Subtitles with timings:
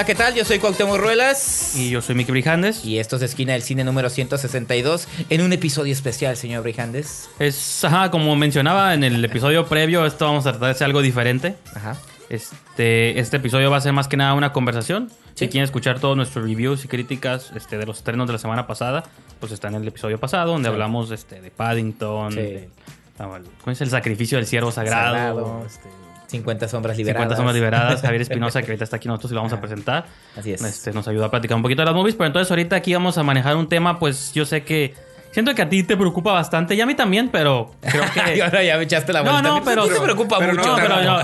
[0.00, 0.34] Hola, ¿qué tal?
[0.34, 1.76] Yo soy Cuauhtémoc Ruelas.
[1.76, 2.86] Y yo soy Miki Brijandes.
[2.86, 7.28] Y esto es Esquina del Cine número 162 en un episodio especial, señor Brijandes.
[7.38, 11.02] Es, ajá, como mencionaba en el episodio previo, esto vamos a tratar de hacer algo
[11.02, 11.54] diferente.
[11.74, 11.98] Ajá.
[12.30, 15.10] Este, este episodio va a ser más que nada una conversación.
[15.34, 18.66] Si quieren escuchar todos nuestros reviews y críticas este, de los estrenos de la semana
[18.66, 19.02] pasada,
[19.38, 20.72] pues está en el episodio pasado, donde Sí.
[20.72, 22.36] hablamos este, de Paddington, Sí.
[22.40, 22.70] de-
[23.18, 25.14] ah, ¿cómo es el sacrificio del siervo sagrado?
[25.14, 25.62] Sagrado.
[25.66, 25.88] este,
[26.30, 27.22] 50 sombras liberadas.
[27.22, 30.06] 50 sombras liberadas, Javier Espinosa, que ahorita está aquí nosotros y lo vamos a presentar.
[30.36, 30.62] Así es.
[30.62, 33.18] Este, nos ayuda a platicar un poquito de las movies, pero entonces ahorita aquí vamos
[33.18, 34.94] a manejar un tema, pues yo sé que
[35.32, 38.42] siento que a ti te preocupa bastante y a mí también, pero creo Y que
[38.42, 39.48] ahora ya me echaste la No, vuelta.
[39.48, 40.68] no, pero- Sí te preocupa pero mucho.
[40.68, 41.18] no, pero no.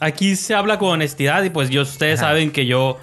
[0.00, 2.30] Aquí se habla con honestidad y pues yo ustedes Ajá.
[2.30, 2.98] saben que yo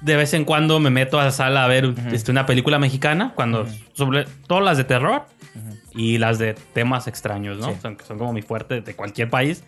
[0.00, 3.32] de vez en cuando me meto a la sala a ver este, una película mexicana,
[3.34, 5.24] cuando sobre todo las de terror
[5.92, 7.70] y las de temas extraños, ¿no?
[7.72, 7.78] Sí.
[7.82, 9.64] Son, que son como mi fuerte de cualquier país.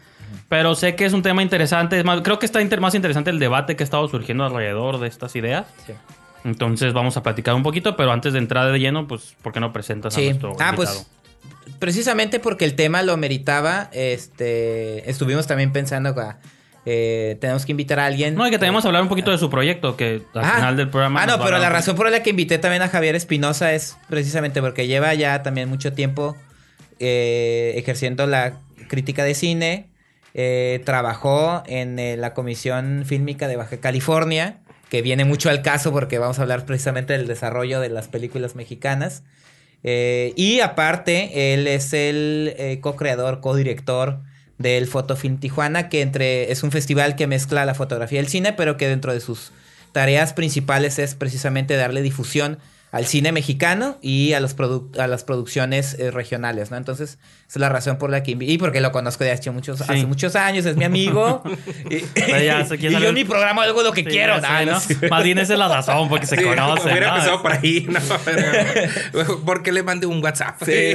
[0.49, 1.99] Pero sé que es un tema interesante.
[1.99, 4.99] Es más, creo que está inter- más interesante el debate que ha estado surgiendo alrededor
[5.01, 5.67] de estas ideas.
[5.87, 5.93] Sí.
[6.45, 9.61] Entonces vamos a platicar un poquito, pero antes de entrar de lleno, pues, ¿por qué
[9.61, 10.77] no presentas a nuestro Ah, invitado?
[10.77, 11.07] pues
[11.79, 16.23] precisamente porque el tema lo meritaba, este, estuvimos también pensando que
[16.87, 18.35] eh, tenemos que invitar a alguien.
[18.35, 20.55] No, y que tenemos que hablar un poquito de su proyecto, que al Ajá.
[20.57, 21.23] final del programa...
[21.23, 23.99] Ah, no, pero la un razón por la que invité también a Javier Espinosa es
[24.09, 26.37] precisamente porque lleva ya también mucho tiempo
[26.99, 28.55] eh, ejerciendo la
[28.89, 29.90] crítica de cine.
[30.35, 34.59] Eh, trabajó en eh, la Comisión Fílmica de Baja California,
[34.89, 38.55] que viene mucho al caso porque vamos a hablar precisamente del desarrollo de las películas
[38.55, 39.23] mexicanas.
[39.83, 44.21] Eh, y aparte, él es el co-creador, co-director
[44.59, 48.53] del Fotofilm Tijuana, que entre es un festival que mezcla la fotografía y el cine,
[48.53, 49.53] pero que dentro de sus
[49.93, 52.59] tareas principales es precisamente darle difusión
[52.93, 56.77] al cine mexicano y a, los produ- a las producciones eh, regionales, ¿no?
[56.77, 58.37] Entonces, esa es la razón por la que...
[58.41, 59.85] Y porque lo conozco de hace muchos, Sí.
[59.87, 61.43] hace muchos años, es mi amigo.
[61.91, 62.01] y
[62.45, 64.41] ya yo mi programa hago lo que Sí, quiero.
[64.41, 65.09] sé, no sé.
[65.09, 66.91] Más bien esa es la razón, porque se Sí, conocen.
[66.91, 67.15] Hubiera ¿no?
[67.15, 68.01] empezado por ahí, ¿no?
[68.25, 70.61] Pero, ¿Por qué le mandé un WhatsApp?
[70.65, 70.95] Sí.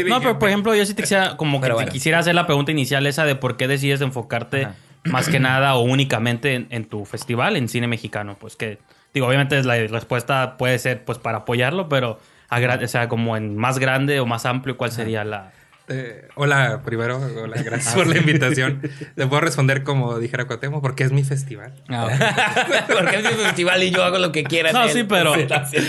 [0.08, 1.92] No, pero por ejemplo, yo sí te quisiera, como que te bueno.
[1.92, 4.74] quisiera hacer la pregunta inicial esa de por qué decides enfocarte Ajá.
[5.04, 8.36] más que nada o únicamente en, en tu festival, en cine mexicano.
[8.40, 8.78] Pues que,
[9.14, 12.18] digo, obviamente la respuesta puede ser pues para apoyarlo, pero
[12.50, 15.52] o sea, como en más grande o más amplio, ¿cuál sería la...?
[15.90, 18.80] Eh, hola, primero, hola, gracias por la invitación.
[19.16, 21.74] Le puedo responder como dijera Cuauhtémoc, porque es mi festival.
[21.88, 24.72] Porque es mi festival y yo hago lo que quiera.
[24.72, 25.46] No, sí, pero Sí,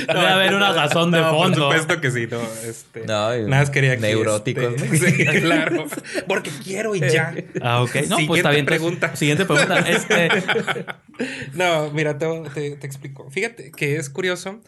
[0.08, 1.68] debe haber una razón de No, fondo.
[1.70, 2.42] Por supuesto que sí, no.
[2.68, 4.02] Este, nada más quería que.
[4.02, 5.08] neuróticos, este, ¿no?
[5.34, 5.86] sí, claro.
[6.28, 7.34] Porque quiero y ya.
[7.62, 7.96] Ah, ok.
[7.96, 8.66] No, pues Siguiente está bien.
[8.66, 9.16] pregunta.
[9.16, 9.80] Siguiente pregunta.
[9.80, 10.30] Este,
[11.54, 13.30] No, mira, te, te- te explico.
[13.30, 14.60] Fíjate que es curioso.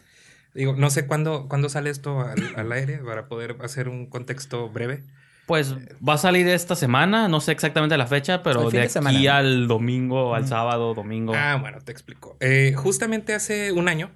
[0.54, 4.68] Digo, no sé cuándo, cuándo sale esto al, al aire para poder hacer un contexto
[4.68, 5.02] breve.
[5.46, 5.74] Pues
[6.06, 9.36] va a salir esta semana, no sé exactamente la fecha, pero de de aquí semana.
[9.38, 11.34] al domingo, al sábado, domingo.
[11.36, 12.36] Ah, bueno, te explico.
[12.40, 14.10] Eh, justamente hace un año,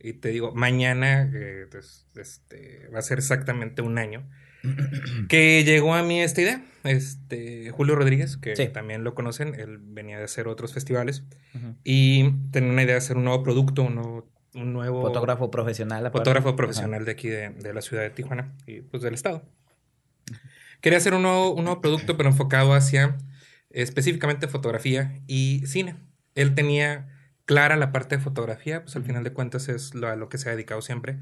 [0.00, 4.28] y te digo, mañana eh, pues, este, va a ser exactamente un año,
[5.28, 6.64] que llegó a mí esta idea.
[6.84, 8.68] Este, Julio Rodríguez, que Sí.
[8.68, 11.24] también lo conocen, él venía de hacer otros festivales
[11.84, 16.00] y tenía una idea de hacer un nuevo producto, un nuevo, un nuevo Fotógrafo profesional.
[16.06, 16.18] aparte.
[16.18, 19.42] fotógrafo profesional de aquí de, de la ciudad de Tijuana y pues del estado.
[20.84, 23.16] Quería hacer un nuevo, un nuevo producto, pero enfocado hacia
[23.70, 25.96] específicamente fotografía y cine.
[26.34, 27.08] Él tenía
[27.46, 30.36] clara la parte de fotografía, pues al final de cuentas es lo, a lo que
[30.36, 31.20] se ha dedicado siempre.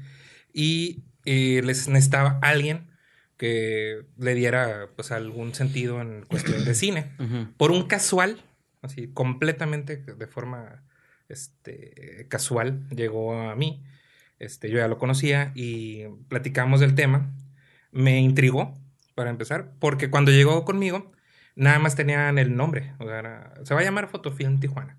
[0.51, 2.91] Y eh, les necesitaba alguien
[3.37, 7.53] que le diera pues algún sentido en cuestión de cine Ujú.
[7.55, 8.43] por un casual,
[8.81, 10.83] así completamente de forma
[11.29, 13.81] este, casual, llegó a mí.
[14.39, 17.33] Este, yo ya lo conocía y platicamos del tema.
[17.93, 18.82] Me intrigó,
[19.15, 21.11] para empezar, porque cuando llegó conmigo,
[21.55, 22.93] nada más tenían el nombre.
[22.99, 24.97] O sea, era- se va a llamar Fotofilm Tijuana.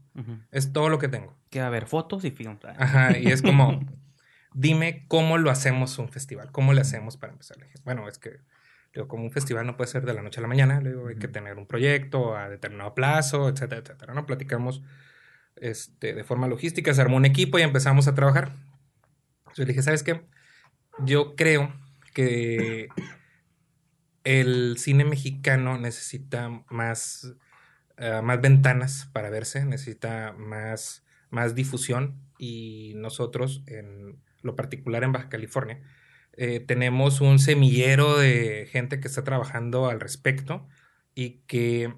[0.52, 1.37] Es todo lo que tengo.
[1.50, 2.58] Que a haber fotos y film.
[2.78, 3.81] Ajá, y es como,
[4.55, 7.56] dime cómo lo hacemos un festival, cómo le hacemos para empezar.
[7.58, 8.38] Le dije, bueno, es que,
[8.94, 11.08] digo, como un festival no puede ser de la noche a la mañana, le digo,
[11.08, 14.14] hay que tener un proyecto a determinado plazo, etcétera, etcétera.
[14.14, 14.25] ¿no?
[14.26, 14.82] Platicamos
[15.56, 18.52] este, de forma logística, se armó un equipo y empezamos a trabajar.
[19.40, 20.25] Entonces le dije, ¿sabes qué?
[21.05, 21.72] Yo creo
[22.12, 22.88] que
[24.25, 27.35] el cine mexicano necesita más,
[27.99, 32.21] eh, más ventanas para verse, necesita más, más difusión.
[32.38, 35.81] Y nosotros, en lo particular en Baja California,
[36.37, 40.67] eh, tenemos un semillero de gente que está trabajando al respecto
[41.15, 41.94] y que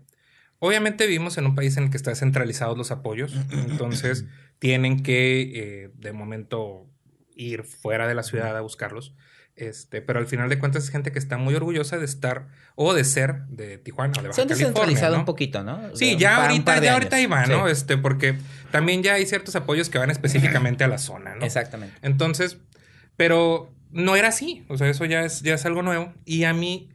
[0.59, 4.27] obviamente vivimos en un país en el que están centralizados los apoyos, entonces
[4.59, 6.87] tienen que eh, de momento
[7.35, 9.15] ir fuera de la ciudad a buscarlos
[9.57, 12.93] Este, pero al final de cuentas es gente que está muy orgullosa de estar o
[12.93, 15.21] de ser de Tijuana o de Baja Se han descentralizado ¿no?
[15.21, 15.97] un poquito, ¿no?
[15.97, 17.65] Sí, ya par- ahorita, ya ahorita ahí va, ¿no?
[17.67, 18.37] Sí, Este, porque
[18.71, 21.45] también ya hay ciertos apoyos que van específicamente a la zona, ¿no?
[21.47, 21.97] Exactamente.
[22.03, 22.59] Entonces,
[23.17, 24.67] pero no era así.
[24.69, 26.13] O sea, eso ya es, ya es algo nuevo.
[26.27, 26.91] Y a mí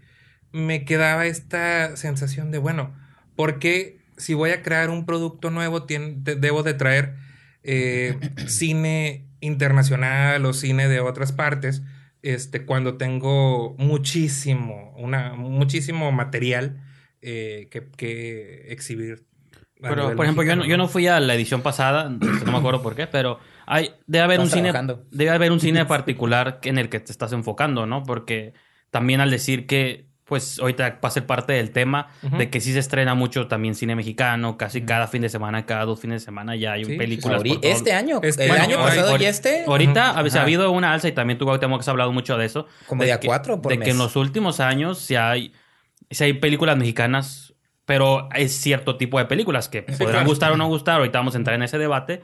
[0.52, 2.96] me quedaba esta sensación de, bueno,
[3.36, 7.16] ¿por qué si voy a crear un producto nuevo debo de traer
[7.64, 11.82] eh, cine internacional o cine de otras partes?
[12.24, 16.84] Este, cuando tengo muchísimo, una, muchísimo material
[17.22, 19.26] eh, que, que exhibir.
[19.82, 22.84] Pero, por ejemplo, yo no, yo no fui a la edición pasada, no me acuerdo
[22.84, 24.72] por qué, pero hay, debe haber un cine,
[25.10, 28.04] debe haber un cine particular en el que te estás enfocando, ¿no?
[28.04, 28.54] Porque
[28.92, 32.38] también al decir que, pues, ahorita va a ser parte del tema Ujú.
[32.38, 35.84] de que sí se estrena mucho también cine mexicano, casi cada fin de semana, cada
[35.84, 37.42] dos fines de semana ya hay Sí, películas.
[37.42, 40.40] Ahori- por todo- este año, Este el año, año pasado y este, Ahorita a veces
[40.40, 42.66] ha habido una alza y también tú, Cuauhtémoc, has hablado mucho de eso.
[42.88, 43.86] como de de a que- cuatro por de mes.
[43.88, 45.52] que en los últimos años sí hay,
[46.10, 50.28] sí hay películas mexicanas, pero es cierto tipo de películas que podrán claro.
[50.28, 51.00] gustar o no gustar.
[51.00, 52.22] Ahorita vamos a entrar en ese debate.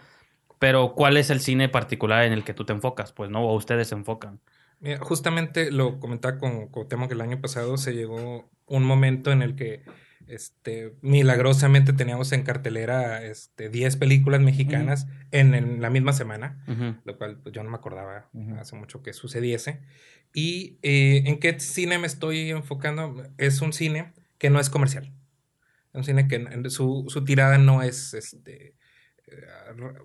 [0.59, 3.12] Pero ¿cuál es el cine particular en el que tú te enfocas?
[3.12, 4.39] Pues no, o ustedes se enfocan.
[4.79, 9.41] Mira, justamente lo comentaba con Cuauhtémoc que el año pasado se llegó un momento en
[9.41, 9.81] el que
[10.27, 16.95] este, milagrosamente teníamos en cartelera este, 10 películas mexicanas en, el- la misma semana, Ujú.
[17.06, 18.56] lo cual pues, yo no me acordaba Ujú.
[18.56, 19.79] hace mucho que sucediese.
[20.33, 23.23] ¿Y eh, en qué cine me estoy enfocando?
[23.38, 25.13] Es un cine que no es comercial.
[25.94, 28.75] Un cine que en- su, su tirada no es este.
[29.28, 29.42] eh,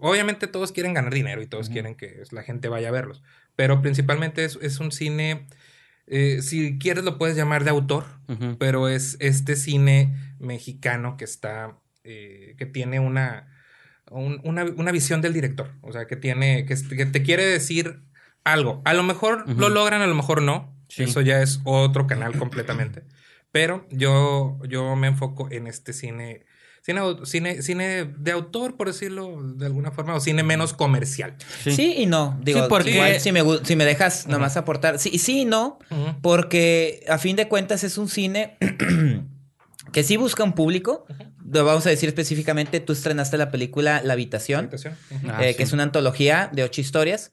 [0.01, 3.23] Obviamente todos quieren ganar dinero y todos quieren que la gente vaya a verlos.
[3.57, 5.47] Pero principalmente es, es un cine.
[6.07, 8.05] eh, si quieres lo puedes llamar de autor.
[8.59, 11.79] Pero es este cine mexicano que está.
[12.05, 13.49] eh, que tiene una,
[14.11, 14.65] un- una.
[14.65, 15.71] una visión del director.
[15.83, 16.65] O sea, que tiene.
[16.67, 18.03] que, que te quiere decir
[18.45, 18.83] algo.
[18.85, 20.75] A lo mejor lo logran, a lo mejor no.
[20.89, 21.05] Sí.
[21.05, 23.03] Eso ya es otro canal completamente.
[23.53, 26.45] Pero yo, yo me enfoco en este cine,
[26.83, 31.37] cine, cine, cine de autor, por decirlo de alguna forma, o cine menos comercial.
[31.65, 31.95] Sí.
[31.97, 32.39] y no.
[32.43, 34.99] Digo, Sí, porque- igual si me, si me dejas nomás aportar.
[34.99, 35.79] Sí, sí y no,
[36.21, 38.57] porque a fin de cuentas es un cine
[39.93, 41.07] que sí busca un público.
[41.45, 44.71] Lo vamos a decir específicamente, tú estrenaste la película La Habitación.
[45.29, 47.33] Ah, eh, que es una antología de ocho historias.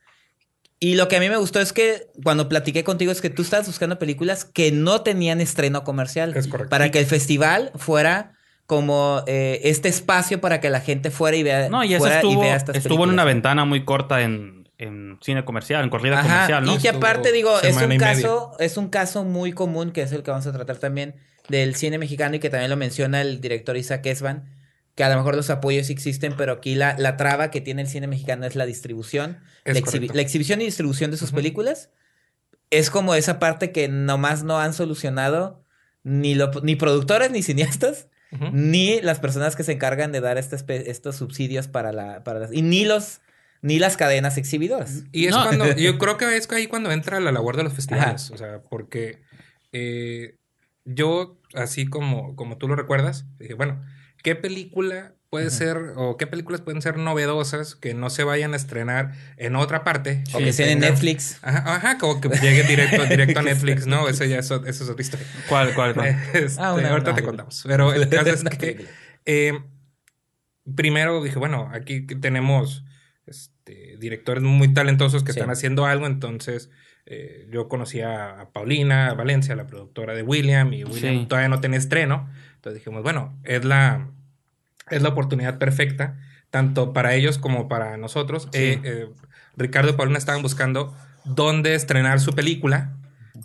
[0.81, 3.41] Y lo que a mí me gustó es que cuando platiqué contigo es que tú
[3.41, 6.35] estabas buscando películas que no tenían estreno comercial.
[6.37, 6.69] Es correcto.
[6.69, 8.37] Para que el festival fuera
[8.69, 12.41] como eh, este espacio para que la gente fuera y vea, No, y eso estuvo,
[12.41, 16.27] vea estas estuvo en una ventana muy corta en, en cine comercial, en corrida Ajá,
[16.29, 16.75] comercial, ¿no?
[16.75, 18.13] Y que aparte digo, es un y media.
[18.13, 21.15] caso, es un caso muy común que es el que vamos a tratar también
[21.47, 24.53] del cine mexicano y que también lo menciona el director Isaac Esban,
[24.93, 27.81] que a lo mejor los apoyos sí existen, pero aquí la, la traba que tiene
[27.81, 30.13] el cine mexicano es la distribución, Es la, exhibi- correcto.
[30.13, 31.89] la exhibición y distribución de sus películas.
[32.69, 35.63] Es como esa parte que nomás no han solucionado
[36.03, 38.09] ni, lo, ni productores ni cineastas,
[38.51, 40.57] Ni las personas que se encargan de dar este
[40.89, 43.21] estos subsidios para la, para las, y ni los
[43.62, 45.03] ni las cadenas exhibidoras.
[45.12, 45.43] Y es No.
[45.43, 48.31] cuando, yo creo que es ahí cuando entra la labor de los festivales.
[48.31, 49.21] O sea, porque
[49.74, 50.36] eh,
[50.86, 53.83] yo, así como, como tú lo recuerdas, dije, bueno,
[54.24, 58.55] ¿qué película puede ser o qué películas pueden ser novedosas que no se vayan a
[58.55, 60.24] estrenar en otra parte?
[60.33, 61.38] O que sean en Netflix.
[61.41, 64.07] Ajá, ajá, como que llegue directo, directo a Netflix, ¿no?
[64.09, 65.27] Eso ya es, eso es otra historia.
[65.48, 66.07] ¿Cuál, cuál, cuál?
[66.33, 67.63] Este, Ah, una- ahorita una te contamos.
[67.67, 68.86] Pero el caso es que
[69.25, 69.53] eh,
[70.75, 72.83] primero dije, bueno, aquí tenemos
[73.25, 75.39] este, directores muy talentosos que Sí.
[75.39, 76.69] están haciendo algo, entonces
[77.05, 81.25] eh, yo conocí a, a Paulina Valencia, la productora de William, y William Sí.
[81.27, 82.29] todavía no tenía estreno.
[82.55, 84.09] Entonces dijimos, bueno, es la,
[84.91, 86.17] es la oportunidad perfecta,
[86.50, 88.50] tanto para ellos como para nosotros.
[88.51, 88.60] Sí.
[88.60, 89.08] Eh, eh,
[89.58, 92.96] Ricardo y Paulina estaban buscando dónde estrenar su película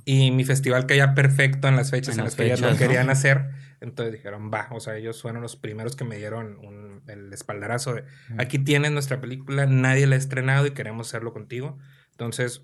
[0.05, 2.77] y mi festival caía perfecto en las fechas En en, las que ellas lo ¿no?
[2.77, 3.51] querían hacer.
[3.81, 7.95] Entonces dijeron, va, o sea, ellos fueron los primeros que me dieron un- el espaldarazo
[7.95, 8.05] de,
[8.39, 11.79] aquí tienes nuestra película, nadie la ha estrenado y queremos hacerlo contigo.
[12.13, 12.63] Entonces,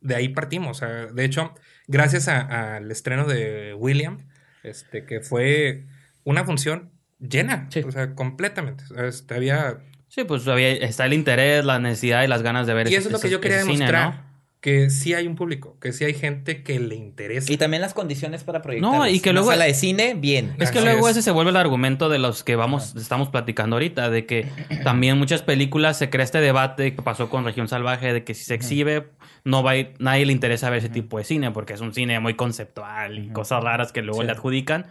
[0.00, 0.70] de ahí partimos.
[0.76, 1.54] O sea, de hecho,
[1.86, 4.18] gracias al estreno de William,
[4.62, 5.86] este, que fue
[6.24, 6.91] una función
[7.28, 7.80] llena, Sí.
[7.80, 8.84] o sea, completamente.
[9.06, 12.86] Este, había Sí, pues había, está el interés, la necesidad y las ganas de ver
[12.86, 14.14] Y ese- eso es lo que ese- yo quería cine, demostrar.
[14.26, 14.32] ¿no?
[14.60, 17.50] Que sí hay un público, que sí hay gente que le interesa.
[17.52, 18.92] Y también las condiciones para proyectar.
[18.92, 20.54] No, y que luego- sala de cine, bien.
[20.60, 21.12] Es que Así luego es.
[21.16, 24.46] ese se vuelve el argumento de los que vamos, estamos platicando ahorita, de que
[24.84, 28.44] también muchas películas se crea este debate que pasó con Región Salvaje, de que si
[28.44, 29.08] se exhibe,
[29.44, 31.92] no va a ir- nadie le interesa ver ese tipo de cine, porque es un
[31.94, 34.26] cine muy conceptual y cosas raras que luego Sí.
[34.26, 34.86] le adjudican.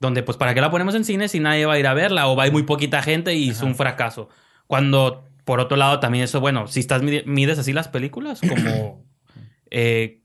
[0.00, 2.28] Donde, pues, ¿para qué la ponemos en cine si nadie va a ir a verla?
[2.28, 4.28] O va a ir muy poquita gente y es un fracaso.
[4.68, 9.04] Cuando, por otro lado, también eso, bueno, si estás mide- mides así las películas, como
[9.70, 10.20] eh,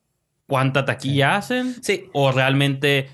[0.48, 1.76] cuánta taquilla hacen.
[1.84, 2.10] Sí.
[2.14, 3.10] O realmente,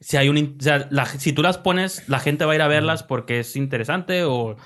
[0.00, 0.38] si hay un.
[0.38, 3.02] in- O sea, la- si tú las pones, la gente va a ir a verlas
[3.02, 4.56] porque es interesante o.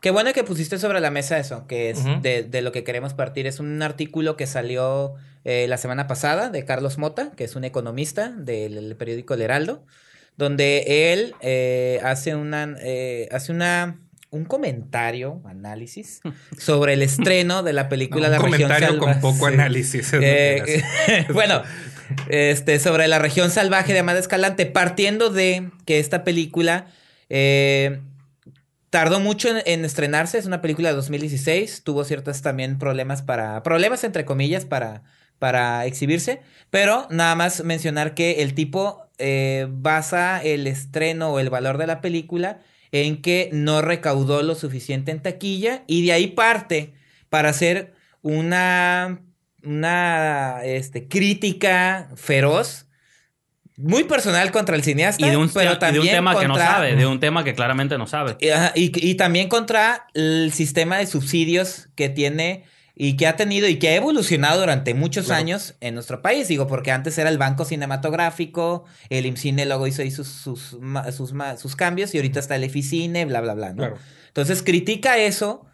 [0.00, 3.14] Qué bueno que pusiste sobre la mesa eso, que es de, de lo que queremos
[3.14, 3.46] partir.
[3.46, 7.64] Es un artículo que salió eh, la semana pasada de Carlos Mota, que es un
[7.64, 9.86] economista del el periódico El Heraldo,
[10.36, 13.98] donde él eh, hace una eh, hace una
[14.34, 16.20] un comentario, análisis,
[16.58, 20.10] sobre el estreno de la película Un La Región comentario con poco análisis.
[20.12, 20.82] Eh,
[21.32, 21.62] bueno,
[22.28, 26.86] este, sobre la región salvaje de Amada Escalante, partiendo de que esta película
[27.30, 28.00] eh,
[28.90, 33.62] tardó mucho en, en estrenarse, es una película de 2016, tuvo ciertos también problemas para,
[33.62, 35.02] problemas entre comillas para,
[35.38, 41.50] para exhibirse, pero nada más mencionar que el tipo eh, basa el estreno o el
[41.50, 42.60] valor de la película
[42.92, 46.94] en que no recaudó lo suficiente en taquilla y de ahí parte
[47.28, 49.20] para hacer una,
[49.62, 52.86] una este, crítica feroz,
[53.76, 56.46] muy personal contra el cineasta, Y de un, pero y de un también tema que
[56.46, 58.36] no sabe, de un tema que claramente no sabe.
[58.76, 62.64] y- y también contra el sistema de subsidios que tiene
[62.96, 65.40] y que ha tenido y que ha evolucionado durante muchos Claro.
[65.40, 66.46] años en nuestro país.
[66.48, 71.10] Digo, porque antes era el Banco Cinematográfico, el IMCINE luego hizo ahí sus, sus, ma-
[71.12, 73.76] sus, ma- sus cambios y ahorita está el EFICINE, bla, bla, bla, ¿no?
[73.76, 73.96] Claro.
[74.28, 75.66] Entonces critica eso.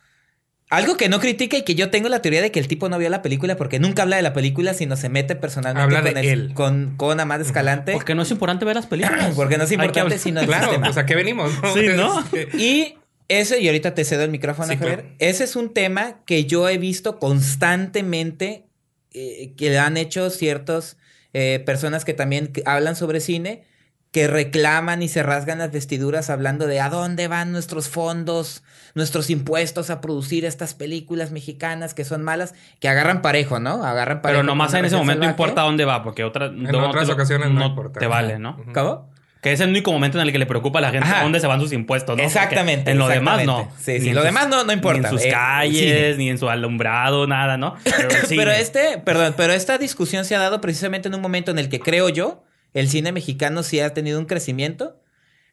[0.72, 2.96] Algo que no critica y que yo tengo la teoría de que el tipo no
[2.96, 6.22] vio la película porque nunca habla de la película, sino se mete personalmente Habla con,
[6.22, 6.54] de el- él.
[6.54, 7.92] con, con Amad Escalante.
[7.92, 9.32] Porque no es importante ver las películas.
[9.36, 10.86] Porque no es importante, sino el Claro, sistema.
[10.86, 11.74] pues a qué venimos, ¿no?
[11.74, 12.24] Sí, ¿no?
[12.56, 12.94] Y
[13.30, 15.00] ese, y ahorita te cedo el micrófono, Sí, Javier.
[15.02, 15.14] claro.
[15.18, 18.66] Ese es un tema que yo he visto constantemente
[19.12, 20.96] eh, que han hecho ciertas
[21.64, 23.62] personas que también hablan sobre cine,
[24.10, 28.64] que reclaman y se rasgan las vestiduras hablando de a dónde van nuestros fondos,
[28.96, 33.84] nuestros impuestos a producir estas películas mexicanas que son malas, que agarran parejo, ¿no?
[33.84, 34.40] Agarran parejo.
[34.40, 35.30] Pero nomás en ese momento Salvaje.
[35.30, 38.00] importa dónde va, porque otra, En otras te lo- ocasiones no importa.
[38.00, 38.40] te vale.
[38.40, 38.56] ¿no?
[38.74, 39.09] ¿Cómo?
[39.40, 41.22] Que es el único momento en el que le preocupa a la gente Ajá.
[41.22, 42.22] dónde se van sus impuestos, ¿no?
[42.22, 43.70] Porque Exactamente, En lo demás no.
[43.78, 45.00] Sí, sí, en lo sus- demás no- no importa.
[45.00, 47.74] Ni en sus Eh, calles, ni en su alumbrado, nada, ¿no?
[48.28, 51.68] Pero este, perdón, pero esta discusión se ha dado precisamente en un momento en el
[51.70, 52.44] que creo yo,
[52.74, 55.00] el cine mexicano sí ha tenido un crecimiento,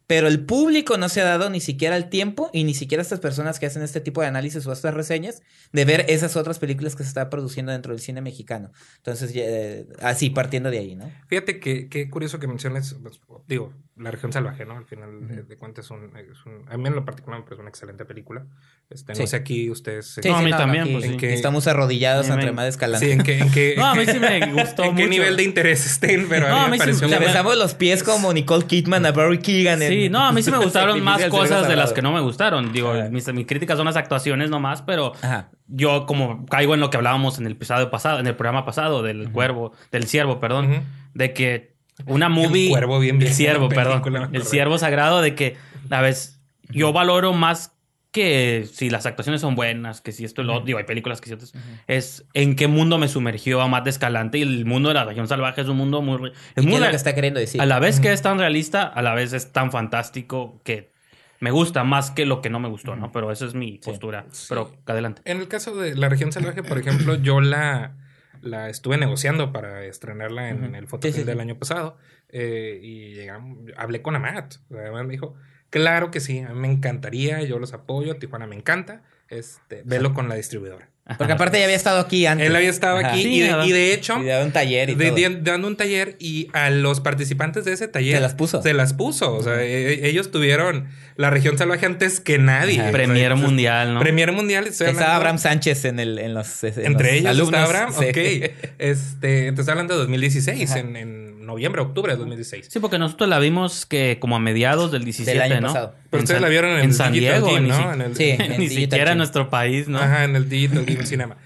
[0.08, 3.20] pero el público no se ha dado ni siquiera el tiempo y ni siquiera estas
[3.20, 5.42] personas que hacen este tipo de análisis o estas reseñas
[5.74, 8.72] de ver esas otras películas que se está produciendo dentro del cine mexicano.
[8.98, 11.12] Entonces, eh, así partiendo de ahí, ¿no?
[11.28, 14.78] Fíjate que qué curioso que menciones, pues, digo, La región salvaje, ¿no?
[14.78, 17.44] Al final de- de cuentas es un, es un- a mí en lo particular me
[17.46, 18.46] parece una excelente película.
[18.90, 19.28] Este, no Sí.
[19.28, 20.20] sé aquí ustedes...
[20.24, 21.12] No, a mí también, aquí pues, sí.
[21.14, 23.06] En que- Estamos arrodillados Sí, ante me- Amada Escalante.
[23.06, 25.10] Sí, en qué, en qué, No, a mí sí me gustó en qué mucho.
[25.10, 27.58] nivel de interés estén, pero No, a a mí mí me sí- pareció Le besamos
[27.58, 29.82] los pies como Nicole Kidman a Barry Keegan.
[29.82, 32.22] en- Sí, no, a mí sí me gustaron más cosas de las que no me
[32.22, 32.72] gustaron.
[32.72, 35.50] Digo, mis, mis críticas son las actuaciones nomás, pero Ajá.
[35.68, 39.02] yo como caigo en lo que hablábamos en el episodio pasado, en el programa pasado
[39.02, 40.82] del cuervo, del ciervo, perdón, Ujú.
[41.16, 45.58] de que una movie, cuervo, bien el ciervo, película, perdón, el ciervo sagrado de que
[45.90, 46.40] a veces
[46.70, 47.74] yo valoro más
[48.12, 51.28] que si las actuaciones son buenas, que si esto y lo digo, hay películas que
[51.28, 51.54] sí otras,
[51.88, 55.06] es en qué mundo me sumergió a Matt de Escalante y el mundo de la
[55.06, 57.14] región salvaje es un mundo muy re- ¿Y es qué muy es lo que está
[57.14, 57.62] queriendo decir?
[57.62, 60.92] a la vez que es tan realista, a la vez es tan fantástico que
[61.40, 63.12] me gusta más que lo que no me gustó, ¿no?
[63.12, 64.26] Pero esa es mi postura.
[64.50, 65.22] Pero adelante.
[65.26, 67.96] En el caso de La región salvaje, por ejemplo, yo la,
[68.42, 71.98] la estuve negociando para estrenarla en el Fotofilm Sí, sí, del año pasado
[72.32, 74.56] y llegamos, hablé con Amat.
[74.72, 75.36] Amat me dijo,
[75.70, 80.14] claro que sí, a mí me encantaría, yo los apoyo, Tijuana me encanta, este, velo
[80.14, 80.90] con la distribuidora.
[81.18, 82.48] Porque aparte ya había estado aquí antes.
[82.48, 83.10] Él había estado Ajá.
[83.14, 83.66] aquí Sí, y, de, ¿verdad?
[83.66, 84.22] y de hecho...
[84.22, 85.16] Y daba un taller y de- todo.
[85.16, 88.62] de- dando un taller y a los participantes de ese taller Se las puso.
[88.62, 89.34] Se las puso.
[89.36, 92.74] O sea, e- ellos tuvieron la región salvaje antes que nadie.
[92.80, 92.82] Ajá.
[92.82, 94.00] O sea, Premier mundial, ¿no?
[94.02, 94.68] Premier mundial.
[94.68, 97.54] Estaba hablando- Abraham Sánchez en, el, en los en Entre los ellos alumnos.
[97.62, 97.94] está Abraham.
[97.98, 98.06] Sí.
[98.10, 98.52] Ok.
[98.80, 100.80] Este, te estoy hablando de 2016, Ajá.
[100.80, 102.68] en, en noviembre, octubre de 2016.
[102.70, 105.68] Sí, porque nosotros la vimos que como a mediados del 17, Del año ¿no?
[105.68, 105.96] pasado.
[106.12, 107.94] Pero En ustedes San- la vieron en, en el San Digital Diego, ni, ¿no?
[107.94, 108.30] En el- Sí.
[108.30, 109.98] en ni Digital siquiera en nuestro país, ¿no?
[109.98, 111.38] Ajá, en el Digital Game Cinema.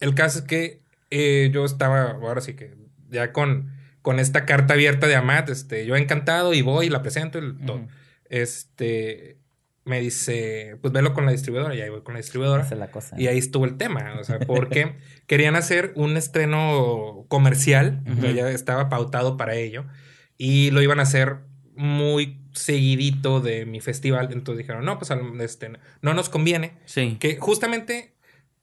[0.00, 2.74] El caso es que eh, yo estaba, ahora sí que
[3.10, 3.72] ya con,
[4.02, 7.52] con esta carta abierta de Amat, este, yo encantado y voy y la presento y
[7.66, 7.86] todo.
[8.30, 9.37] Este,
[9.88, 12.62] me dice, pues velo con la distribuidora, y ahí voy con la distribuidora.
[12.62, 13.16] Esa es la cosa.
[13.18, 14.94] Y ahí estuvo el tema, o sea, porque
[15.26, 18.26] querían hacer un estreno comercial, sea, Ujú.
[18.36, 19.84] ya estaba pautado para ello,
[20.36, 21.38] y lo iban a hacer
[21.74, 25.70] muy seguidito de mi festival, entonces dijeron, no, pues este,
[26.02, 27.16] no nos conviene, Sí.
[27.20, 28.14] que justamente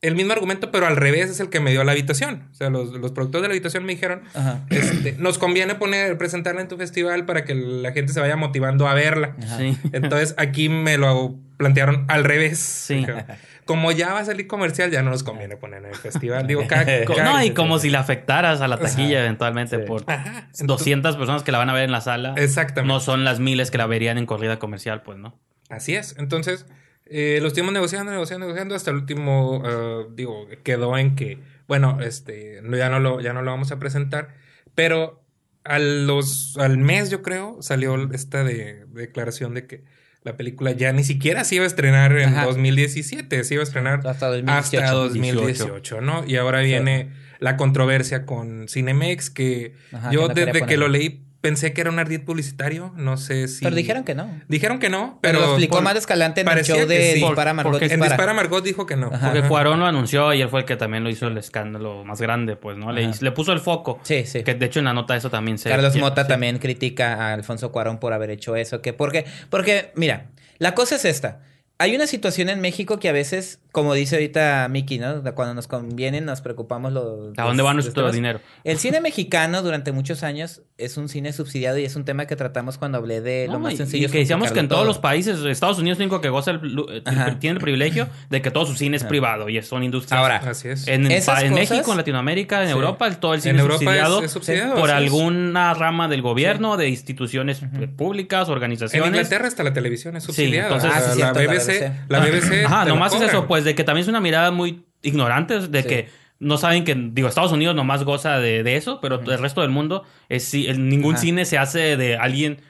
[0.01, 2.69] el mismo argumento, pero al revés es el que me dio la habitación, o sea,
[2.69, 4.21] los, los productores de la habitación me dijeron,
[4.69, 8.87] este, nos conviene poner, presentarla en tu festival para que la gente se vaya motivando
[8.87, 9.35] a verla.
[9.57, 9.77] Sí.
[9.93, 12.59] Entonces aquí me lo plantearon al revés.
[12.59, 12.95] Sí.
[12.95, 13.23] Dijeron,
[13.65, 16.45] Como ya va a salir comercial, ya no nos conviene poner en el festival.
[16.45, 16.85] Digo, cada-
[17.23, 19.83] No, y como si le afectaras a la taquilla eventualmente Sí.
[19.87, 22.35] por Ajá, entonces- 200 personas que la van a ver en la sala.
[22.37, 22.93] Exactamente.
[22.93, 25.39] No son las miles que la verían en corrida comercial, pues, ¿no?
[25.69, 26.15] Así es.
[26.19, 26.67] Entonces,
[27.05, 28.75] eh, lo estuvimos negociando, negociando, negociando.
[28.75, 33.33] Hasta el último, eh, digo, quedó en que, bueno, este, no, ya, no lo, ya
[33.33, 34.29] no lo vamos a presentar.
[34.73, 35.23] Pero
[35.63, 39.83] a los, al mes, yo creo, salió esta de, declaración de que
[40.23, 42.45] la película ya ni siquiera se iba a estrenar en Ajá.
[42.45, 44.83] 2017, se iba a estrenar Hasta 2018.
[44.83, 46.25] hasta 2018, ¿no?
[46.25, 50.77] Y ahora viene la controversia con Cinemex, que Ajá, yo que no quería desde que
[50.77, 53.63] lo leí pensé que era un ardid publicitario, no sé si...
[53.63, 54.41] Pero dijeron que no.
[54.47, 55.39] Dijeron que no, Pero, pero...
[55.39, 57.19] lo explicó por- más Escalante en el show que de sí.
[57.19, 58.09] Dispara Margot Porque En Dispara.
[58.09, 59.07] Dispara Margot dijo que no.
[59.07, 59.27] Ajá.
[59.27, 59.47] Porque Ajá.
[59.47, 62.55] Cuarón lo anunció y él fue el que también lo hizo el escándalo más grande,
[62.55, 62.91] pues, ¿no?
[62.91, 63.99] Le, puso el foco.
[64.01, 64.43] Sí, sí.
[64.43, 65.69] Que de hecho en la nota eso también se...
[65.69, 66.27] Carlos Mota sí.
[66.29, 68.81] también critica a Alfonso Cuarón por haber hecho eso.
[68.81, 71.41] Que porque, porque, mira, la cosa es esta.
[71.77, 75.21] Hay una situación en México que a veces, como dice ahorita Miki, ¿no?
[75.35, 77.37] Cuando nos conviene nos preocupamos los...
[77.37, 78.39] ¿A dónde va nuestro dinero?
[78.63, 82.37] El cine mexicano durante muchos años es un cine subsidiado y es un tema que
[82.37, 84.03] tratamos cuando hablé de lo No, más sencillo.
[84.03, 84.87] y es que decíamos que en todos todo.
[84.87, 87.37] los países, Estados Unidos es el único que goza el, Ajá.
[87.37, 89.09] tiene el privilegio de que todo su cine es Ajá.
[89.09, 90.17] privado y son industrias.
[90.21, 90.87] Ahora, Así es.
[90.87, 92.73] en, en México, en Latinoamérica, en Sí.
[92.73, 94.75] Europa, el- todo el cine en es Europa subsidiado es, es subsidiado.
[94.75, 99.07] por alguna rama del gobierno, de instituciones eh, públicas, En organizaciones.
[99.09, 100.67] Inglaterra hasta la televisión es Sí, subsidiada.
[100.67, 101.91] entonces- O sea, Ah, sí, la, cierto, la BBC, BBC.
[102.07, 102.65] la BBC.
[102.65, 105.87] Ajá, nomás es eso, pues, de que también es una mirada muy ignorante, de Sí.
[105.89, 109.61] que no saben que, digo, Estados Unidos nomás goza de, de eso, pero el resto
[109.61, 111.21] del mundo, es si- ningún Ajá.
[111.21, 112.61] cine se hace de alguien,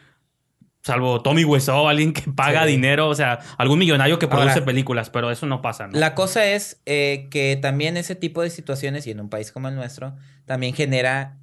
[0.83, 2.71] salvo Tommy Wiseau, alguien que paga Sí.
[2.73, 5.97] dinero, o sea, algún millonario que produce Ahora, películas, pero eso no pasa, ¿no?
[5.97, 9.67] La cosa es eh, que también ese tipo de situaciones, y en un país como
[9.67, 11.37] el nuestro, también genera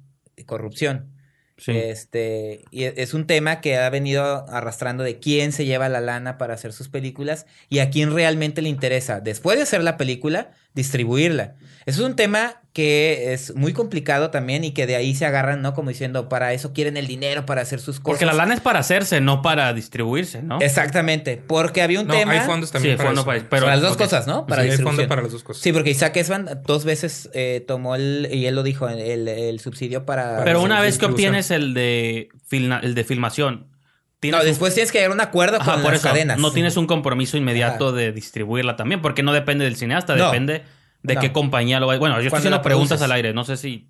[0.45, 1.12] corrupción.
[1.71, 6.01] Este, y e- es un tema que ha venido arrastrando de quién se lleva la
[6.01, 9.97] lana para hacer sus películas y a quién realmente le interesa, después de hacer la
[9.97, 11.55] película, distribuirla.
[11.85, 15.61] Eso es un tema que es muy complicado también y que de ahí se agarran,
[15.61, 15.73] ¿no?
[15.73, 18.05] Como diciendo, para eso quieren el dinero, para hacer sus cosas.
[18.19, 20.59] Porque la lana es para hacerse, no para distribuirse, ¿no?
[20.61, 22.31] Exactamente, porque había un No, tema...
[22.31, 23.25] hay fondos Sí, también para fondo eso.
[23.27, 24.47] para- pero- para las dos cosas, ¿no?
[24.47, 25.61] Para Sí, hay fondo para las dos cosas.
[25.61, 29.59] Sí, porque Isaac Esban dos veces eh, tomó el, y él lo dijo, el, el
[29.59, 30.37] subsidio para...
[30.43, 33.67] Pero para una vez que obtienes el de, filna- el de filmación,
[34.23, 36.09] tienes No, un- después tienes que llegar a un acuerdo Ajá, con por las eso,
[36.09, 36.39] cadenas.
[36.39, 37.97] no tienes un compromiso inmediato Ajá.
[37.97, 40.25] de distribuirla también, porque no depende del cineasta, No.
[40.31, 40.63] depende
[41.03, 41.21] de No.
[41.21, 43.89] qué compañía lo va Bueno, yo estoy haciendo preguntas al aire, no sé si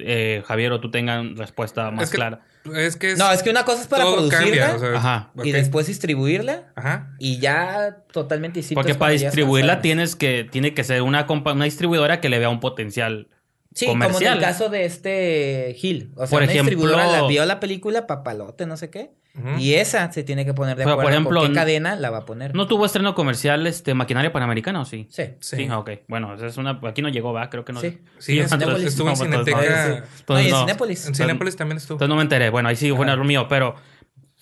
[0.00, 2.40] eh, Javier o tú tengan respuesta más Es que- clara.
[2.76, 4.74] Es que es- No, es que una cosa es para producirla cambia.
[4.76, 5.30] o sea, Ajá.
[5.42, 7.14] y después distribuirla Ajá.
[7.18, 8.80] y ya totalmente distinto.
[8.80, 12.60] Porque para distribuirla tienes que, tiene que ser una, una distribuidora que le vea un
[12.60, 13.28] potencial
[13.74, 14.38] Sí, como en comercial.
[14.38, 16.12] el caso de este Gil.
[16.14, 19.10] O sea, Por una ejemplo- distribuidora la vio la película, papalote, no sé qué.
[19.58, 22.10] Y esa se tiene que poner de Pero, acuerdo por ejemplo, con qué cadena la
[22.10, 22.54] va a poner.
[22.54, 25.06] ¿No tuvo estreno comercial este Maquinaria Panamericana o sí?
[25.10, 25.24] Sí.
[25.40, 25.56] Sí.
[25.56, 25.90] Sí, ok.
[26.08, 26.80] Bueno, esa es una...
[26.84, 27.48] Aquí no llegó, ¿va?
[27.50, 27.80] Creo que no.
[27.80, 27.98] Sí.
[28.18, 28.86] Sí, estuvo, Cinépolis.
[28.86, 29.88] estuvo en No, entonces, Cineteca.
[29.88, 30.58] no, Entonces, en.
[30.58, 31.06] Cinépolis.
[31.06, 31.94] En Cinépolis también estuvo.
[31.96, 32.50] Entonces no me enteré.
[32.50, 33.74] Bueno, ahí sí fue un error mío, pero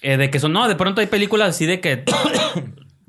[0.02, 2.04] eh, de que son, no, de pronto hay películas así de que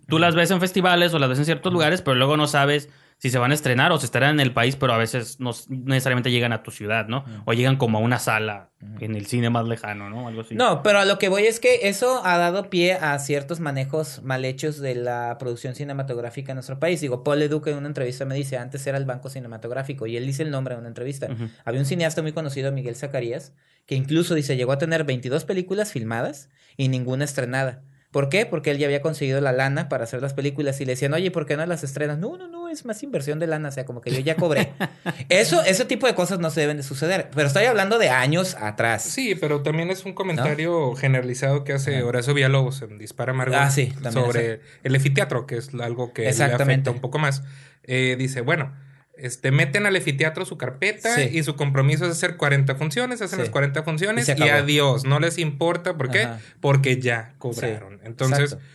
[0.08, 2.90] tú las ves en festivales o las ves en ciertos lugares, pero luego no sabes
[3.18, 5.52] si se van a estrenar o se estarán en el país, pero a veces no
[5.70, 7.26] necesariamente llegan a tu ciudad, ¿no?
[7.46, 10.28] O llegan como a una sala en el cine más lejano, ¿no?
[10.28, 10.54] Algo así.
[10.54, 14.22] No, pero a lo que voy es que eso ha dado pie a ciertos manejos
[14.22, 17.02] mal hechos de la producción cinematográfica en nuestro país.
[17.02, 20.28] Digo, Paul Leduc en una entrevista me dice, antes era el Banco Cinematográfico, y él
[20.28, 21.28] dice el nombre en una entrevista.
[21.66, 23.54] Había un cineasta muy conocido, Miguel Zacarías,
[23.88, 27.82] que incluso dice, llegó a tener 22 películas filmadas y ninguna estrenada.
[28.12, 28.46] ¿Por qué?
[28.46, 31.30] Porque él ya había conseguido la lana para hacer las películas y le decían, oye,
[31.30, 32.18] ¿por qué no las estrenas?
[32.18, 34.72] No, no, no, es más inversión de lana, o sea, como que yo ya cobré.
[35.30, 38.56] Eso, ese tipo de cosas no se deben de suceder, pero estoy hablando de años
[38.60, 39.04] atrás.
[39.04, 43.72] Sí, pero también es un comentario generalizado que hace Horacio Villalobos en Dispara Margot Ah,
[43.72, 47.44] sí, sobre el efiteatro, que es algo que le afecta un poco más.
[47.84, 48.74] Eh, dice, bueno,
[49.20, 51.30] este, meten al efiteatro su carpeta Sí.
[51.32, 53.44] y su compromiso es hacer 40 funciones, hacen Sí.
[53.44, 56.24] las 40 Y funciones y, adiós, no les importa, ¿por qué?
[56.24, 56.40] Ajá.
[56.62, 58.00] Porque ya cobraron.
[58.04, 58.66] Entonces, Exacto.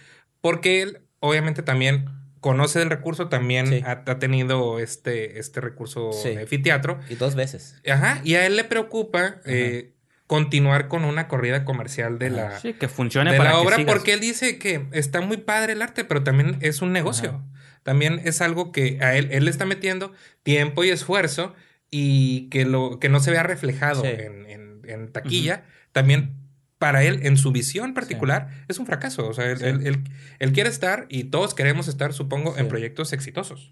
[0.41, 2.07] porque él obviamente también
[2.41, 3.83] conoce del recurso, también Sí.
[3.87, 6.31] ha, ha tenido este, este recurso Sí.
[6.35, 6.99] de efiteatro.
[7.09, 7.77] Y dos veces.
[7.89, 9.93] Ajá, y a él le preocupa eh,
[10.27, 13.77] continuar con una corrida comercial de la, Sí, que funcione de para la que obra
[13.77, 13.95] sigas.
[13.95, 17.45] porque él dice que está muy padre el arte, pero también es un negocio.
[17.83, 21.55] También es algo que a él, él le está metiendo tiempo y esfuerzo
[21.90, 24.09] y que, lo, que no se vea reflejado Sí.
[24.09, 25.64] en, en- en taquilla.
[25.92, 26.37] También
[26.79, 29.29] para él, en su visión particular, es un fracaso.
[29.29, 29.64] O sea, él, Sí.
[29.66, 30.05] él- él-
[30.40, 33.71] él quiere estar y todos queremos estar, supongo, en proyectos exitosos.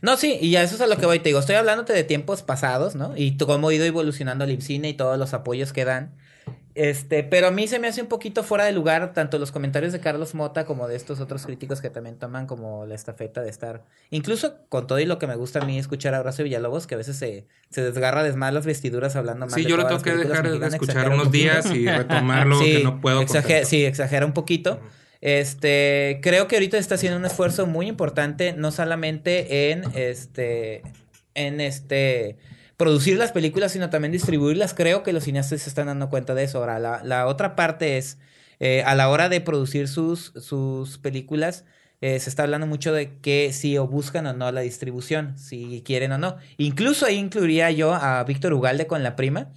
[0.00, 1.18] No, sí, y a eso es a lo que voy.
[1.18, 3.14] Te digo, estoy hablándote de tiempos pasados, ¿no?
[3.14, 6.14] Y cómo ha ido evolucionando el IMCINE y todos los apoyos que dan.
[6.76, 9.94] Este, pero a mí se me hace un poquito fuera de lugar tanto los comentarios
[9.94, 13.48] de Carlos Mota como de estos otros críticos que también toman como la estafeta de
[13.48, 13.82] estar.
[14.10, 16.94] Incluso con todo y lo que me gusta a mí escuchar a Horacio Villalobos, que
[16.94, 19.86] a veces se, se desgarra de más las vestiduras hablando más Sí, de yo lo
[19.86, 23.22] tengo que dejar de escuchar un unos días y retomarlo que no puedo.
[23.22, 24.78] exager- sí, exagera un poquito.
[25.22, 30.82] Este, creo que ahorita está haciendo un esfuerzo muy importante, no solamente en este,
[31.34, 32.36] en este,
[32.76, 34.74] producir las películas, sino también distribuirlas.
[34.74, 36.58] Creo que los cineastas se están dando cuenta de eso.
[36.58, 38.18] Ahora, la, la otra parte es,
[38.60, 41.64] eh, a la hora de producir sus, sus películas,
[42.02, 45.82] eh, se está hablando mucho de que si o buscan o no la distribución, si
[45.84, 46.36] quieren o no.
[46.58, 49.48] Incluso ahí incluiría yo a Víctor Ugalde con La Prima,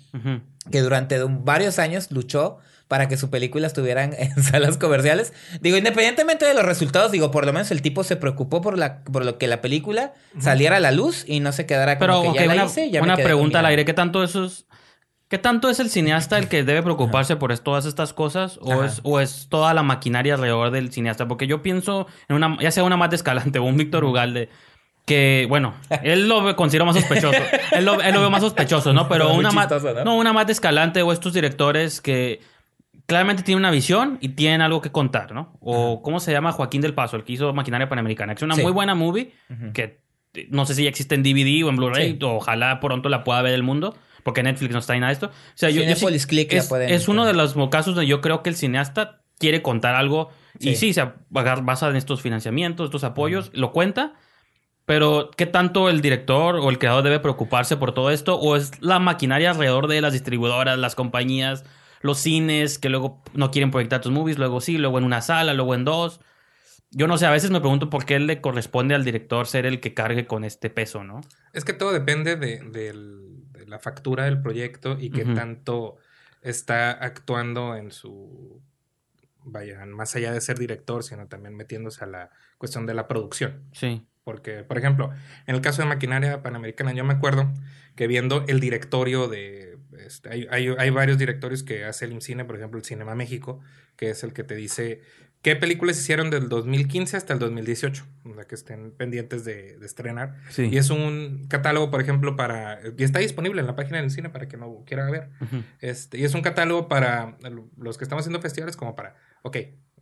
[0.71, 5.31] que durante varios años luchó para que su película estuvieran en salas comerciales.
[5.61, 9.03] Digo, independientemente de los resultados, digo, por lo menos el tipo se preocupó por, la,
[9.05, 12.21] por lo que la película saliera a la luz y no se quedara como Pero,
[12.23, 13.85] que ok, ya la una, hice, ya pregunta al aire.
[13.85, 14.65] ¿Qué tanto eso es,
[15.29, 18.57] ¿Qué tanto es el cineasta el que debe preocuparse por todas estas cosas?
[18.63, 18.87] ¿O Ajá.
[18.87, 21.27] es, ¿O es toda la maquinaria alrededor del cineasta?
[21.27, 24.49] Porque yo pienso en una, ya sea una más de Escalante o un Víctor Ugalde,
[25.05, 27.37] que, bueno, él lo considero más sospechoso.
[27.71, 29.07] él, lo, él lo ve más sospechoso, ¿no?
[29.09, 30.03] Pero una más, ¿no?
[30.03, 30.15] ¿no?
[30.15, 32.41] una más de Escalante o estos directores que
[33.09, 35.57] claramente tienen una visión y tienen algo que contar, ¿no?
[35.59, 36.53] O, ¿cómo se llama?
[36.53, 38.31] Joaquín del Paso, el que hizo Maquinaria Panamericana.
[38.33, 38.61] Es una Sí.
[38.61, 39.73] muy buena movie Ujú.
[39.73, 39.99] que
[40.35, 42.19] eh, no sé si ya existe en DVD o en Blu-ray, Sí.
[42.21, 45.25] ojalá pronto la pueda ver el mundo, porque Netflix no está en nada esto.
[45.27, 48.07] O sea, yo, yo sí- Click la es, pueden es uno de los casos donde
[48.07, 50.93] yo creo que el cineasta quiere contar algo y Sí.
[50.93, 54.13] se basa en estos financiamientos, estos apoyos, lo cuenta.
[54.85, 58.35] Pero, ¿qué tanto el director o el creador debe preocuparse por todo esto?
[58.39, 61.63] ¿O es la maquinaria alrededor de las distribuidoras, las compañías,
[62.01, 65.53] los cines que luego no quieren proyectar tus movies, luego sí, luego en una sala,
[65.53, 66.21] luego en dos?
[66.91, 69.79] Yo no sé, a veces me pregunto por qué le corresponde al director ser el
[69.79, 71.21] que cargue con este peso, ¿no?
[71.53, 72.93] Es que todo depende de,
[73.67, 75.97] la factura del proyecto y qué tanto
[76.41, 78.61] está actuando en su.
[79.43, 83.63] Vaya, más allá de ser director, sino también metiéndose a la cuestión de la producción.
[83.71, 84.05] Sí.
[84.23, 85.09] Porque, por ejemplo,
[85.47, 87.51] en el caso de Maquinaria Panamericana, yo me acuerdo
[87.95, 89.78] que viendo el directorio de...
[90.05, 93.59] este, hay, hay- hay varios directorios que hace el IMCINE, por ejemplo, el Cinema México,
[93.95, 95.01] que es el que te dice
[95.41, 99.85] qué películas hicieron del 2015 hasta el 2018, o sea, que estén pendientes de, de
[99.85, 100.35] estrenar.
[100.49, 100.67] Sí.
[100.71, 102.79] Y es un catálogo, por ejemplo, para...
[102.97, 105.29] Y está disponible en la página del cine para que no quiera ver.
[105.39, 105.63] Ujú.
[105.79, 107.37] Este, y es un catálogo para
[107.77, 109.57] los que estamos haciendo festivales, como para, ok,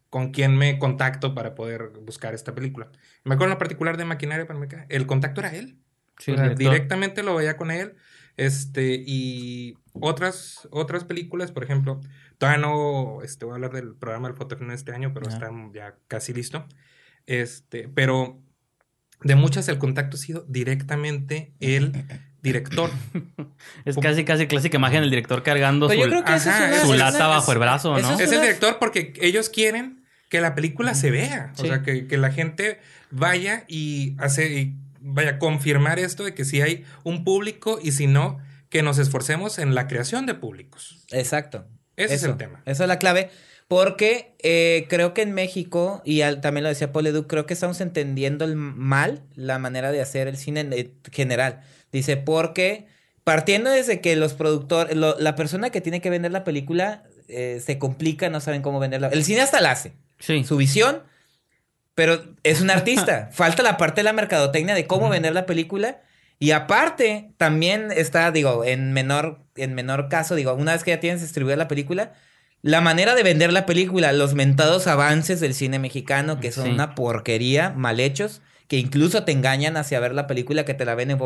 [0.10, 2.90] ¿con quién me contacto para poder buscar esta película?
[3.24, 5.78] Me acuerdo en lo particular de Maquinaria Panamericana, el contacto era él.
[6.18, 7.94] Sí, O sea, directamente lo veía con él.
[8.38, 12.00] Este, y otras, otras películas, por ejemplo,
[12.38, 15.36] todavía no, este, voy a hablar del programa del Fotofilm este año, pero Ajá.
[15.38, 16.66] está ya casi listo.
[17.26, 18.40] Este, pero
[19.22, 21.92] de muchas el contacto ha sido directamente el
[22.42, 22.90] director.
[23.86, 26.70] Es casi, casi clásica imagen del director cargando Pero su, yo creo que eso Ajá,
[26.70, 26.86] es una...
[26.86, 28.14] su es- lata es- bajo el brazo, ¿no?
[28.14, 31.54] es Es el director porque ellos quieren que la película se vea.
[31.58, 32.80] O sea, que, que la gente
[33.12, 37.94] vaya y hace y vaya a confirmar esto de que si hay un público y
[37.94, 41.06] si no, que nos esforcemos en la creación de públicos.
[41.12, 41.66] Exacto.
[41.96, 42.62] Ese es el tema.
[42.66, 43.30] Esa es la clave.
[43.68, 47.54] Porque eh, creo que en México, y al- también lo decía Paul Edu, creo que
[47.54, 51.62] estamos entendiendo el mal la manera de hacer el cine en eh, general.
[51.92, 52.88] Dice, porque
[53.26, 57.62] partiendo desde que los productores, lo- la persona que tiene que vender la película eh,
[57.66, 59.10] se complica, no saben cómo venderla.
[59.10, 60.46] El cineasta la hace, Sí.
[60.46, 61.04] su visión,
[61.94, 63.30] pero es un artista.
[63.34, 66.00] Falta la parte de la mercadotecnia de cómo vender la película.
[66.40, 71.00] Y aparte, también está, digo, en menor, en menor caso, digo, una vez que ya
[71.00, 72.14] tienes distribuida la película,
[72.62, 76.72] la manera de vender la película, los mentados avances del cine mexicano, que son Sí.
[76.72, 80.94] una porquería, mal hechos, que incluso te engañan hacia ver la película, que te la
[80.96, 81.18] venden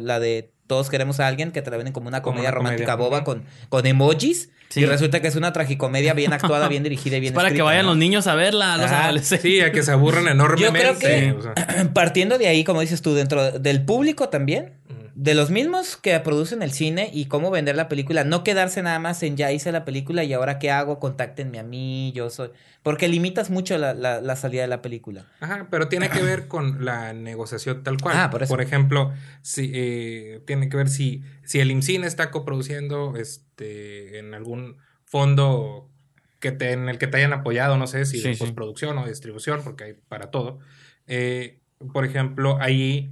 [0.00, 2.56] la de Todos queremos a alguien, que te la venden como una Como comedia una
[2.56, 4.80] romántica comedia, boba con, con emojis, Sí.
[4.80, 7.62] y resulta que es una tragicomedia bien actuada, bien dirigida y bien Es para que
[7.62, 7.92] vayan ¿no?
[7.92, 9.04] los niños a verla, los Ajá.
[9.04, 9.40] adolescentes.
[9.50, 10.78] Sí, a que se aburran enormemente.
[10.86, 14.74] Yo creo que- o sea, Partiendo de ahí, como dices tú, dentro del público también.
[15.20, 19.00] De los mismos que producen el cine y cómo vender la película, no quedarse nada
[19.00, 22.50] más en ya hice la película y ahora qué hago, contáctenme a mí, yo soy.
[22.84, 25.26] Porque limitas mucho la, la- la salida de la película.
[25.40, 28.14] Ajá, pero tiene que ver con la negociación tal cual.
[28.16, 28.60] Ah, por eso.
[28.60, 34.76] ejemplo, si eh, tiene que ver si, si el IMCINE está coproduciendo este, en algún
[35.04, 35.90] fondo
[36.38, 38.38] que te, en el que te hayan apoyado, no sé si Sí, de sí.
[38.38, 40.60] postproducción o distribución, porque hay para todo.
[41.08, 41.58] Eh,
[41.92, 43.10] por ejemplo, ahí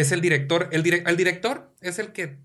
[0.00, 2.36] es el director, el, el director es el que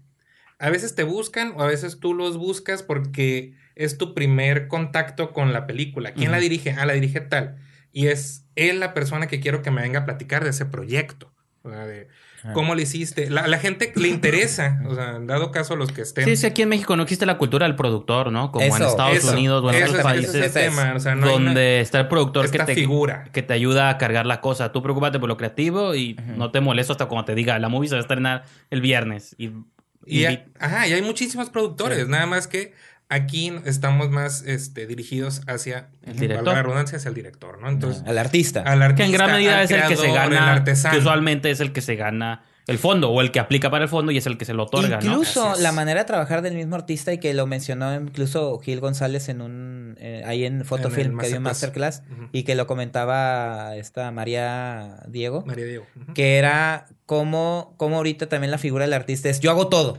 [0.60, 5.32] a veces te buscan o a veces tú los buscas porque es tu primer contacto
[5.34, 6.14] con la película.
[6.14, 6.72] ¿Quién la dirige?
[6.78, 7.58] Ah, la dirige tal.
[7.92, 11.34] Y es él la persona que quiero que me venga a platicar de ese proyecto.
[11.64, 12.08] O sea, de-
[12.54, 13.30] ¿Cómo le hiciste?
[13.30, 16.26] La, la gente le interesa, o sea, dado caso los que estén.
[16.26, 18.52] Sí, sí, aquí en México no existe la cultura del productor, ¿no?
[18.52, 20.36] Como en Estados eso, Unidos o en otros es- países.
[20.36, 23.26] es tema, o sea, no hay donde una- está el productor que te, figura.
[23.32, 24.72] que te ayuda a cargar la cosa.
[24.72, 27.90] Tú preocúpate por lo creativo y no te molesto hasta cuando te diga, la movie
[27.90, 29.36] se va a estrenar el viernes.
[29.38, 29.52] Y,
[30.08, 32.74] Y, y- hay- ajá, y hay muchísimos productores, nada más que
[33.12, 36.54] aquí estamos más este, dirigidos hacia El director.
[36.54, 37.70] la redundancia, hacia el director, ¿no?
[37.70, 38.62] Entonces, Al artista.
[38.62, 40.94] al artista, que en gran medida es el que se gana, artesano.
[40.94, 43.90] que usualmente es el que se gana el fondo o el que aplica para el
[43.90, 46.76] fondo y es el que se lo otorga, incluso la manera de trabajar del mismo
[46.76, 51.28] artista y que lo mencionó incluso Gil González en un eh, ahí en Fotofilm que
[51.28, 52.04] dio un Masterclass.
[52.32, 55.86] y que lo comentaba esta María Diego María Diego.
[56.14, 59.98] que era como como ahorita también la figura del artista es yo hago todo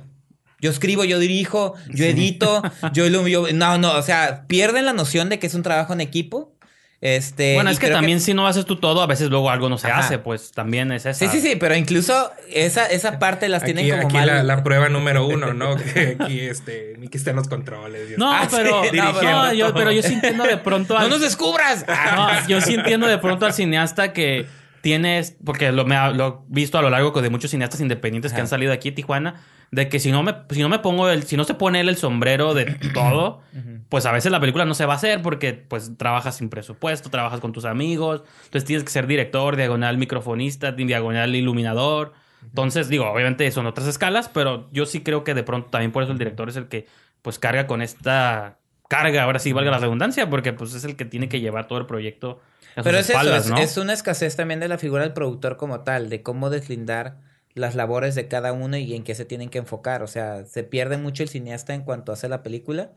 [0.62, 2.62] yo escribo, yo dirijo, yo edito,
[2.94, 6.00] yo, yo no, no, o sea, pierden la noción de que es un trabajo en
[6.00, 6.56] equipo.
[7.00, 9.76] Este, Bueno, es que también si no haces tú todo, a veces luego algo no
[9.76, 9.98] se Ajá.
[9.98, 11.14] hace, pues también es esa.
[11.18, 14.26] Sí, sí, sí, pero incluso esa, esa parte las tienen Aquí, como aquí mal.
[14.28, 15.74] la, la prueba número uno, ¿no?
[15.94, 18.12] Que aquí este, Miki está en los controles.
[18.12, 21.00] y No, Ah, pero, sí, no, no, yo, pero yo sí entiendo de pronto ¡No
[21.00, 21.84] al- nos descubras!
[21.88, 24.46] No, yo sí entiendo de pronto al cineasta que
[24.80, 28.32] tienes, porque lo, me ha- lo he visto a lo largo de muchos cineastas independientes
[28.32, 31.08] que han salido aquí a Tijuana, de que si no me, si no me pongo
[31.08, 33.40] el, si no se pone él el sombrero de todo,
[33.88, 37.10] pues a veces la película no se va a hacer porque pues trabajas sin presupuesto,
[37.10, 42.12] trabajas con tus amigos, entonces tienes que ser director, diagonal microfonista, diagonal iluminador.
[42.42, 46.02] Entonces, digo, obviamente son otras escalas, pero yo sí creo que de pronto también por
[46.02, 46.86] eso el director es el que
[47.22, 48.58] pues carga con esta
[48.88, 51.78] carga, ahora sí valga la redundancia, porque pues es el que tiene que llevar todo
[51.78, 52.40] el proyecto
[52.72, 55.56] a sus Pero es espaldas, eso, es una escasez también de la figura del productor
[55.56, 59.50] como tal, de cómo deslindar las labores de cada uno y en qué se tienen
[59.50, 60.02] que enfocar.
[60.02, 62.92] O sea, se pierde mucho el cineasta en cuanto hace la película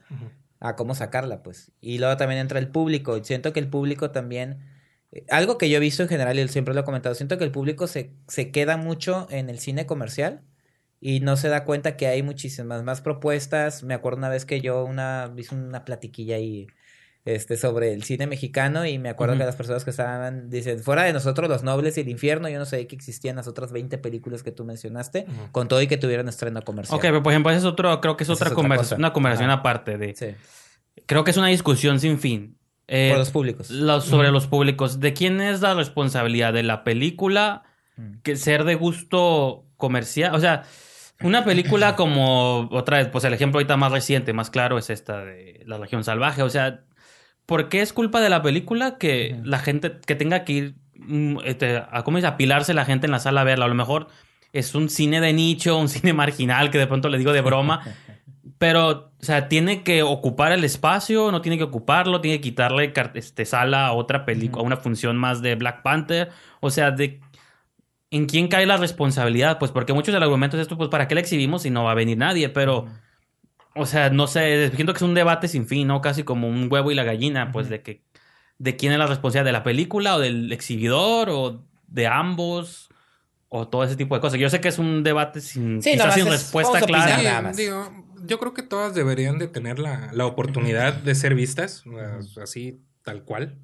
[0.60, 1.72] a cómo sacarla, pues.
[1.82, 3.18] Y luego también entra el público.
[3.18, 4.60] Y Siento que el público también...
[5.12, 7.44] eh, Algo que yo he visto en general y siempre lo he comentado, siento que
[7.44, 10.44] el público se, se queda mucho en el cine comercial
[11.00, 13.84] y no se da cuenta que hay muchísimas más propuestas.
[13.84, 16.74] Me acuerdo una vez que yo una, hice una platiquilla ahí
[17.26, 21.04] este, sobre el cine mexicano y me acuerdo que las personas que estaban dicen, fuera
[21.04, 23.98] de nosotros los nobles y el infierno, yo no sabía que existían las otras 20
[23.98, 26.96] películas que tú mencionaste, con todo y que tuvieran estreno comercial.
[26.96, 29.50] Ok, pero por ejemplo, ese es otro, creo que es otra, es otra una conversación
[29.50, 30.16] aparte de...
[30.16, 30.28] Sí,
[31.08, 32.58] Creo que es una discusión sin fin.
[32.88, 33.70] Eh, por los públicos.
[33.70, 35.00] los- sobre los públicos.
[35.00, 36.54] ¿De quién es la responsabilidad?
[36.54, 37.64] ¿De la película?
[37.98, 38.22] Mm.
[38.24, 40.36] que ser de gusto comercial.
[40.36, 40.64] O sea,
[41.22, 45.24] una película como otra vez, pues el ejemplo ahorita más reciente, más claro, es esta
[45.26, 46.44] de La región salvaje.
[46.44, 46.85] O sea,
[47.46, 51.38] ¿por qué es culpa de la película que la gente, que tenga que ir mm,
[51.46, 52.28] este, a, ¿cómo dice?
[52.28, 53.66] apilarse la gente en la sala a verla?
[53.66, 54.08] A lo mejor
[54.54, 57.82] es un cine de nicho, un cine marginal, que de pronto le digo de broma.
[58.58, 62.94] Pero, o sea, tiene que ocupar el espacio, no tiene que ocuparlo, tiene que quitarle
[63.16, 66.30] este, sala a otra película, a una función más de Black Panther.
[66.62, 67.20] O sea, de
[68.12, 69.60] ¿en quién cae la responsabilidad?
[69.60, 71.92] Pues porque muchos del argumento es esto, pues ¿para qué la exhibimos si no va
[71.92, 72.48] a venir nadie?
[72.48, 72.86] Pero,
[73.76, 76.02] o sea, no sé, siento que es un debate sin fin, ¿no?
[76.02, 78.02] Casi como un huevo y la gallina, pues de que,
[78.58, 82.90] de quién es la responsabilidad, de la película o del exhibidor o de ambos
[83.50, 84.40] o todo ese tipo de cosas.
[84.40, 87.18] Yo sé que es un debate sin, Sí, quizás sin es- respuesta clara.
[87.20, 87.58] Sí, nada más.
[87.58, 91.84] digo, yo creo que todas deberían de tener la, la oportunidad de ser vistas,
[92.42, 93.58] así tal cual.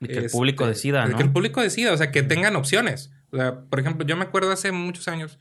[0.00, 1.16] Y que el Este, público decida, de ¿no?
[1.16, 3.10] Que el público decida, o sea, que tengan opciones.
[3.30, 5.38] O sea, por ejemplo, yo me acuerdo hace muchos años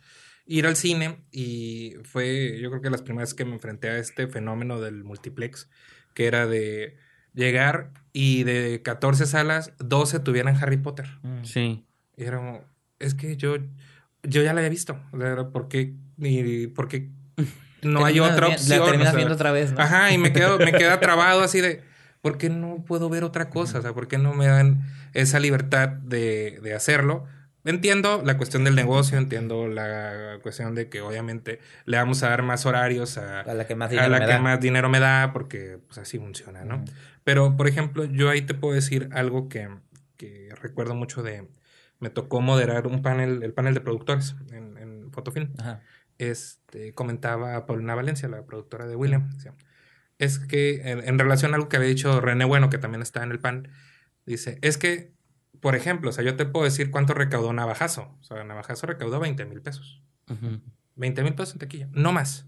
[0.48, 4.28] ir al cine y fue, yo creo que las primeras que me enfrenté a este
[4.28, 5.70] fenómeno del multiplex,
[6.14, 6.98] que era de
[7.34, 11.08] llegar y de 14 salas, 12 tuvieran Harry Potter.
[11.22, 11.44] Mm.
[11.44, 11.86] Sí.
[12.16, 12.62] Y era como,
[13.00, 13.58] es que yo,
[14.24, 15.00] yo ya la había visto.
[15.52, 17.10] ¿por qué, y, por qué
[17.84, 18.80] no hay otra opción?
[18.80, 19.82] La terminas O sea, viendo otra vez, ¿no?
[19.82, 21.84] Ajá, y me quedo, me queda trabado así de,
[22.22, 23.80] ¿por qué no puedo ver otra cosa?
[23.80, 24.82] O sea, ¿por qué no me dan
[25.14, 27.26] esa libertad de, de hacerlo?
[27.68, 32.42] Entiendo la cuestión del negocio, entiendo la cuestión de que obviamente le vamos a dar
[32.42, 34.40] más horarios a, A la que más a dinero la me que da.
[34.40, 36.84] más dinero me da, porque pues así funciona, ¿no?
[37.24, 39.70] Pero, por ejemplo, yo ahí te puedo decir algo que,
[40.16, 41.48] que recuerdo mucho de...
[42.00, 45.82] Me tocó moderar un panel, el panel de productores en, en Fotofilm Ajá.
[46.20, 49.54] este, comentaba Paulina Valencia, la productora de William, decía,
[50.20, 53.24] es que en, en relación a algo que había dicho René Bueno, que también está
[53.24, 53.68] en el pan,
[54.26, 55.17] dice, es que,
[55.62, 58.16] por ejemplo, o sea, yo te puedo decir cuánto recaudó Navajazo.
[58.20, 60.02] O sea, Navajazo recaudó 20 mil pesos.
[60.30, 60.62] Ujú.
[60.96, 62.46] 20 mil pesos en taquilla, no más.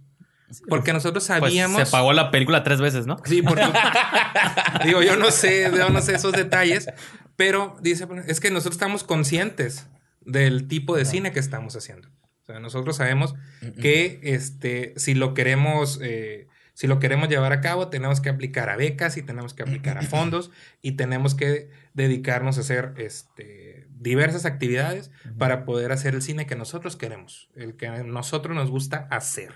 [0.68, 1.88] Porque nosotros Pues sabíamos...
[1.88, 3.18] se pagó la película tres veces, ¿no?
[3.24, 3.64] Sí, porque
[4.86, 6.88] digo, yo no sé, yo no sé esos detalles,
[7.36, 9.88] pero dice, es que nosotros estamos conscientes
[10.22, 12.08] del tipo de cine que estamos haciendo.
[12.44, 13.36] O sea, nosotros sabemos
[13.80, 18.70] que este, si lo queremos, eh, Si lo queremos llevar a cabo, tenemos que aplicar
[18.70, 20.50] a becas y tenemos que aplicar a fondos
[20.82, 26.56] y tenemos que dedicarnos a hacer este, diversas actividades para poder hacer el cine que
[26.56, 29.54] nosotros queremos, el que a nosotros nos gusta hacer.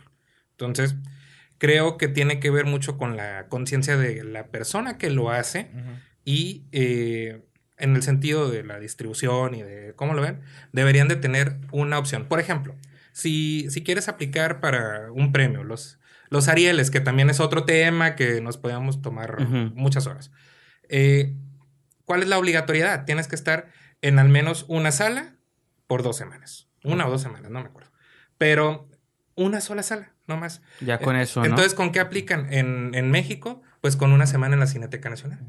[0.51, 0.95] Entonces,
[1.57, 5.71] creo que tiene que ver mucho con la conciencia de la persona que lo hace
[6.25, 7.43] y eh,
[7.77, 10.41] en el sentido de la distribución y de cómo lo ven,
[10.71, 12.25] deberían de tener una opción.
[12.25, 12.75] Por ejemplo,
[13.11, 18.15] si, si quieres aplicar para un premio, los, los Arieles, que también es otro tema
[18.15, 20.31] que nos podíamos tomar muchas horas.
[20.89, 21.35] Eh,
[22.05, 23.05] ¿Cuál es la obligatoriedad?
[23.05, 23.67] Tienes que estar
[24.01, 25.35] en al menos una sala
[25.87, 26.67] por dos semanas.
[26.83, 27.91] Una o dos semanas, no me acuerdo.
[28.37, 28.89] Pero
[29.35, 30.61] una sola sala, no más.
[30.81, 31.45] Ya con eso, ¿no?
[31.45, 33.61] Entonces, ¿con qué aplican en, en México?
[33.79, 35.39] Pues con una semana en la Cineteca Nacional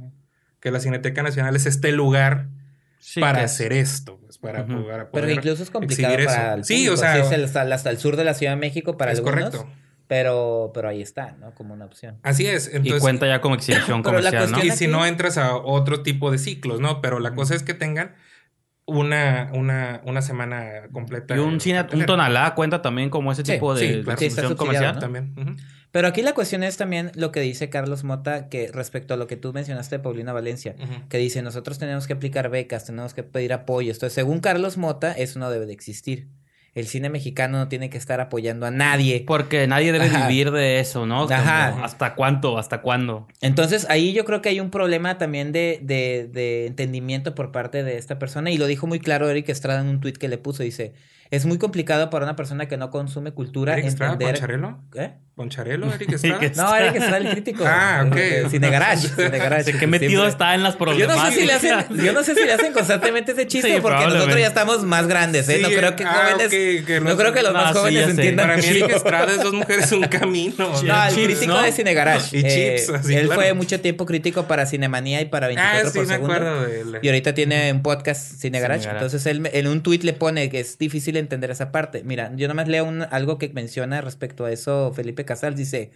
[0.64, 2.48] que la Cineteca Nacional es este lugar
[3.20, 7.16] para hacer esto, pues, para, poder, Pero incluso es complicado para el Sí, o sea,
[7.20, 9.68] hasta, el sur de la Ciudad de México para es correcto.
[10.14, 11.53] Pero, pero ahí está, ¿no?
[11.57, 12.20] Como una opción.
[12.22, 12.70] Así es.
[12.72, 14.62] y cuenta ya como exhibición comercial, ¿no?
[14.62, 17.00] Y si no entras a otro tipo de ciclos, ¿no?
[17.00, 18.14] Pero la cosa es que tengan
[18.87, 21.35] una, una, una semana completa.
[21.35, 25.00] Y un cine, un tonalá cuenta también como ese tipo de, exhibición comercial.
[25.00, 25.35] También.
[25.90, 29.27] Pero aquí la cuestión es también lo que dice Carlos Mota, que respecto a lo
[29.27, 30.77] que tú mencionaste de Paulina Valencia,
[31.09, 33.90] que dice, nosotros tenemos que aplicar becas, tenemos que pedir apoyo.
[33.90, 36.29] Entonces, según Carlos Mota, eso no debe de existir
[36.74, 39.24] el cine mexicano no tiene que estar apoyando a nadie.
[39.26, 41.24] Porque nadie debe vivir de eso, ¿no?
[41.24, 41.84] Ajá.
[41.84, 42.58] ¿Hasta cuánto?
[42.58, 43.28] ¿Hasta cuándo?
[43.40, 47.84] Entonces ahí yo creo que hay un problema también de, de, de entendimiento por parte
[47.84, 50.38] de esta persona y lo dijo muy claro Eric Estrada en un tuit que le
[50.38, 50.94] puso, dice,
[51.30, 54.34] es muy complicado para una persona que no consume cultura ¿Eric Estrada, entender...
[54.34, 54.80] Poncharelo?
[54.94, 55.14] ¿Eh?
[55.34, 56.40] ¿Poncharelo, Eric Estrada?
[56.56, 57.64] no, Eric Estrada, el crítico.
[57.66, 58.50] Ah, ok.
[58.50, 59.08] Cine Garage.
[59.08, 59.72] Cine Garage.
[59.78, 61.16] ¿Qué metido está en las problemas?
[61.16, 63.80] Yo no sé si le hacen, yo no sé si le hacen constantemente ese chiste
[63.80, 65.58] porque nosotros ya estamos más grandes, ¿eh?
[65.60, 67.02] no creo que ah, jóvenes...
[67.02, 68.48] no creo que los más jóvenes entiendan.
[68.48, 70.82] Para mí Eric Estrada es dos mujeres un camino.
[70.82, 72.38] no, el crítico de Cine Garage.
[72.38, 75.98] Y Chips, eh, Él fue mucho tiempo crítico para Cinemanía y para 24 ah, sí,
[75.98, 76.98] por me Acuerdo de él.
[77.02, 78.88] Y ahorita tiene un podcast Cine Garage.
[78.88, 82.05] Entonces él en un tweet le pone que es difícil entender esa parte.
[82.05, 85.57] Mira, yo nomás leo algo que menciona respecto a eso Felipe Casals.
[85.57, 85.92] Dice,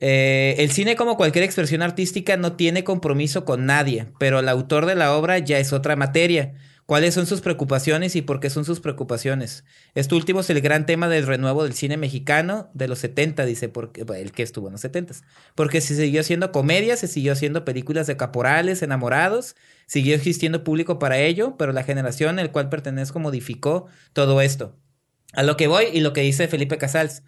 [0.00, 4.86] eh, el cine como cualquier expresión artística no tiene compromiso con nadie, pero el autor
[4.86, 6.54] de la obra ya es otra materia.
[6.86, 9.64] ¿Cuáles son sus preocupaciones y por qué son sus preocupaciones?
[9.94, 13.70] Este último es el gran tema del renuevo del cine mexicano de los 70, dice,
[13.70, 15.14] porque, el que estuvo en los 70.
[15.54, 20.98] Porque se siguió haciendo comedia, se siguió haciendo películas de caporales, enamorados, siguió existiendo público
[20.98, 24.76] para ello, pero la generación al cual pertenezco modificó todo esto.
[25.32, 27.22] A lo que voy y lo que dice Felipe Casals.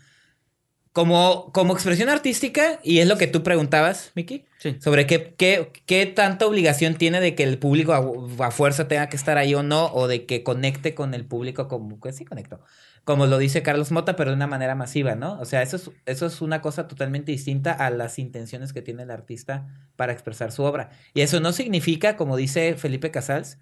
[0.97, 4.47] Como, como expresión artística, y es lo que tú preguntabas, Miki,
[4.81, 9.17] sobre qué, qué, qué, tanta obligación tiene de que el público a, fuerza tenga que
[9.17, 12.61] estar ahí o no, o de que conecte con el público como, pues sí conecto,
[13.05, 15.39] como lo dice Carlos Mota, pero de una manera masiva, ¿no?
[15.39, 19.03] O sea, eso es, eso es una cosa totalmente distinta a las intenciones que tiene
[19.03, 19.67] el artista
[19.97, 20.89] para expresar su obra.
[21.13, 23.59] Y eso no significa, como dice Felipe Casals,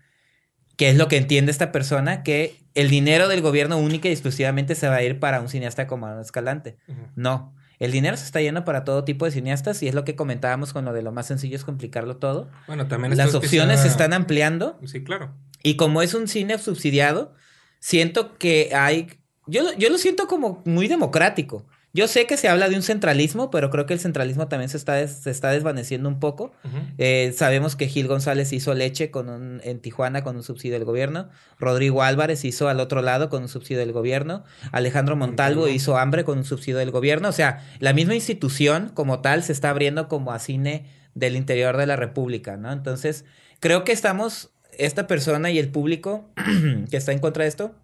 [0.76, 4.74] que es lo que entiende esta persona, que el dinero del gobierno única y exclusivamente
[4.74, 6.76] se va a ir para un cineasta como Escalante.
[7.14, 7.54] No.
[7.78, 10.72] El dinero se está yendo para todo tipo de cineastas y es lo que comentábamos
[10.72, 12.48] con lo de lo más sencillo es complicarlo todo.
[12.66, 14.78] Bueno, también las opciones se están ampliando.
[14.84, 15.34] Sí, claro.
[15.62, 17.34] Y como es un cine subsidiado,
[17.80, 19.08] siento que hay
[19.46, 21.66] yo, yo lo siento como muy democrático.
[21.96, 24.76] Yo sé que se habla de un centralismo, pero creo que el centralismo también se
[24.76, 26.50] está, se está desvaneciendo un poco.
[26.98, 30.84] Eh, sabemos que Gil González hizo leche con un, en Tijuana con un subsidio del
[30.84, 31.28] gobierno.
[31.56, 34.42] Rodrigo Álvarez hizo al otro lado con un subsidio del gobierno.
[34.72, 37.28] Alejandro Montalvo hizo hambre con un subsidio del gobierno.
[37.28, 41.76] O sea, la misma institución como tal se está abriendo como a cine del interior
[41.76, 42.72] de la República, ¿no?
[42.72, 43.24] Entonces,
[43.60, 46.28] creo que estamos, esta persona y el público
[46.90, 47.76] que está en contra de esto,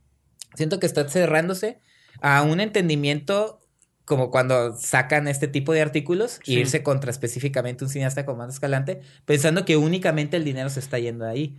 [0.57, 1.79] siento que está cerrándose
[2.21, 3.61] a un entendimiento
[4.05, 8.53] como cuando sacan este tipo de artículos y irse contra específicamente un cineasta como Mando
[8.53, 11.57] Escalante, pensando que únicamente el dinero se está yendo ahí.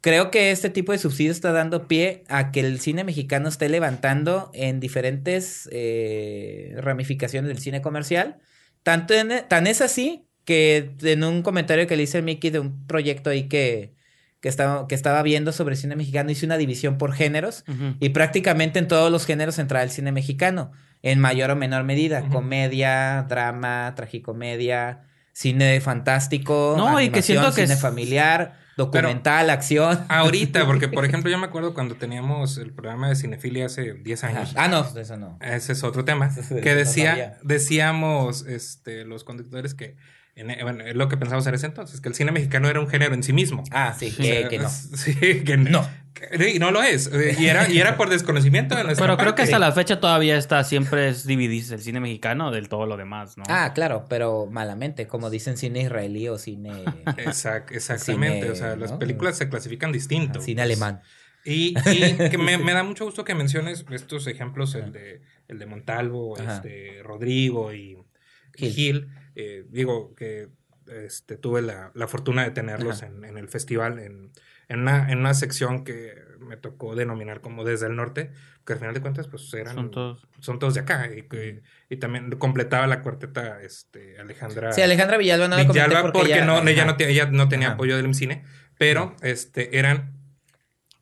[0.00, 3.68] Creo que este tipo de subsidio está dando pie a que el cine mexicano esté
[3.68, 8.38] levantando en diferentes eh, ramificaciones del cine comercial.
[8.82, 9.12] Tanto
[9.48, 13.28] tan es así que en un comentario que le hice a Mickey de un proyecto
[13.28, 13.92] ahí que,
[14.40, 17.64] que, estaba, que estaba viendo sobre cine mexicano, hice una división por géneros
[18.00, 20.72] y prácticamente en todos los géneros entraba el cine mexicano
[21.02, 22.28] en mayor o menor medida.
[22.28, 30.04] Comedia, drama, tragicomedia, cine fantástico, no, y que siento que cine familiar, documental, acción.
[30.08, 34.24] Ahorita, porque por ejemplo yo me acuerdo cuando teníamos el programa de cinefilia hace 10
[34.24, 34.52] años.
[34.56, 35.38] Ah, no, eso no.
[35.40, 36.30] Ese es otro tema.
[36.62, 39.96] que decía, decíamos este, los conductores que
[40.48, 43.14] e, bueno, lo que pensamos en ese entonces, que el cine mexicano era un género
[43.14, 43.64] en sí mismo.
[43.70, 44.68] Ah, sí, que, no.
[44.96, 45.86] Sí, que no.
[46.54, 47.06] Y no lo es.
[47.12, 50.00] eh, Y era, y era por desconocimiento de nuestra Pero creo que hasta la fecha
[50.00, 53.44] todavía está, siempre es dividirse el cine mexicano del todo lo demás, ¿no?
[53.48, 56.70] Ah, claro, pero malamente, como dicen cine israelí o cine,
[57.16, 58.40] Exact- exactamente.
[58.42, 58.98] Cine, o sea, las ¿no?
[58.98, 60.40] películas se clasifican distinto.
[60.40, 60.64] cine pues.
[60.72, 61.00] alemán.
[61.44, 65.58] Y, y que me, me da mucho gusto que menciones estos ejemplos, el de, el
[65.58, 66.56] de Montalvo, Ajá.
[66.56, 67.96] este, Rodrigo y
[68.54, 68.72] Gil.
[68.72, 69.08] Gil.
[69.36, 70.48] Eh, digo que
[71.06, 74.32] este, tuve la, la fortuna de tenerlos en, en el festival, en,
[74.70, 78.30] en, una, en una sección que me tocó denominar como desde el norte,
[78.64, 79.74] que al final de cuentas pues eran...
[79.74, 80.26] Son todos.
[80.40, 85.18] son todos de acá y, que- y también completaba la cuarteta este, Alejandra Sí, Alejandra
[85.18, 87.74] Villalba no la Villalba porque, ella- no, ella, no, ella no tenía Ajá.
[87.74, 88.42] apoyo del IMCINE,
[88.78, 90.14] pero este, eran,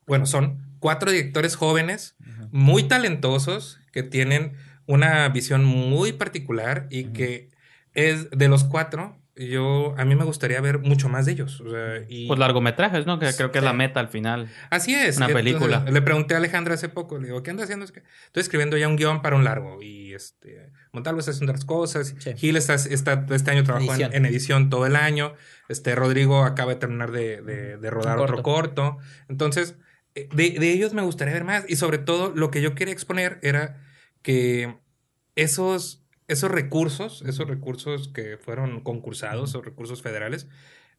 [0.06, 2.16] bueno, son cuatro directores jóvenes,
[2.50, 4.54] muy talentosos, que tienen
[4.86, 7.50] una visión muy particular y que
[7.94, 11.60] es de los cuatro, yo, a mí me gustaría ver mucho más de ellos.
[11.60, 13.18] o sea, y, Pues largometrajes, ¿no?
[13.18, 14.48] Que creo que es la meta al final.
[14.70, 15.18] Así es.
[15.18, 15.84] Una Entonces, película.
[15.90, 17.84] le pregunté a Alejandra hace poco, le digo, ¿qué anda haciendo?
[17.84, 21.52] Es que Estoy escribiendo ya un guion para un largo y este, Montalvo está haciendo
[21.52, 22.14] otras cosas.
[22.18, 22.32] Sí.
[22.36, 24.14] Gil está, está- este año trabajó en, Edición.
[24.14, 25.34] en edición todo el año.
[25.68, 28.96] Este, Rodrigo acaba de terminar de, de- de rodar otro corto.
[29.28, 29.76] Entonces,
[30.14, 31.64] eh, de, de ellos me gustaría ver más.
[31.68, 33.80] Y sobre todo, lo que yo quería exponer era
[34.22, 34.78] que
[35.36, 40.46] esos, esos recursos, esos recursos que fueron concursados, o recursos federales,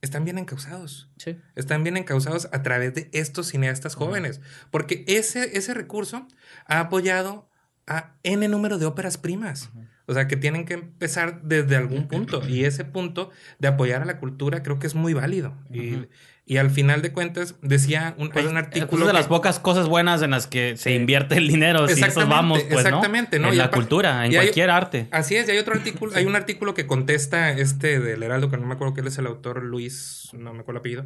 [0.02, 1.38] están bien encausados Sí.
[1.56, 6.26] están bien encausados a través de estos cineastas jóvenes, porque ese, ese recurso
[6.66, 7.50] ha apoyado
[7.86, 9.72] a N número de óperas primas.
[10.06, 12.48] O sea, que tienen que empezar desde algún punto.
[12.48, 15.56] Y ese punto de apoyar a la cultura creo que es muy válido.
[15.72, 16.08] Y.
[16.50, 19.06] y al final de cuentas, decía un, hay un Pues, artículo.
[19.06, 21.88] de las que- pocas cosas buenas en las que se invierte el dinero.
[21.88, 23.50] Si esos vamos, pues, exactamente, ¿no?
[23.50, 25.08] En Y la cultura, en hay- cualquier arte.
[25.12, 28.58] Así es, y hay otro artículo, hay un artículo que contesta este del Heraldo, que
[28.58, 31.06] no me acuerdo quién es el autor, Luis, no me acuerdo el apellido,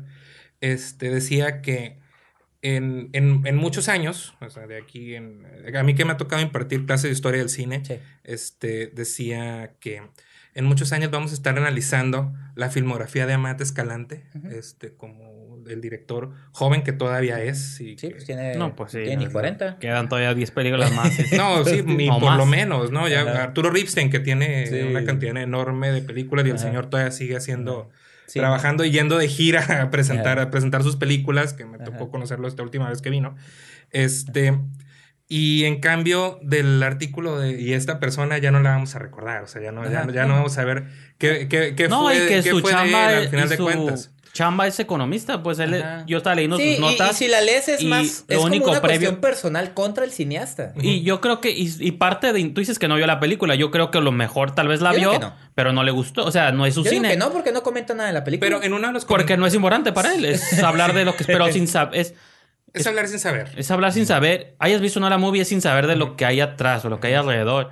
[0.61, 1.99] este, decía que
[2.61, 6.17] en, en- en muchos años, o sea, de aquí, en, a mí que me ha
[6.17, 7.95] tocado impartir clases de historia del cine, Sí.
[8.23, 10.01] este, decía que
[10.55, 15.32] en muchos años vamos a estar analizando la filmografía de Amate Escalante, este, como
[15.69, 17.79] el director joven que todavía es.
[17.81, 19.77] Y Sí, que- pues tiene, No, pues sí, tiene ni no, 40.
[19.79, 21.13] Quedan todavía 10 películas más.
[21.13, 21.23] sí.
[21.37, 22.37] No, sí, ni por más.
[22.37, 23.07] lo menos, ¿no?
[23.07, 23.21] Ya.
[23.43, 24.79] Arturo Ripstein, que tiene Sí.
[24.81, 26.65] una cantidad enorme de películas y el Ajá.
[26.65, 27.89] señor todavía sigue haciendo,
[28.27, 28.39] Sí.
[28.39, 31.83] trabajando y yendo de gira a presentar, a presentar sus películas, que me Ajá.
[31.85, 33.35] tocó conocerlo esta última vez que vino.
[33.91, 34.57] Este,
[35.27, 39.43] y en cambio del artículo de, y esta persona ya no la vamos a recordar,
[39.43, 40.85] o sea, ya no, ya, no- ya no vamos a ver
[41.17, 43.47] qué, qué, qué no, fue, y que qué su fue de chamba, él al final
[43.47, 44.12] y de cuentas.
[44.33, 45.41] Chamba es economista.
[45.43, 46.03] Pues él, Ajá.
[46.05, 47.11] yo estaba leyendo Sí, sus y- notas.
[47.11, 50.03] y, si la lees es y más, es único como una previo- cuestión personal contra
[50.03, 50.73] el cineasta.
[50.81, 53.55] Y yo creo que, y, y parte de, tú dices que no vio la película,
[53.55, 55.33] yo creo que lo mejor tal vez la Yo vio, no.
[55.55, 57.13] pero no le gustó, o sea, no es su Yo digo cine.
[57.13, 58.49] que no, porque no comenta nada de la película.
[58.49, 61.15] Pero en uno de los Porque no es importante para él, es hablar de lo
[61.15, 62.13] que esperó sin saber, es,
[62.73, 63.51] es hablar sin saber.
[63.55, 66.25] es hablar sin saber, hayas visto no la movie, es sin saber de lo que
[66.25, 67.69] hay atrás o lo que hay alrededor.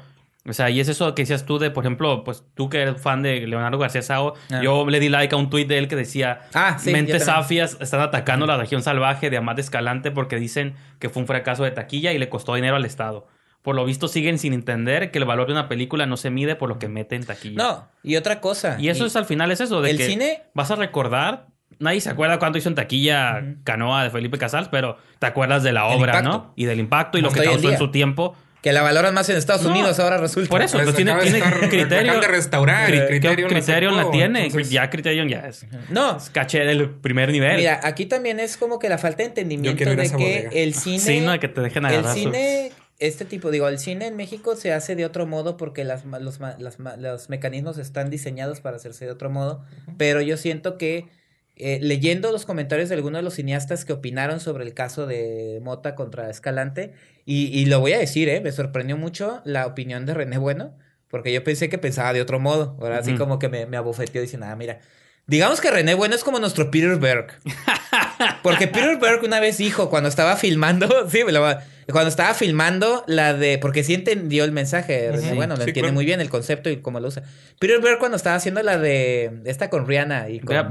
[0.50, 3.00] O sea, y es eso que decías tú de, por ejemplo, pues tú que eres
[3.00, 4.60] fan de Leonardo García Sao, Ah.
[4.64, 7.78] yo le di like a un tuit de él que decía, Ah, sí, mentes safias
[7.80, 11.70] están atacando la región salvaje de Amate Escalante porque dicen que fue un fracaso de
[11.72, 13.28] taquilla y le costó dinero al Estado.
[13.62, 16.56] Por lo visto siguen sin entender que el valor de una película no se mide
[16.56, 17.62] por lo que mete en taquilla.
[17.64, 18.78] No, y otra cosa.
[18.80, 21.46] Y eso es al final es eso, de el que cine- vas a recordar,
[21.78, 25.72] nadie se acuerda cuánto hizo en taquilla Canoa de Felipe Casals, pero te acuerdas de
[25.74, 26.24] la obra.
[26.24, 26.52] ¿no?
[26.56, 28.36] Y del impacto y lo que causó en su tiempo.
[28.62, 30.50] Que la valoran más en Estados No, Unidos ahora resulta.
[30.50, 30.78] por eso.
[30.78, 32.20] Pues tiene- tiene estar- criterio.
[32.20, 33.08] de restaurar y ¿Qué
[33.48, 34.46] Criterion la tiene?
[34.46, 37.58] entonces- Ya Criterion ya es, No, es caché del primer nivel.
[37.58, 40.50] mira, aquí también es como que la falta de entendimiento de que bodega.
[40.54, 41.00] el cine...
[41.00, 44.72] sí, no, que te dejen el cine, este tipo, digo, el cine en México se
[44.74, 48.76] hace de otro modo porque las, ma- los, las ma- los mecanismos están diseñados para
[48.78, 49.64] hacerse de otro modo,
[49.98, 51.08] pero yo siento que
[51.56, 55.60] eh, leyendo los comentarios de algunos de los cineastas que opinaron sobre el caso de
[55.62, 56.94] Mota contra Escalante,
[57.26, 60.76] y, y lo voy a decir, eh, me sorprendió mucho la opinión de René Bueno,
[61.08, 64.22] porque yo pensé que pensaba de otro modo, ahora así como que me, me abofeteó
[64.22, 64.80] diciendo, ah, mira,
[65.28, 67.28] digamos que René Bueno es como nuestro Peter Berg.
[68.44, 72.34] Porque Peter Berg una vez dijo cuando estaba filmando, sí, me lo va- cuando estaba
[72.34, 75.94] filmando la de, porque sí entendió el mensaje, René, Ujú, bueno, lo sí, entiende claro.
[75.96, 77.24] muy bien el concepto y cómo lo usa.
[77.60, 80.70] Peter Berg cuando estaba haciendo la de esta con Rihanna y con Era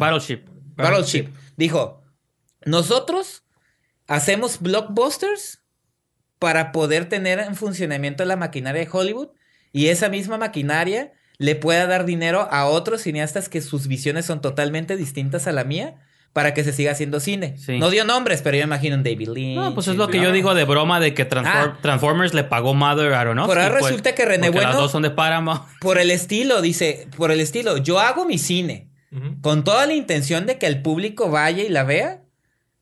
[0.81, 1.25] Battleship.
[1.29, 2.03] Battleship, dijo,
[2.65, 3.45] nosotros
[4.07, 5.63] hacemos blockbusters
[6.39, 9.29] para poder tener en funcionamiento la maquinaria de Hollywood
[9.73, 14.41] y esa misma maquinaria le pueda dar dinero a otros cineastas que sus visiones son
[14.41, 15.97] totalmente distintas a la mía
[16.33, 17.57] para que se siga haciendo cine.
[17.59, 17.79] Sí.
[17.79, 19.57] No dio nombres, pero yo imagino un David Lynch.
[19.57, 21.79] No, pues es lo que yo digo de broma de que Ah.
[21.83, 23.49] Transformers le pagó Mother Aronofsky.
[23.49, 25.63] Por ahora pues, resulta que René porque las Bueno- dos son de Paramount.
[25.81, 28.90] Por el estilo, dice, por el estilo, yo hago mi cine
[29.41, 32.23] Con toda la intención de que el público vaya y la vea,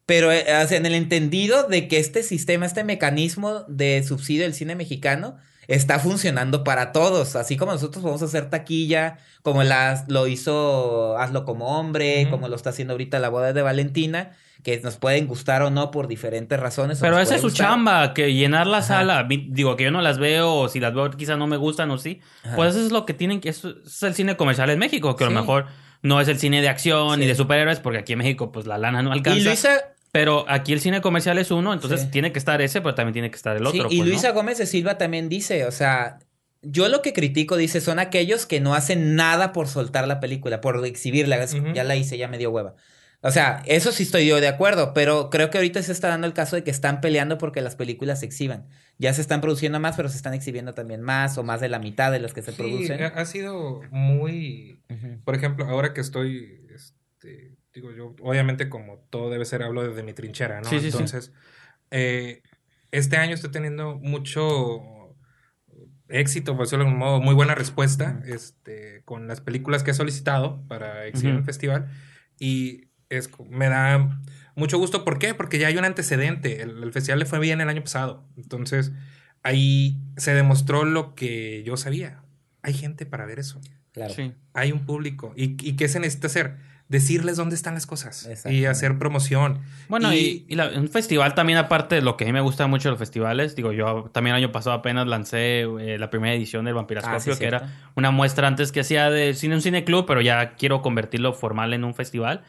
[0.05, 4.75] pero eh, en el entendido de que este sistema, este mecanismo de subsidio del cine
[4.75, 5.37] mexicano
[5.69, 11.45] está funcionando para todos, así como nosotros podemos hacer taquilla, como las, lo hizo Hazlo
[11.45, 15.63] como hombre, como lo está haciendo ahorita la boda de Valentina, que nos pueden gustar
[15.63, 16.99] o no por diferentes razones.
[17.01, 17.69] Pero esa es su gustar.
[17.69, 18.87] chamba, que llenar la Ajá.
[18.87, 19.29] sala.
[19.29, 21.99] Digo, que yo no las veo, o si las veo quizás no me gustan o
[21.99, 22.21] sí.
[22.45, 22.57] Ajá.
[22.57, 23.51] Pues eso es lo que tienen que...
[23.51, 25.67] Eso es el cine comercial en México, que a lo mejor
[26.03, 27.21] no es el cine de acción Sí.
[27.21, 29.39] ni de superhéroes, porque aquí en México pues la lana no alcanza.
[29.39, 29.71] Y Luisa,
[30.11, 32.09] Pero aquí el cine comercial es uno, entonces Sí.
[32.11, 33.89] tiene que estar ese, pero también tiene que estar el Sí, otro.
[33.93, 34.05] y pues, ¿no?
[34.07, 36.19] Luisa Gómez de Silva también dice, o sea,
[36.63, 40.63] yo lo que critico, dice, son aquellos que no hacen nada por soltar la película,
[40.63, 41.37] por exhibirla.
[41.43, 41.55] Es-.
[41.75, 42.75] Ya la hice, ya me dio hueva.
[43.21, 46.27] O sea, eso sí estoy yo de acuerdo, pero creo que ahorita se está dando
[46.27, 48.67] el caso de que están peleando porque las películas se exhiban.
[48.99, 51.79] Ya se están produciendo más, pero se están exhibiendo también más o más de la
[51.79, 53.03] mitad de las que se Sí, producen.
[53.03, 54.83] ha, ha sido muy...
[55.25, 60.03] Por ejemplo, ahora que estoy, este, digo yo, obviamente como todo debe ser, hablo desde
[60.03, 60.69] mi trinchera, ¿no?
[60.69, 60.97] Sí, sí, sí.
[60.99, 61.33] Entonces,
[61.91, 62.43] eh,
[62.91, 65.17] este año estoy teniendo mucho
[66.09, 69.95] éxito, por decirlo de algún modo, muy buena respuesta este, con las películas que he
[69.95, 71.89] solicitado para exhibir en el festival
[72.39, 74.21] y es, me da
[74.59, 75.05] mucho gusto.
[75.05, 75.33] ¿Por qué?
[75.35, 76.61] Porque ya hay un antecedente.
[76.63, 78.25] El, el festival le fue bien el año pasado.
[78.37, 78.93] Entonces,
[79.43, 82.23] ahí se demostró lo que yo sabía.
[82.63, 83.61] Hay gente para ver eso
[83.93, 84.13] Claro.
[84.15, 84.33] Sí.
[84.55, 85.33] hay un público.
[85.37, 86.57] ¿Y, y qué se necesita hacer?
[86.89, 89.61] Decirles dónde están las cosas y hacer promoción.
[89.89, 92.41] Bueno, y, Y- y la- un festival también, aparte de lo que a mí me
[92.41, 96.09] gusta mucho de los festivales, digo, yo también el año pasado apenas lancé eh, la
[96.09, 97.57] primera edición del Vampirascopio, Ah, sí, que cierto.
[97.67, 101.35] era una muestra antes que hacía de cine, un cine club, pero ya quiero convertirlo
[101.35, 102.43] formal en un festival.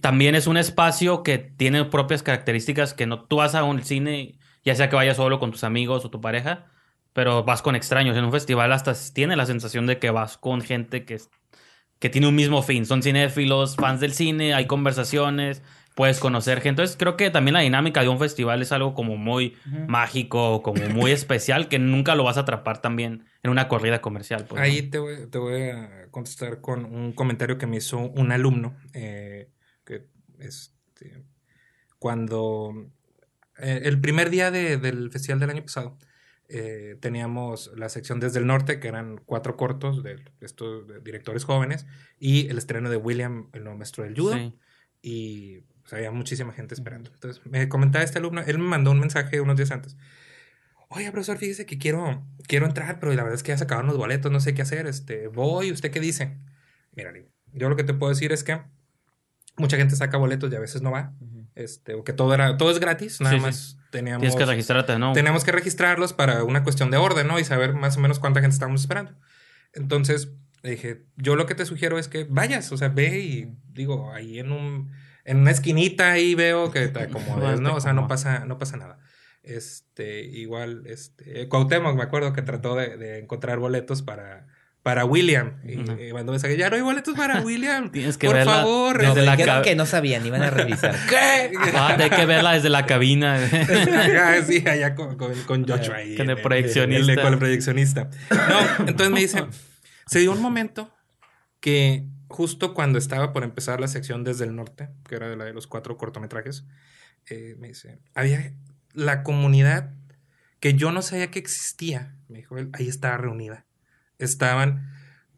[0.00, 4.38] También es un espacio que tiene propias características que no tú vas a un cine,
[4.64, 6.66] ya sea que vayas solo con tus amigos o tu pareja,
[7.12, 8.16] pero vas con extraños.
[8.16, 11.20] En un festival hasta tiene la sensación de que vas con gente que,
[11.98, 12.86] que tiene un mismo fin.
[12.86, 15.62] Son cinéfilos, fans del cine, hay conversaciones,
[15.96, 16.68] puedes conocer gente.
[16.70, 19.56] Entonces creo que también la dinámica de un festival es algo como muy
[19.88, 24.46] mágico, como muy especial, que nunca lo vas a atrapar también en una corrida comercial.
[24.48, 24.64] pues, ¿no?
[24.64, 28.76] Ahí te voy, te voy a contestar con un comentario que me hizo un alumno.
[28.92, 29.50] eh,
[30.40, 31.24] este,
[31.98, 32.90] cuando
[33.58, 35.98] eh, el primer día de- del festival del año pasado
[36.48, 41.86] eh, teníamos la sección desde el norte, que eran cuatro cortos de estos directores jóvenes,
[42.18, 44.34] y el estreno de William, el nuevo maestro del judo.
[44.34, 44.54] Sí.
[45.02, 47.10] y pues, había muchísima gente esperando.
[47.14, 49.96] Entonces, me comentaba este alumno, él me mandó un mensaje unos días antes.
[50.88, 53.86] Oye, profesor, fíjese que quiero, quiero entrar, pero la verdad es que ya se acabaron
[53.88, 54.86] los boletos, no sé qué hacer.
[54.88, 56.36] Este, voy, ¿usted qué dice?
[56.96, 57.12] Mira,
[57.52, 58.60] yo lo que te puedo decir es que
[59.60, 61.12] mucha gente saca boletos y a veces no va.
[61.20, 61.46] Ujú.
[61.54, 63.46] Este, o que todo era, todo es gratis, nada Sí, sí.
[63.46, 65.12] más teníamos, Tienes que registrarte, ¿no?
[65.12, 67.38] tenemos que registrarlos para una cuestión de orden, ¿no?
[67.38, 69.14] Y saber más o menos cuánta gente estamos esperando.
[69.72, 70.32] Entonces,
[70.62, 74.38] dije, yo lo que te sugiero es que vayas, o sea, ve y digo, ahí
[74.38, 74.90] en un
[75.24, 77.74] en una esquinita ahí veo que te acomodes, ¿no?
[77.74, 78.98] O sea, no pasa no pasa nada.
[79.42, 84.46] Este, igual este Cuauhtémoc, me acuerdo que trató de, de encontrar boletos para
[84.82, 86.00] para William y, Ujú.
[86.00, 87.90] y mandó mensaje, ya no hay boletos para William.
[87.90, 88.98] Tienes que por verla favor.
[88.98, 90.96] desde No, la dijeron ca- que no sabían, iban a revisar.
[91.08, 91.52] ¿Qué?
[91.74, 93.38] Ah, hay que verla desde la cabina.
[94.46, 96.16] Sí, allá con, con, con Joshua ahí.
[96.16, 97.12] Con el proyeccionista.
[97.12, 98.08] el- con el proyeccionista.
[98.30, 99.44] No, entonces me dice,
[100.06, 100.90] se dio un momento
[101.60, 105.44] que justo cuando estaba por empezar la sección desde el norte, que era de la
[105.44, 106.64] de los cuatro cortometrajes,
[107.28, 108.54] eh, me dice, había
[108.94, 109.92] la comunidad
[110.58, 113.66] que yo no sabía que existía, me dijo él, ahí estaba reunida.
[114.20, 114.90] Estaban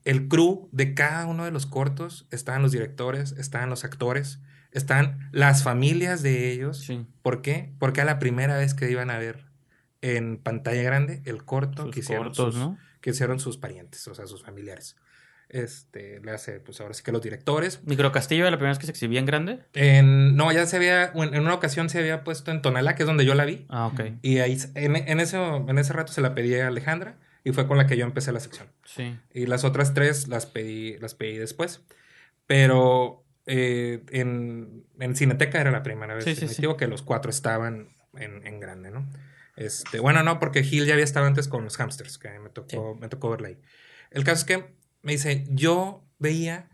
[0.04, 4.40] el crew de cada uno de los cortos, estaban los directores, estaban los actores,
[4.72, 6.78] estaban las familias de ellos.
[6.78, 7.06] Sí.
[7.22, 7.72] ¿Por qué?
[7.78, 9.46] Porque era la primera vez que iban a ver
[10.00, 12.78] en pantalla grande el corto Sus que hicieron, cortos, sus, ¿no?
[13.00, 14.96] que hicieron sus parientes, o sea, sus familiares.
[15.48, 17.82] Este, le hace, pues ahora sí que los directores.
[17.84, 19.60] Microcastillo era la primera vez que se exhibía en grande.
[19.74, 23.02] En, no, ya se había, en en una ocasión se había puesto en Tonalá, que
[23.02, 23.66] es donde yo la vi.
[23.68, 24.00] Ah, ok.
[24.22, 27.66] Y ahí, en, en ese, en ese rato se la pedí a Alejandra y fue
[27.66, 28.68] con la que yo empecé la sección.
[28.84, 29.18] Sí.
[29.32, 31.82] Y las otras tres las pedí, las pedí después.
[32.46, 36.62] Pero eh, en, en Cineteca era la primera vez Sí, sí, sí.
[36.78, 39.08] que los cuatro estaban en, en grande, ¿no?
[39.56, 42.94] Este, bueno, no, porque Gil ya había estado antes con los hamsters, que me tocó,
[42.94, 43.58] me tocó verla ahí.
[44.10, 46.68] El caso es que me dice, yo veía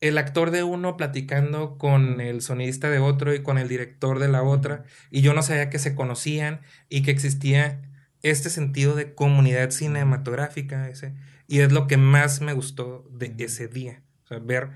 [0.00, 4.28] el actor de uno platicando con el sonidista de otro y con el director de
[4.28, 7.82] la otra, y yo no sabía que se conocían y que existía
[8.30, 11.14] este sentido de comunidad cinematográfica, ese,
[11.48, 14.68] y es lo que más me gustó de ese día, o sea, ver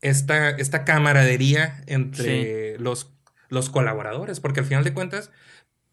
[0.00, 3.12] esta, esta camaradería entre los,
[3.48, 5.30] los colaboradores, porque al final de cuentas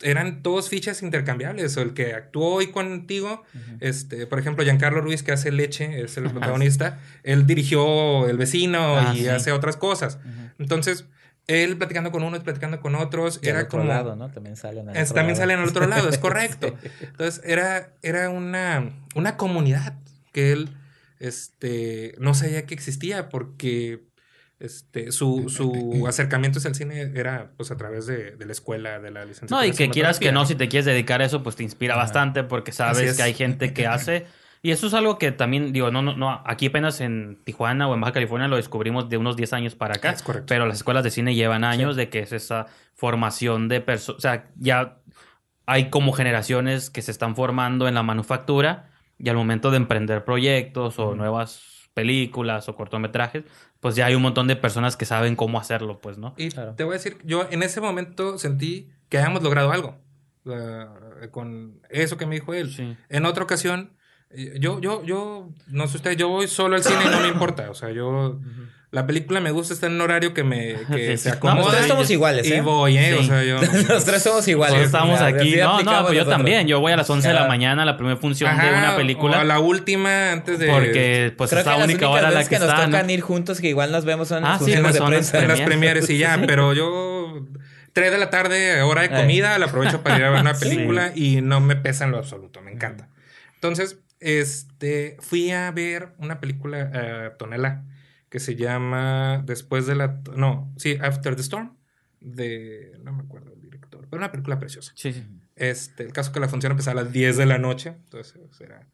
[0.01, 3.43] eran todos fichas intercambiables, o el que actuó hoy contigo,
[3.79, 8.97] este, por ejemplo, Giancarlo Ruiz, que hace leche, es el protagonista, él dirigió El vecino
[8.97, 9.27] Ah, y sí.
[9.27, 10.19] hace otras cosas.
[10.59, 11.05] Entonces,
[11.47, 13.39] él platicando con unos, platicando con otros.
[13.41, 13.89] Y al era otro como.
[13.89, 14.29] lado, ¿no?
[14.31, 15.43] También salen al Es- otro también lado.
[15.49, 16.75] salen al otro lado, es correcto.
[17.01, 19.95] Entonces, era, era una, una comunidad
[20.33, 20.69] que él
[21.19, 24.03] este, no sabía que existía porque
[24.59, 28.99] este, su, su acercamiento hacia el cine era pues, a través de, de la escuela,
[28.99, 29.61] de la licenciatura.
[29.61, 31.93] No, y que quieras que no, si te quieres dedicar a eso, pues te inspira
[31.93, 32.03] Ajá.
[32.03, 33.17] bastante porque sabes es.
[33.17, 34.25] que hay gente que hace.
[34.61, 37.93] Y eso es algo que también, digo, no, no, no, aquí apenas en Tijuana o
[37.93, 40.11] en Baja California lo descubrimos de unos 10 años para acá.
[40.11, 40.47] Es correcto.
[40.49, 44.17] Pero las escuelas de cine llevan años de que es esa formación de personas.
[44.17, 44.97] O sea, ya
[45.65, 48.89] hay como generaciones que se están formando en la manufactura
[49.19, 53.43] y al momento de emprender proyectos o nuevas películas o cortometrajes,
[53.79, 56.33] pues ya hay un montón de personas que saben cómo hacerlo, pues, ¿no?
[56.37, 56.73] Y Claro.
[56.75, 59.97] te voy a decir, yo en ese momento sentí que habíamos logrado algo
[60.45, 60.85] eh,
[61.31, 62.71] con eso que me dijo él.
[62.71, 62.95] Sí.
[63.09, 63.96] En otra ocasión,
[64.59, 67.69] yo, yo, yo, no sé usted, yo voy solo al cine y no me importa.
[67.69, 68.39] O sea, yo,
[68.91, 71.55] la película me gusta, está en un horario que me que Sí, se acomoda.
[71.59, 72.61] No, Los tres somos iguales, y ¿eh?
[72.61, 73.13] voy, ¿eh?
[73.15, 73.27] O Sí.
[73.27, 73.57] sea, yo.
[73.89, 74.81] Los tres somos iguales.
[74.81, 75.55] Estamos Así aquí.
[75.57, 76.67] No, no, pues yo también.
[76.67, 78.93] Yo voy a las 11 de la mañana a la primera función de Ajá, una
[78.93, 79.41] O película.
[79.41, 80.67] a la última antes de.
[80.67, 83.59] Porque pues Creo es la única hora a la que, que nos tocan ir juntos,
[83.61, 86.09] que igual nos vemos son Ah, las sí, funciones pues de son en las premieres
[86.09, 87.45] y ya, pero yo.
[87.93, 89.21] 3 de la tarde, hora de Ay.
[89.23, 90.69] comida, la aprovecho para ir a ver una Sí.
[90.69, 93.09] película y no me pesa en lo absoluto, me encanta.
[93.55, 97.85] Entonces, este, fui a ver una película, eh, Tonela,
[98.29, 100.21] que se llama Después de la...
[100.35, 101.77] No, sí, After the Storm,
[102.19, 102.93] de...
[103.03, 104.91] No me acuerdo el director, pero una película preciosa.
[104.95, 105.23] Sí, sí.
[105.55, 108.87] Este, el caso que la función empezaba a las 10 de la noche, entonces era...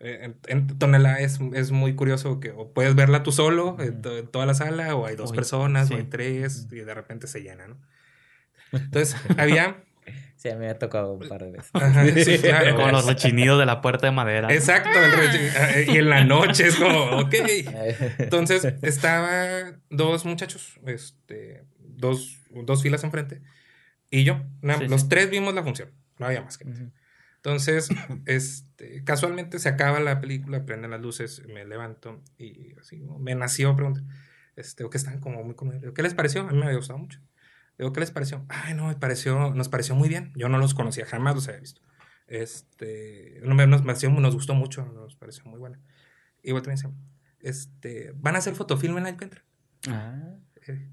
[0.00, 4.00] eh, En, en Tonela es, es muy curioso que o puedes verla tú solo en,
[4.02, 5.94] to- en toda la sala o hay dos Uy, personas sí.
[5.94, 7.78] o hay tres y de repente se llena, ¿no?
[8.72, 9.84] Entonces había...
[10.38, 11.70] Sí, a mí me ha tocado un par de veces.
[11.74, 12.76] Ajá, sí, claro.
[12.76, 14.48] Con los rechinidos de la puerta de madera.
[14.54, 17.34] Exacto, el re- y en la noche es como, ok.
[18.18, 23.42] Entonces, estaba dos muchachos, este, dos, dos filas enfrente,
[24.10, 24.40] y yo.
[24.62, 25.08] Sí, los sí.
[25.08, 26.82] tres vimos la función, no había más gente.
[26.82, 26.92] Ujú.
[27.36, 27.88] Entonces,
[28.26, 33.74] este, casualmente se acaba la película, prenden las luces, me levanto y así me nació
[33.74, 34.04] preguntar,
[34.54, 35.92] este, o que están como muy conmovidos.
[35.94, 36.42] ¿Qué les pareció?
[36.42, 37.20] A mí me había gustado mucho.
[37.78, 38.44] Digo, ¿qué les pareció?
[38.48, 40.32] Ay, no, me pareció, nos pareció muy bien.
[40.34, 41.80] Yo no los conocía, jamás los había visto.
[42.26, 45.78] Este, no, me- nos, pareció- nos gustó mucho, nos pareció muy buena.
[46.42, 46.88] Y me dice,
[47.40, 49.44] este, ¿van a hacer fotofilm en la encuentra?
[49.88, 50.16] Ah,
[50.66, 50.88] Eh,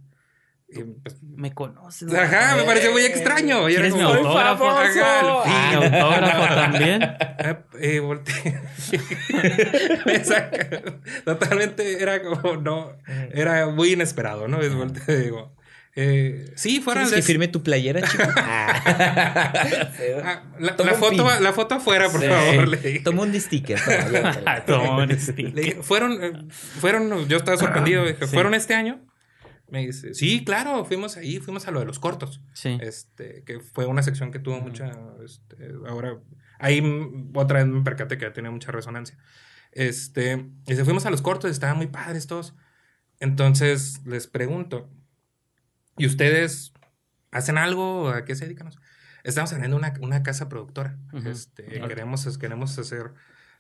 [0.68, 2.12] y, pues, me conoces.
[2.14, 3.70] ajá, me pareció muy extraño.
[3.70, 4.68] Y era ¿Quieres mi autógrafo?
[4.70, 4.84] Ajá,
[5.76, 5.94] Mi fin.
[5.94, 7.02] autógrafo también.
[7.38, 8.60] Ah, eh, volteé.
[11.26, 12.94] Totalmente era como, no,
[13.34, 14.62] era muy inesperado, ¿no?
[14.62, 15.55] Es volteé digo,
[15.96, 18.24] eh, sí, ¿Quieres al que firme tu playera, chico?
[20.24, 22.28] Ah, la, foto, la foto afuera, por Sí.
[22.28, 22.68] favor.
[22.68, 23.00] Le dije.
[23.00, 23.80] Toma un sticker.
[24.68, 25.84] toma, un sticker.
[25.84, 28.06] fueron, eh, fueron, yo estaba sorprendido.
[28.06, 28.34] Dije, Sí.
[28.34, 29.02] ¿fueron este año?
[29.68, 32.42] Me dice, sí, claro, fuimos ahí, fuimos a lo de los cortos.
[32.54, 32.78] Sí.
[32.82, 34.92] Este, que fue una sección que tuvo mucha,
[35.24, 35.56] este,
[35.88, 36.20] ahora,
[36.60, 36.84] ahí
[37.34, 39.18] otra vez me percaté que tenía mucha resonancia.
[39.72, 42.54] Este, y se fuimos a los cortos, estaban muy padres todos.
[43.20, 44.90] Entonces les pregunto,
[45.98, 46.74] ¿y ustedes
[47.32, 48.10] hacen algo?
[48.10, 48.70] ¿A qué se dedican?
[49.24, 50.98] Estamos abriendo una, una casa productora.
[51.26, 53.14] Este, queremos, queremos hacer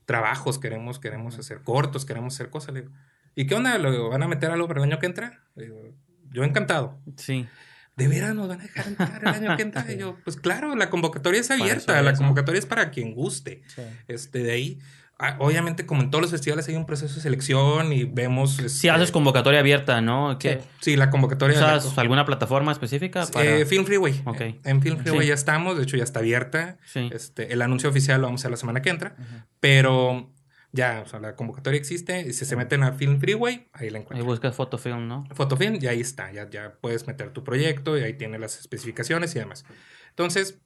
[0.06, 2.74] trabajos, queremos, queremos hacer cortos, queremos hacer cosas.
[2.74, 2.94] Le digo,
[3.36, 3.78] ¿y qué onda?
[3.78, 5.44] ¿Lo van a meter algo para el año que entra?
[5.56, 5.96] Le digo,
[6.32, 7.02] yo encantado.
[7.18, 7.48] Sí.
[7.96, 9.86] ¿De veras nos van a dejar entrar el año que entra?
[9.92, 13.64] Y yo, pues claro, la convocatoria es abierta, la convocatoria es para quien guste.
[13.68, 13.82] Sí.
[14.08, 15.05] Este, de ahí, ah,
[15.40, 18.56] obviamente, como en todos los festivales, hay un proceso de selección y vemos.
[18.58, 20.38] Si este, haces convocatoria abierta, ¿no?
[20.38, 20.62] ¿Qué?
[20.82, 21.60] Sí, la convocatoria.
[21.60, 23.26] la ¿Usas co- alguna plataforma específica?
[23.28, 23.46] Para...
[23.60, 24.22] Eh, Film Freeway.
[24.26, 24.42] Ok.
[24.42, 25.28] Eh, En Film Freeway Sí.
[25.30, 26.78] ya estamos, de hecho ya está abierta.
[26.86, 27.10] Sí.
[27.14, 29.16] Este, el anuncio oficial lo vamos a hacer la semana que entra,
[29.60, 30.32] pero
[30.74, 34.00] ya, o sea, la convocatoria existe y si se meten a Film Freeway, ahí la
[34.00, 34.26] Ahí encuentran.
[34.28, 35.24] buscas fotofilm, ¿no?
[35.34, 39.34] Fotofilm, y ahí está, ya, ya puedes meter tu proyecto y ahí tiene las especificaciones
[39.36, 39.64] y demás.
[40.10, 40.60] Entonces,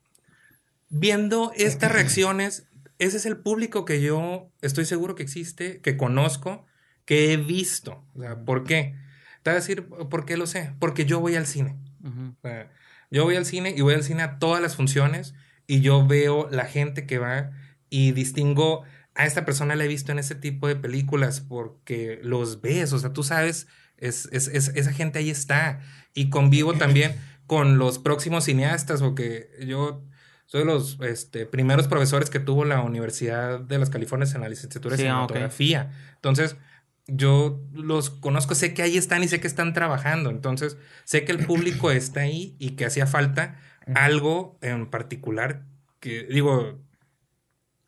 [0.90, 2.68] viendo estas reacciones,
[3.00, 6.66] ese es el público que yo estoy seguro que existe, que conozco,
[7.06, 8.06] que he visto.
[8.14, 8.96] O sea, ¿por qué?
[9.42, 10.74] Te voy a decir por qué lo sé.
[10.80, 11.78] Porque yo voy al cine.
[12.04, 12.36] Ujú.
[12.38, 12.72] O sea,
[13.10, 15.34] yo voy al cine y voy al cine a todas las funciones
[15.66, 17.52] y yo veo la gente que va
[17.90, 18.84] y distingo
[19.16, 23.00] a esta persona la he visto en ese tipo de películas porque los ves, o
[23.00, 25.82] sea, tú sabes, es, es- es- esa gente ahí está
[26.14, 27.16] y convivo también
[27.48, 30.04] con los próximos cineastas porque yo
[30.50, 34.50] soy de los este, primeros profesores que tuvo la Universidad de las Californias en la
[34.50, 35.92] licenciatura de Sí, ah, cinematografía.
[36.16, 36.58] Entonces,
[37.06, 40.32] yo los conozco, sé que ahí están y sé que están trabajando.
[40.32, 43.60] Entonces, sé que el público está ahí y que hacía falta
[43.94, 45.66] algo en particular
[46.00, 46.80] que, digo,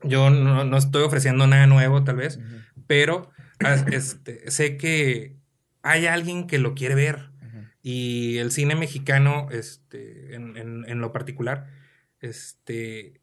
[0.03, 2.39] yo no, no estoy ofreciendo nada nuevo tal vez,
[2.88, 5.36] pero as- este, sé que
[5.84, 7.32] hay alguien que lo quiere ver.
[7.84, 11.66] Y el cine mexicano, este, en, en- en lo particular,
[12.22, 13.22] este,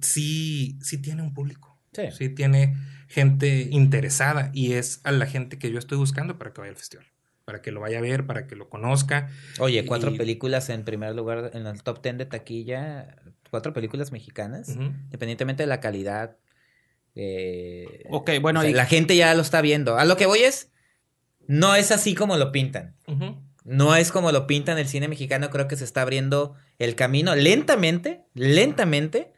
[0.00, 1.78] sí, sí tiene un público.
[1.92, 2.02] Sí.
[2.16, 2.76] Sí tiene
[3.08, 6.76] gente interesada y es a la gente que yo estoy buscando para que vaya al
[6.76, 7.06] festival.
[7.44, 9.28] Para que lo vaya a ver, para que lo conozca.
[9.58, 13.16] Oye, cuatro Y- películas en primer lugar en el top ten de taquilla.
[13.50, 14.68] Cuatro películas mexicanas.
[14.68, 14.82] Ujú.
[14.82, 16.36] Independientemente de la calidad.
[17.16, 19.98] eh, Ok, bueno, o sea, y- la gente ya lo está viendo.
[19.98, 20.70] A lo que voy es.
[21.48, 22.94] No es así como lo pintan.
[23.64, 25.50] No es como lo pintan el cine mexicano.
[25.50, 29.32] Creo que se está abriendo el camino lentamente, lentamente,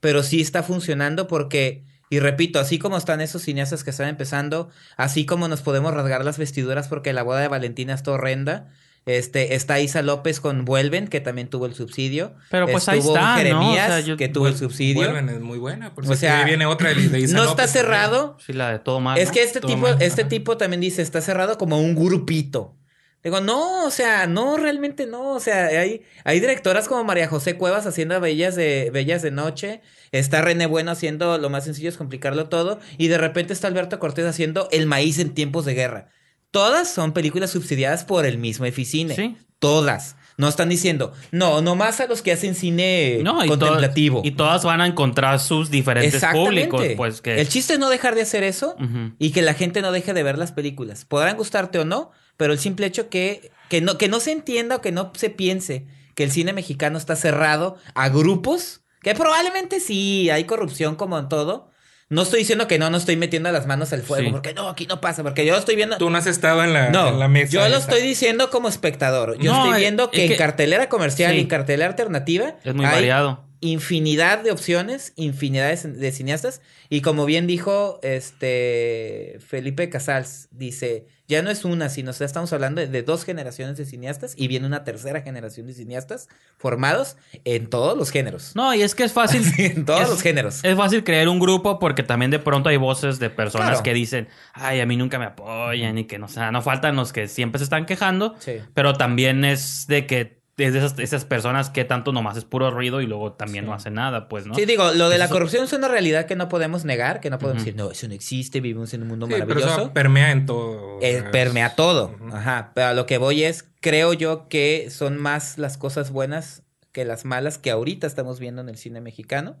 [0.00, 4.70] pero sí está funcionando porque, y repito, así como están esos cineastas que están empezando,
[4.96, 8.70] así como nos podemos rasgar las vestiduras porque la boda de Valentina está horrenda.
[9.06, 12.34] Este, está Isa López con Vuelven, que también tuvo el subsidio.
[12.50, 13.36] Pero pues ahí está, ¿no?
[13.38, 14.96] Jeremías, O sea, yo- que tuvo el subsidio.
[15.10, 15.94] Vuelven, es muy buena.
[15.94, 18.72] Por O sea, ahí viene otra de, de Isa no López está cerrado, sí, la
[18.72, 19.18] de todo mal.
[19.18, 19.34] es ¿no?
[19.34, 22.76] que este Todo tipo, mal, este tipo también dice, está cerrado como un grupito.
[23.22, 25.32] Digo, no, o sea, no, realmente no.
[25.34, 29.82] O sea, hay, hay directoras como María José Cuevas haciendo Bellas de, Bellas de Noche.
[30.10, 32.80] Está René Bueno haciendo lo más sencillo es complicarlo todo.
[32.96, 36.08] Y de repente está Alberto Cortés haciendo El maíz en tiempos de guerra.
[36.50, 39.14] Todas son películas subsidiadas por el mismo Eficine.
[39.14, 39.36] Sí.
[39.58, 40.16] Todas.
[40.38, 44.22] No están diciendo, no, nomás a los que hacen cine No, y contemplativo.
[44.24, 46.82] y todas van a encontrar sus diferentes públicos.
[46.96, 47.38] Pues que.
[47.38, 48.74] El chiste es no dejar de hacer eso
[49.18, 51.04] y que la gente no deje de ver las películas.
[51.04, 52.10] Podrán gustarte o no,
[52.40, 55.28] pero el simple hecho que, que, no, que no se entienda o que no se
[55.28, 55.84] piense
[56.14, 61.28] que el cine mexicano está cerrado a grupos, que probablemente sí hay corrupción como en
[61.28, 61.70] todo.
[62.08, 64.32] No estoy diciendo que no, no estoy metiendo las manos al fuego, Sí.
[64.32, 65.96] porque no, aquí no pasa, porque yo estoy viendo...
[65.98, 67.52] Tú no has estado en la, No, en la mesa.
[67.52, 67.78] yo lo esa.
[67.78, 69.38] estoy diciendo como espectador.
[69.38, 71.36] Yo No, estoy viendo es que, en que- cartelera comercial Sí.
[71.36, 73.44] y en cartelera alternativa Es muy hay variado.
[73.60, 76.62] infinidad de opciones, infinidad de, de cineastas.
[76.88, 82.52] Y como bien dijo este Felipe Casals, dice, ya no es una, sino ya estamos
[82.52, 86.28] hablando de, de dos generaciones de cineastas y viene una tercera generación de cineastas
[86.58, 88.52] formados en todos los géneros.
[88.54, 89.42] No, y es que es fácil.
[89.58, 90.60] en todos es- los géneros.
[90.64, 93.82] Es fácil crear un grupo porque también de pronto hay voces de personas Claro.
[93.82, 96.96] que dicen, ay, a mí nunca me apoyan y que no, o sea, no faltan
[96.96, 98.54] los que siempre se están quejando, Sí.
[98.74, 102.70] pero también es de que es de esas, esas personas que tanto nomás es puro
[102.70, 103.68] ruido y luego también Sí.
[103.68, 104.54] no hacen nada, pues, ¿no?
[104.54, 107.30] Sí, digo, lo de la Eso- corrupción es una realidad que no podemos negar, que
[107.30, 107.66] no podemos Ujú.
[107.66, 109.80] decir, no, eso no existe, vivimos en un mundo Sí, pero maravilloso.
[109.82, 110.98] eso permea en todo.
[111.00, 112.16] Eh, sea, permea todo.
[112.20, 112.34] Ujú.
[112.36, 112.72] Ajá.
[112.74, 117.04] Pero a lo que voy es, creo yo que son más las cosas buenas que
[117.04, 119.56] las malas que ahorita estamos viendo en el cine mexicano.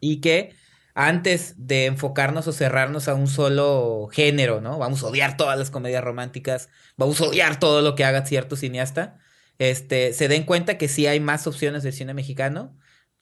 [0.00, 0.54] Y que
[0.94, 4.78] antes de enfocarnos o cerrarnos a un solo género, ¿no?
[4.78, 8.56] Vamos a odiar todas las comedias románticas, vamos a odiar todo lo que haga cierto
[8.56, 9.18] cineasta.
[9.60, 12.76] Este, se den cuenta que sí hay más opciones de cine mexicano.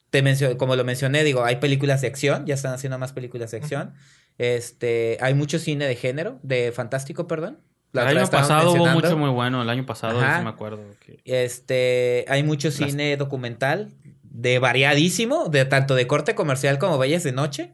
[0.09, 3.51] Te mencio- como lo mencioné, digo, hay películas de acción, ya están haciendo más películas
[3.51, 3.93] de acción.
[4.37, 7.59] Este, hay mucho cine de género, de fantástico, perdón.
[7.91, 10.81] La el año pasado hubo mucho muy bueno, el año pasado sí me acuerdo.
[11.05, 13.89] que- Este, hay mucho cine documental
[14.23, 17.73] de variadísimo, de tanto de corte comercial como Bellas de Noche,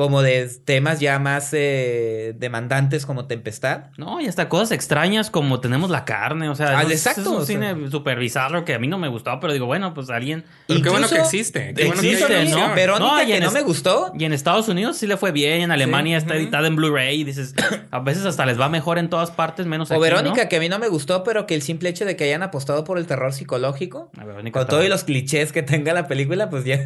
[0.00, 3.90] como de temas ya más eh, demandantes como Tempestad.
[3.98, 7.26] No, y hasta cosas extrañas como tenemos la carne, o sea, Ah, es- exacto, es
[7.26, 7.74] o un sea.
[7.74, 10.44] cine súper bizarro que a mí no me gustaba, pero digo, bueno, pues alguien...
[10.66, 11.74] Pero qué bueno Incluso- que existe.
[11.74, 12.74] Qué bueno que ¿no?
[12.74, 14.10] Verónica, No, y que en no es- me gustó.
[14.18, 17.24] Y en Estados Unidos sí le fue bien, en Alemania está editada en Blu-ray y
[17.24, 17.54] dices,
[17.90, 20.48] a veces hasta les va mejor en todas partes, menos O aquí, Verónica, ¿no?
[20.48, 22.84] que a mí no me gustó, pero que el simple hecho de que hayan apostado
[22.84, 26.64] por el terror psicológico, A Verónica con todos los clichés que tenga la película, pues
[26.64, 26.78] ya.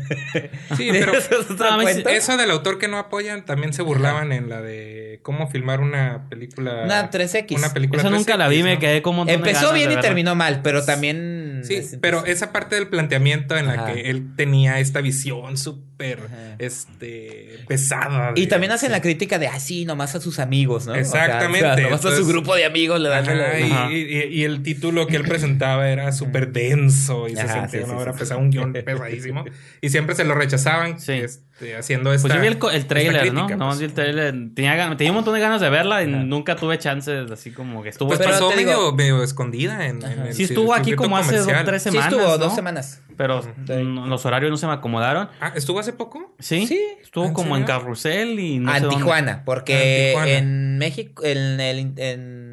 [0.76, 2.08] Sí, pero Eso es mí cuento.
[2.08, 6.26] eso del autor que no apoyan también se burlaban en la de cómo filmar una
[6.28, 6.82] película.
[6.84, 7.56] Una 3X.
[7.56, 9.26] Una película nunca 3X, la vi, me quedé como...
[9.28, 11.62] Empezó ganas bien y terminó mal, pero también.
[11.64, 13.92] Sí, es- pero esa parte del planteamiento en la Ajá.
[13.92, 16.18] que él tenía esta visión súper
[16.58, 18.32] este pesada.
[18.34, 18.92] Y también hacen sí.
[18.92, 20.92] la crítica de, ah, sí, nomás a sus amigos, ¿no?
[20.92, 23.96] O sea, Exactamente, o sea, nomás a su grupo de amigos le dan Ajá, y,
[23.96, 28.12] y- y el título que él presentaba era súper denso y se sentía sí, una
[28.12, 28.44] sí, pesada, sí.
[28.44, 29.44] un guion pesadísimo.
[29.80, 31.12] Y siempre se lo rechazaban Sí.
[31.12, 31.44] este,
[31.78, 32.26] haciendo esta.
[32.28, 33.46] Pues yo vi el, co- el trailer, ¿no?
[33.46, 33.78] crítica, pues.
[33.78, 34.34] vi el trailer.
[34.54, 37.90] Tenía, tenía un montón de ganas de verla y nunca tuve chances, así como que
[37.90, 38.08] estuvo...
[38.08, 41.38] Pues Pero pasó medio, digo- medio escondida en, en el sí estuvo aquí como hace
[41.38, 42.38] dos, tres Sí, semanas, estuvo ¿no?
[42.38, 43.00] dos semanas.
[43.16, 43.48] Pero Sí.
[43.84, 45.28] los horarios no se me acomodaron.
[45.40, 46.34] Ah, ¿estuvo hace poco?
[46.40, 46.80] Sí, Sí.
[47.00, 47.62] estuvo ¿En como en?
[47.64, 48.96] Carrusel y no sé dónde.
[48.96, 50.30] Tijuana, Ah, porque en Tijuana.
[50.32, 52.43] en México, en el, en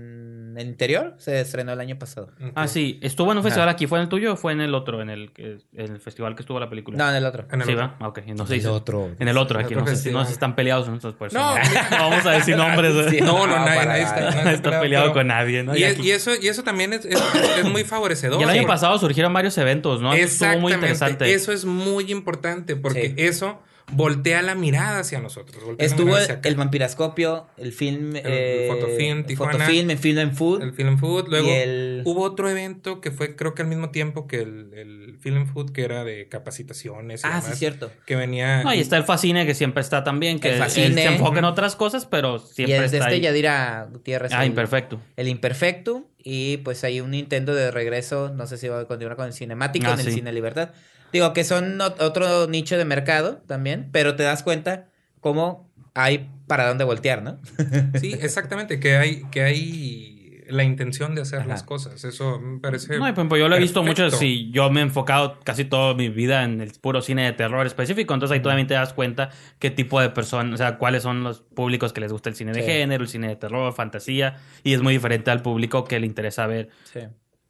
[0.62, 2.32] el interior, se estrenó el año pasado.
[2.55, 2.99] Ah, sí.
[3.01, 3.49] ¿Estuvo en un Ajá.
[3.49, 3.88] festival aquí?
[3.88, 5.01] ¿Fue en el tuyo o fue en el otro?
[5.01, 6.97] En el, que- en el festival que estuvo la película.
[6.97, 7.45] No, en el otro.
[7.51, 7.93] En el sí, otro.
[7.99, 8.07] va.
[8.07, 8.20] Ok.
[8.28, 9.09] No sé En el otro.
[9.20, 9.74] En el otro, aquí.
[9.74, 10.28] otro No sé, si, no festival.
[10.32, 11.38] están peleados, por eso.
[11.38, 11.55] No,
[11.91, 12.93] no vamos a decir nombres.
[12.95, 13.09] ¿eh?
[13.09, 15.76] Sí, No, no, No, nadie, nadie está, nadie está peleado pero- con nadie, ¿no?
[15.76, 17.22] Y, Y aquí- y eso, y eso también es, es-
[17.59, 18.39] es muy favorecedor.
[18.39, 20.14] Y el año pasado surgieron varios eventos, ¿no?
[20.14, 20.76] Eso estuvo muy Exactamente.
[20.76, 21.34] interesante.
[21.34, 23.14] Eso es muy importante porque Sí.
[23.18, 25.63] eso voltea la mirada hacia nosotros.
[25.77, 26.49] Estuvo el, hacia acá.
[26.49, 28.15] el vampiroscopio, el film...
[28.15, 29.53] El eh, Fotofilm, Tijuana.
[29.53, 30.61] Fotofilm, el film en food.
[30.61, 31.27] El Film Food.
[31.29, 32.01] Luego y el...
[32.05, 35.71] hubo otro evento que fue, creo que al mismo tiempo que el, el Film Food,
[35.71, 37.21] que era de capacitaciones.
[37.23, 37.91] y Ah, sí, demás, cierto.
[38.05, 38.63] Que venía.
[38.63, 41.45] No, y está el Facine que siempre está también, que El él se enfoca en
[41.45, 43.21] otras cosas, pero Y siempre el de está este ahí.
[43.21, 44.31] Yadira Gutiérrez.
[44.33, 44.99] Ah, el- imperfecto.
[45.17, 46.07] El Imperfecto.
[46.23, 48.31] Y pues hay un Nintendo de regreso.
[48.35, 50.11] No sé si va a continuar con el cinemático Ah, en el sí.
[50.13, 50.69] Cine Libertad.
[51.14, 53.89] Digo que son ot- otro nicho de mercado también.
[53.91, 54.88] Pero te das cuenta
[55.20, 57.39] cómo hay para dónde voltear, ¿no?
[57.99, 58.80] Sí, exactamente.
[58.80, 61.47] Que hay, que hay la intención de hacer Ajá.
[61.47, 62.03] las cosas.
[62.03, 62.97] Eso me parece.
[62.97, 66.09] No, ejemplo, yo lo he visto mucho, sí, yo me he enfocado casi toda mi
[66.09, 69.72] vida en el puro cine de terror específico, entonces ahí también te das cuenta qué
[69.72, 72.62] tipo de personas, o sea, cuáles son los públicos que les gusta el cine de
[72.64, 72.66] Sí.
[72.68, 76.47] género, el cine de terror, fantasía, y es muy diferente al público que le interesa
[76.47, 76.99] ver Sí.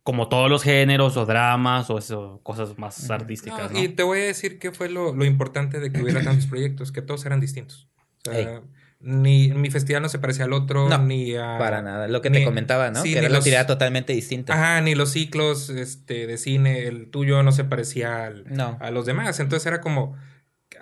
[0.04, 3.84] Como todos los géneros o dramas o eso, cosas más artísticas, No, ¿no?
[3.84, 6.92] Y te voy a decir qué fue lo, lo importante de que hubiera tantos proyectos,
[6.92, 7.88] que todos eran distintos.
[8.28, 8.62] O sea,
[9.00, 11.58] ni mi festival no se parecía al otro, No, ni a.
[11.58, 12.08] Para nada.
[12.08, 13.02] Lo que ni- te comentaba, ¿no?
[13.02, 14.54] sí, que ni era los- tirada totalmente distinta.
[14.54, 18.78] Ajá, ni los ciclos este, de cine, el tuyo no se parecía al, No.
[18.80, 19.40] a los demás.
[19.40, 20.16] Entonces era como.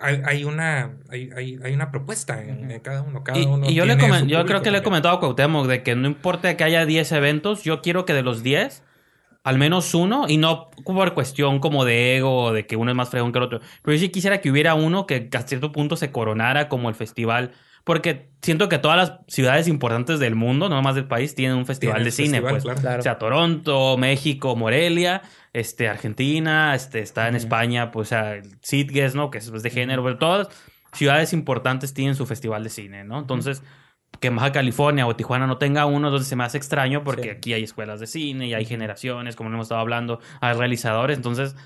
[0.00, 3.24] Hay, hay una hay, hay, hay una propuesta en, cada uno.
[3.24, 5.16] Cada Y, uno y yo, le tiene comen- su yo creo que le he comentado
[5.16, 8.42] a Cuauhtémoc de que no importa que haya 10 eventos, yo quiero que de los
[8.42, 8.82] 10,
[9.42, 12.96] al menos uno, y no por cuestión como de ego o de que uno es
[12.96, 15.72] más fregón que el otro, pero yo sí quisiera que hubiera uno que a cierto
[15.72, 17.52] punto se coronara como el festival,
[17.84, 21.66] porque siento que todas las ciudades importantes del mundo, no más del país, tienen un
[21.66, 22.62] festival Tiene de cine, festival, pues.
[22.64, 22.80] claro.
[22.80, 23.00] Claro.
[23.00, 25.22] O sea, Toronto, México, Morelia,
[25.52, 27.36] este, Argentina, este, está en.
[27.36, 29.30] España, pues, o sea, Sitges, ¿no?
[29.30, 30.48] Que es pues, de género, pero todas
[30.92, 33.18] ciudades importantes tienen su festival de cine, ¿no?
[33.18, 33.62] Entonces,
[34.18, 37.28] que Baja California o Tijuana no tenga uno, entonces se me hace extraño porque Sí.
[37.30, 41.56] aquí hay escuelas de cine y hay generaciones, como hemos estado hablando, hay realizadores, entonces,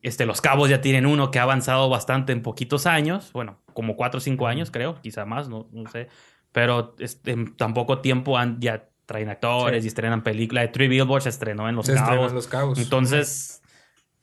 [0.00, 3.96] este, Los Cabos ya tienen uno que ha avanzado bastante en poquitos años, bueno, como
[3.96, 6.08] cuatro o cinco años, creo, quizá más, no, no sé,
[6.52, 9.86] pero este, en tan poco tiempo han, ya traen actores Sí.
[9.86, 10.64] y estrenan películas.
[10.64, 12.28] De Three Billboards se estrenó en Los Se Cabos.
[12.28, 12.78] en Los Cabos.
[12.78, 13.62] Entonces,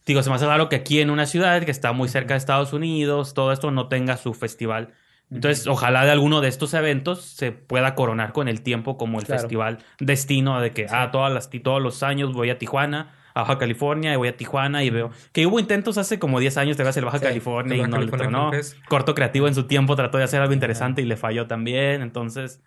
[0.05, 2.38] digo, se me hace raro que aquí en una ciudad que está muy cerca de
[2.39, 4.93] Estados Unidos, todo esto no tenga su festival.
[5.32, 9.26] Entonces, ojalá de alguno de estos eventos se pueda coronar con el tiempo como el
[9.26, 9.41] Claro.
[9.41, 13.57] festival destino de que, ah, todas las, todos los años voy a Tijuana, a Baja
[13.57, 16.84] California, y voy a Tijuana y veo que hubo intentos hace como 10 años de
[16.84, 18.88] ver el Baja Sí, California y Baja no le California tronó.
[18.88, 22.01] Corto Creativo en su tiempo trató de hacer algo interesante y le falló también.
[22.01, 22.61] Entonces,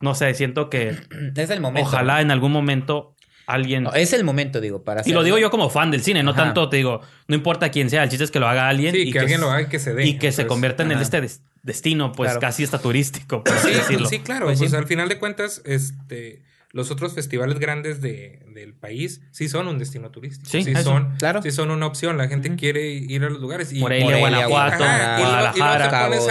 [0.00, 0.96] no sé, siento que
[1.36, 1.86] Es el momento.
[1.88, 3.82] ojalá en algún momento alguien...
[3.82, 6.30] No, es el momento, digo, para Y lo digo yo como fan del cine, no
[6.30, 6.44] Ajá.
[6.44, 9.02] tanto te digo, no importa quién sea, el chiste es que lo haga alguien Sí,
[9.02, 10.06] y que alguien lo haga y que se dé.
[10.06, 11.20] y que se Pues, convierta en el este
[11.64, 12.40] destino, pues Claro.
[12.40, 14.08] casi está turístico, por así Sí, decirlo.
[14.08, 14.46] sí, claro.
[14.46, 14.76] Pues Pues, sí.
[14.76, 19.78] al final de cuentas, este, los otros festivales grandes de, del país sí son un
[19.78, 20.48] destino turístico.
[20.48, 21.40] Sí, Sí, eso, son, claro.
[21.42, 22.16] sí son una opción.
[22.18, 23.72] La gente quiere ir a los lugares.
[23.72, 26.10] Y, Morelia, Morelia, Guanajuato, Ajá, y luego- y luego Guadalajara.
[26.10, 26.28] te pones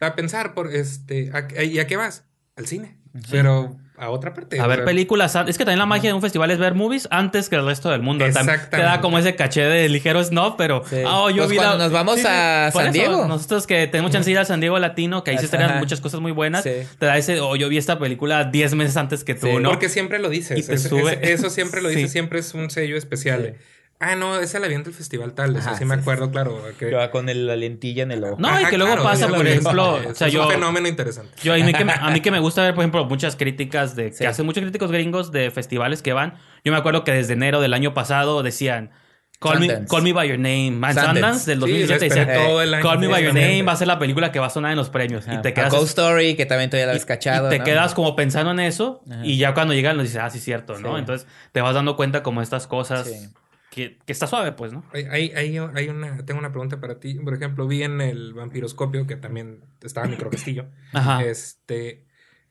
[0.00, 2.24] a, a pensar por este, a- ¿y a qué vas?
[2.56, 2.98] Al cine.
[3.30, 4.58] Pero a otra parte.
[4.60, 5.34] A ver sea, películas.
[5.46, 7.90] Es que también la magia de un festival es ver movies antes que el resto
[7.90, 8.24] del mundo.
[8.24, 9.00] Tam- Te da Exactamente.
[9.00, 10.82] como ese caché de ligero snob, pero.
[10.88, 10.96] Sí.
[11.06, 13.26] Ah, yo Pues vi cuando la- nos vamos a San eso, Diego.
[13.26, 16.20] Nosotros que tenemos chance de ir a San Diego Latino, que ahí se muchas cosas
[16.20, 16.62] muy buenas.
[16.64, 16.70] Sí.
[16.98, 17.40] Te da ese.
[17.40, 19.70] O yo vi esta película 10 meses antes que tú, Sí, ¿no?
[19.70, 20.58] Porque siempre lo dices.
[20.58, 21.18] Y te Es- es- sube.
[21.32, 22.04] eso siempre lo dices.
[22.04, 22.08] Sí.
[22.08, 23.54] Siempre es un sello especial.
[23.92, 24.06] Sí.
[24.08, 25.54] Ah, no, es el aviento del festival tal.
[25.54, 26.60] Eso Ajá, sí me sí, acuerdo, claro.
[26.78, 28.36] que- Que va con el- la lentilla en el ojo.
[28.38, 30.88] No, y que luego claro, pasa, por ejemplo, es- o sea, es yo- un fenómeno
[30.88, 31.32] interesante.
[31.42, 33.94] Yo, a mí, que, me- a mí que me gusta ver, por ejemplo, muchas críticas
[33.94, 34.18] de Sí.
[34.18, 36.34] que hacen muchos críticos gringos de festivales que van.
[36.64, 38.90] Yo me acuerdo que desde enero del año pasado decían
[39.38, 39.86] Call, me.
[39.88, 41.14] Call Me By Your Name, man, Sundance.
[41.20, 43.34] Sundance del Sí, 2017 lo esperé decían todo el año, Call Me By Your.
[43.34, 45.24] Name va a ser la película que va a sonar en los premios.
[45.26, 47.48] Y te A quedas, Ghost Story, que también todavía la habías y cachado.
[47.48, 47.64] te ¿no?
[47.64, 49.20] quedas como pensando en eso Ajá.
[49.24, 50.92] y ya cuando llegan nos dices, ah, sí, cierto, ¿no?
[50.94, 50.98] Sí.
[51.00, 53.28] Entonces te vas dando cuenta como estas cosas Sí.
[53.74, 54.84] Que, que está suave, pues, ¿no?
[54.92, 57.14] Hay, hay, hay- una, tengo una pregunta para ti.
[57.14, 61.22] Por ejemplo, vi en el vampiroscopio, que también estaba en Microcastillo, Ajá.
[61.24, 62.04] este,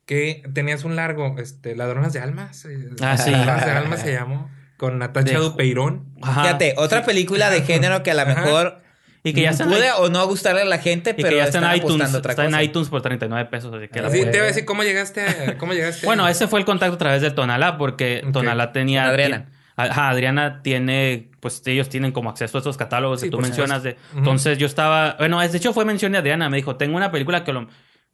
[0.05, 2.65] que tenías un largo, este, Ladronas de Almas.
[2.65, 3.29] eh, Ah, sí.
[3.29, 6.07] Ladronas de Almas se llamó, con Natacha De- Dupeirón.
[6.23, 6.41] Ajá.
[6.41, 8.41] Fíjate, otra película de género que a lo Ajá.
[8.41, 8.81] mejor
[9.23, 11.35] Y que ya está en, puede o no gustarle a la gente, y pero que
[11.35, 12.15] ya está en iTunes.
[12.15, 12.57] otra Está cosa.
[12.59, 13.71] en iTunes por 39 pesos.
[13.75, 16.27] Así que la Sí, te iba a decir, ¿cómo llegaste a, cómo llegaste a- Bueno,
[16.27, 18.31] ese fue el contacto a través del Tonalá, porque Ok.
[18.33, 19.03] Tonalá tenía.
[19.03, 19.49] Con Adriana.
[19.83, 23.83] Ajá, Adriana tiene, pues ellos tienen como acceso a estos catálogos Sí, que tú mencionas.
[23.83, 24.09] De, supuesto.
[24.11, 24.19] Ujú.
[24.19, 25.15] Entonces yo estaba.
[25.17, 26.49] Bueno, de hecho fue mención de Adriana.
[26.49, 27.67] Me dijo: Tengo una película que, lo-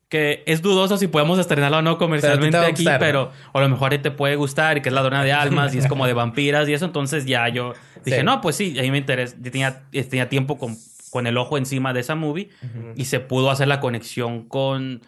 [0.09, 3.05] que es dudoso si podemos estrenarla o no comercialmente a aquí, gustar, ¿no?
[3.05, 5.79] pero a lo mejor te puede gustar y que es la dona de almas y
[5.79, 6.85] es como de vampiras y eso.
[6.85, 7.73] Entonces ya yo
[8.05, 8.23] dije: Sí.
[8.23, 9.35] No, pues sí, a mí me interesa.
[9.39, 10.77] Yo tenía, tenía tiempo con,
[11.09, 12.93] con el ojo encima de esa movie Ujú.
[12.95, 15.01] y se pudo hacer la conexión con.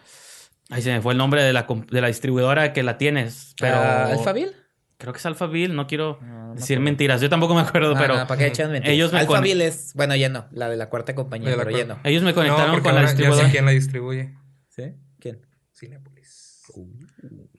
[0.72, 3.54] Ahí se me fue el nombre de la, de la distribuidora que la tienes.
[3.58, 3.74] Pero.
[3.76, 4.52] Ah, ¿Alphaville?
[5.00, 6.84] Creo que es Alphaville, no quiero No, no decir acuerdo.
[6.84, 7.20] mentiras.
[7.20, 8.94] Yo tampoco me acuerdo, No, pero no, ¿para qué echan mentiras?
[8.94, 9.92] ellos me Alphaville es...
[9.94, 10.46] Bueno, ya no.
[10.52, 11.98] La de la cuarta compañía, la pero ya no.
[12.04, 13.50] ellos me conectaron con la ya sé distribuidora.
[13.50, 14.34] quién la distribuye.
[14.68, 14.82] ¿Sí?
[15.18, 15.40] ¿Quién?
[15.74, 16.62] Cinépolis.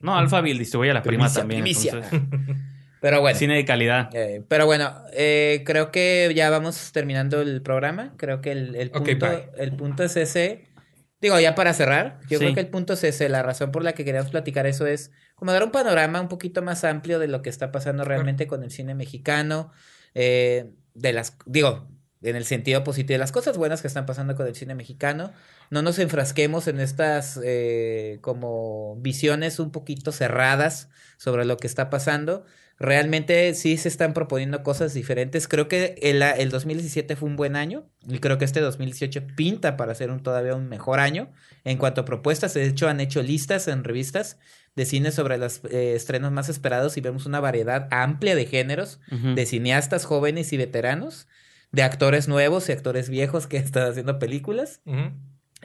[0.00, 1.62] No, Alphaville distribuye a la prima Primicia, también.
[1.62, 1.92] primicia.
[1.94, 2.20] entonces,
[3.00, 3.36] Pero bueno.
[3.36, 4.10] cine de calidad.
[4.14, 8.14] Eh, pero bueno, eh, creo que ya vamos terminando el programa.
[8.16, 9.26] Creo que el, punto,
[9.58, 10.68] el punto es ese.
[11.22, 12.44] Digo, ya para cerrar, yo Sí.
[12.44, 13.28] creo que el punto es ese.
[13.30, 16.60] La razón por la que queríamos platicar eso es como dar un panorama un poquito
[16.62, 19.72] más amplio de lo que está pasando realmente con el cine mexicano.
[20.14, 21.88] eh, de las, digo,
[22.20, 25.32] en el sentido positivo de las cosas buenas que están pasando con el cine mexicano.
[25.70, 31.88] No nos enfrasquemos en estas eh, como visiones un poquito cerradas sobre lo que está
[31.88, 32.44] pasando.
[32.78, 35.46] Realmente sí se están proponiendo cosas diferentes.
[35.46, 39.76] Creo que el, el 2017 fue un buen año y creo que este 2018 pinta
[39.76, 41.30] para ser un todavía un mejor año
[41.64, 42.54] en cuanto a propuestas.
[42.54, 44.38] De hecho, han hecho listas en revistas
[44.74, 49.00] de cine sobre los eh, estrenos más esperados y vemos una variedad amplia de géneros,
[49.10, 51.28] de cineastas jóvenes y veteranos,
[51.72, 54.80] de actores nuevos y actores viejos que están haciendo películas.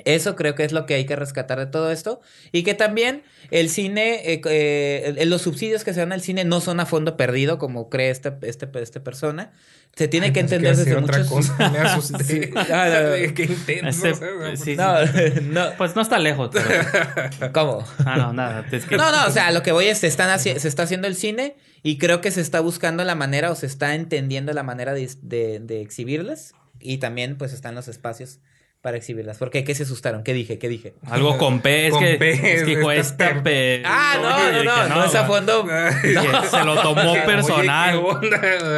[0.05, 2.21] Eso creo que es lo que hay que rescatar de todo esto.
[2.51, 6.61] Y que también el cine, eh, eh, los subsidios que se dan al cine no
[6.61, 9.51] son a fondo perdido, como cree este, este, este persona.
[9.95, 11.15] Se tiene Ay, que entender desde decir muchos...
[11.17, 11.71] otra cosa.
[11.71, 12.23] Me asusté.
[12.23, 12.41] Sí.
[12.55, 13.33] Ah, no, no.
[13.33, 14.07] Qué intenso.
[14.07, 14.59] Ese- ¿sabes?
[14.59, 14.93] sí, No,
[15.69, 17.51] no, Pues no está lejos, pero...
[17.53, 17.83] ¿cómo?
[18.05, 18.65] Ah, no, nada.
[18.71, 18.97] Es que...
[18.97, 21.15] No, no, o sea, lo que voy es, se, están haci- se está haciendo el
[21.15, 24.93] cine y creo que se está buscando la manera o se está entendiendo la manera
[24.93, 28.39] de, de- de exhibirlas y también pues están los espacios
[28.87, 29.37] para exhibirlas.
[29.37, 29.65] ¿Por qué?
[29.65, 30.23] ¿Qué se asustaron?
[30.23, 30.57] ¿Qué dije?
[30.59, 30.93] ¿Qué dije?
[31.07, 33.81] Algo con P, es Con que, P, es que dijo esta P.
[33.83, 35.67] Ah, no, no, no, no es a fondo.
[36.49, 38.01] Se lo tomó personal.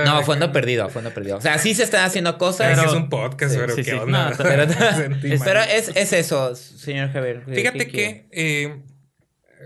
[0.06, 1.38] No, fondo perdido, fondo perdido.
[1.38, 2.76] O sea, sí se están haciendo cosas.
[2.76, 3.98] Pero- es un podcast, Sí, pero sí, qué sí.
[3.98, 4.32] onda.
[4.32, 4.64] No, pero-
[5.24, 5.42] es-.
[5.44, 7.44] Pero es, es eso, señor Javier.
[7.46, 8.82] ¿Qué- Fíjate que eh,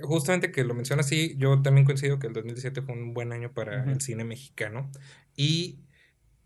[0.01, 3.53] justamente que lo menciona así, yo también coincido que el 2017 fue un buen año
[3.53, 4.91] para el cine mexicano.
[5.37, 5.79] Y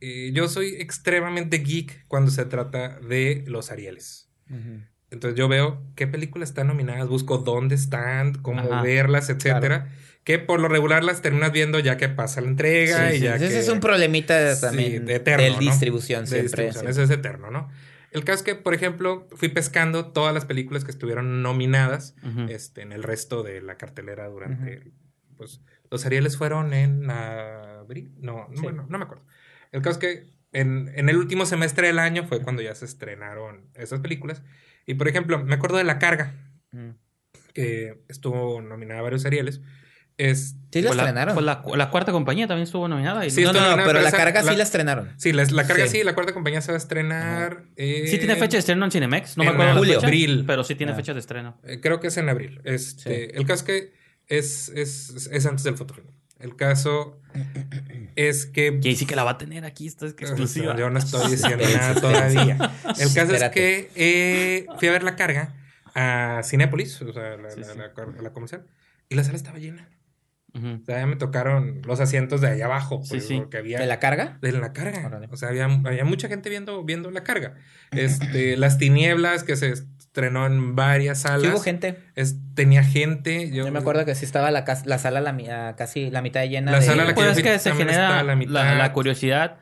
[0.02, 4.30] eh, yo soy extremadamente geek cuando se trata de los Arieles.
[5.10, 8.82] Entonces yo veo qué películas están nominadas, busco dónde están, cómo Ajá.
[8.82, 9.89] verlas, etcétera.
[10.24, 13.24] Que por lo regular las terminas viendo ya que pasa la entrega Sí, y sí,
[13.24, 13.60] ya Ese que...
[13.60, 15.60] es un problemita Sí, también de eterno, de ¿no?
[15.60, 16.43] distribución de siempre.
[16.66, 16.84] distribución.
[16.86, 16.91] sí.
[16.91, 17.70] Eso es eterno, ¿no?
[18.12, 22.16] El caso es que, por ejemplo, fui pescando todas las películas que estuvieron nominadas
[22.50, 24.91] este, en el resto de la cartelera durante.
[25.38, 28.12] Pues los Arieles fueron en abril.
[28.20, 28.62] No, no, Sí.
[28.64, 29.24] bueno, no me acuerdo.
[29.72, 32.86] El caso es que en, en el último semestre del año fue cuando ya se
[32.86, 34.41] estrenaron esas películas.
[34.86, 36.34] Y por ejemplo, me acuerdo de La Carga,
[36.72, 36.91] Mm.
[37.53, 39.61] que estuvo nominada a varios Arieles.
[40.18, 41.34] Es, Sí, la la, estrenaron.
[41.36, 43.26] pues la, la cuarta compañía también estuvo nominada.
[43.26, 45.13] y Sí, no- no, pero pero la esa- carga sí la- la estrenaron.
[45.18, 45.99] sí, la, la Carga Sí.
[45.99, 46.03] sí.
[46.03, 47.63] la cuarta compañía se va a estrenar.
[47.76, 49.38] eh, Sí tiene fecha de estreno en Cinemex.
[49.38, 49.93] No me en acuerdo la julio.
[49.95, 50.43] fecha, Abril.
[50.47, 50.95] Pero sí tiene Ah.
[50.95, 51.59] fecha de estreno.
[51.63, 52.61] Eh, Creo que es en abril.
[52.63, 53.93] Este, El caso es que
[54.28, 56.07] es, es, es antes del fotofilm.
[56.39, 57.19] El caso
[58.15, 58.79] es que...
[58.83, 60.75] Ahí sí que la va a tener aquí, esta es que exclusiva.
[60.77, 62.57] Yo no estoy diciendo nada todavía.
[62.99, 65.55] El caso es que eh, fui a ver la carga
[65.95, 67.79] a Cinépolis, o sea, la, Sí, la- sí.
[67.79, 68.65] la- la comercial,
[69.09, 69.89] y la sala estaba llena.
[70.58, 70.82] Ujú.
[70.82, 73.38] O sea, ya me tocaron los asientos de allá abajo, Sí, pues, sí.
[73.38, 73.80] porque había...
[73.80, 74.38] ¿De la carga?
[74.41, 75.05] de la carga.
[75.05, 75.28] Órale.
[75.32, 77.55] O sea, había, había mucha gente viendo, viendo la carga.
[77.91, 81.41] Este, Las Tinieblas, que se estrenó en varias salas.
[81.43, 81.97] Sí hubo gente.
[82.16, 83.51] Es- tenía gente.
[83.51, 86.22] Yo, Yo me acuerdo que sí estaba la, la sala la, mi- ah, casi la
[86.22, 86.72] mitad llena.
[86.72, 88.78] La de- sala la que Pues yo es que se genera la la, mitad.
[88.78, 89.58] la curiosidad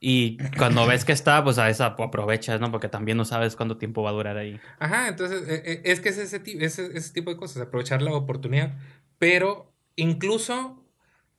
[0.00, 2.70] y cuando ves que está, pues a esa aprovechas, ¿no?
[2.70, 4.60] Porque también no sabes cuánto tiempo va a durar ahí.
[4.78, 8.12] Ajá, entonces eh, eh, es que es ese, ese, ese tipo de cosas, aprovechar la
[8.12, 8.76] oportunidad.
[9.18, 10.82] Pero incluso,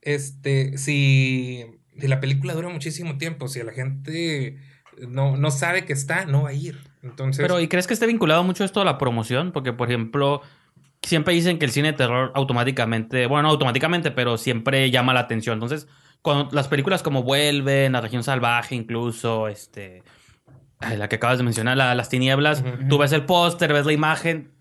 [0.02, 1.66] este, si,
[1.98, 4.58] si la película dura muchísimo tiempo, si la gente
[5.08, 6.78] no, no sabe que está, no va a ir.
[7.02, 9.52] Entonces, Pero, ¿y crees que esté vinculado mucho esto a la promoción?
[9.52, 10.42] Porque, por ejemplo,
[11.02, 15.22] siempre dicen que el cine de terror automáticamente, bueno, no automáticamente, pero siempre llama la
[15.22, 15.54] atención.
[15.56, 15.88] Entonces,
[16.22, 20.04] cuando las películas como Vuelven, La Región Salvaje, incluso, este,
[20.82, 24.52] la que acabas de mencionar, la- Las Tinieblas, tú ves el póster, ves la imagen,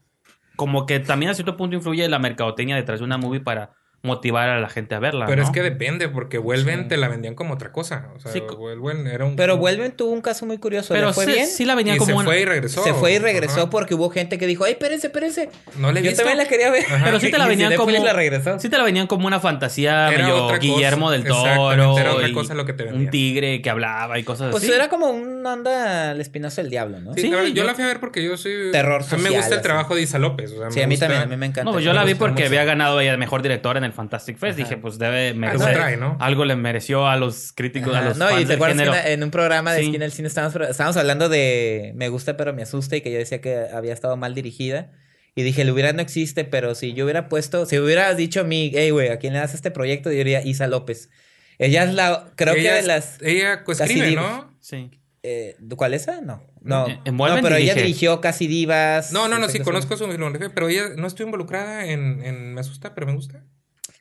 [0.54, 3.72] como que también a cierto punto influye la mercadotecnia detrás de una movie para
[4.02, 5.26] motivar a la gente a verla.
[5.26, 5.48] pero ¿no?
[5.48, 6.88] es que depende, porque Vuelven Sí.
[6.88, 8.06] te la vendían como otra cosa.
[8.16, 9.34] O sea, Sí, co- Vuelven era un...
[9.34, 10.94] Pero Vuelven tuvo un caso muy curioso.
[10.94, 11.46] Pero ¿Le fue sí, bien?
[11.48, 12.84] sí la venía y como se una- fue y regresó.
[12.84, 13.70] Se fue y regresó Ajá.
[13.70, 15.50] porque hubo gente que dijo, ¡ay, espérense, espérense!
[15.78, 16.18] No le Yo visto.
[16.22, 16.84] también la quería ver.
[16.86, 17.04] Ajá.
[17.06, 17.90] Pero sí te la venían como.
[17.90, 18.58] La regresó.
[18.60, 20.72] Sí te la venían como una fantasía Era medio otra cosa.
[20.72, 21.72] Guillermo del Toro.
[21.72, 23.10] Era otra y cosa lo que te Un vendían.
[23.10, 24.72] tigre que hablaba y cosas Pues así.
[24.72, 27.14] era como una onda el espinazo del diablo, ¿no?
[27.14, 28.70] Sí, yo la fui a ver porque yo soy...
[28.70, 30.54] Terror A mí me gusta el trabajo de Isa López.
[30.70, 31.64] Sí, a mí también, a mí me encanta.
[31.64, 34.56] No, pues yo la vi porque había ganado ella mejor director en el Fantastic Fest.
[34.56, 35.74] Dije, pues debe Algo merecer.
[35.74, 36.16] trae, ¿no?
[36.20, 39.12] Algo le mereció a los críticos, a Ajá, los no, y te del acuerdas que
[39.12, 39.86] en- un programa de Sí.
[39.86, 43.18] Esquina del Cine estábamos, estábamos hablando de Me gusta pero me asusta y que yo
[43.18, 44.92] decía que había estado mal dirigida.
[45.34, 48.44] Y dije, el hubiera no existe, pero si yo hubiera puesto, si hubieras dicho a
[48.44, 50.10] mí, hey, güey, ¿a quién le das este proyecto?
[50.10, 51.10] Yo diría Isa López.
[51.58, 53.20] Ella es la, creo que de las...
[53.22, 54.56] Ella coescribe, casi ¿no?
[54.60, 54.90] Sí.
[55.22, 56.20] eh, ¿Cuál es esa?
[56.20, 56.42] No.
[56.60, 59.12] No, Eh, no pero ella dirigió Casi Divas.
[59.12, 62.60] No, no, no, sí conozco su filmografía, pero ella no estoy involucrada en, en Me
[62.60, 63.44] asusta, pero me gusta.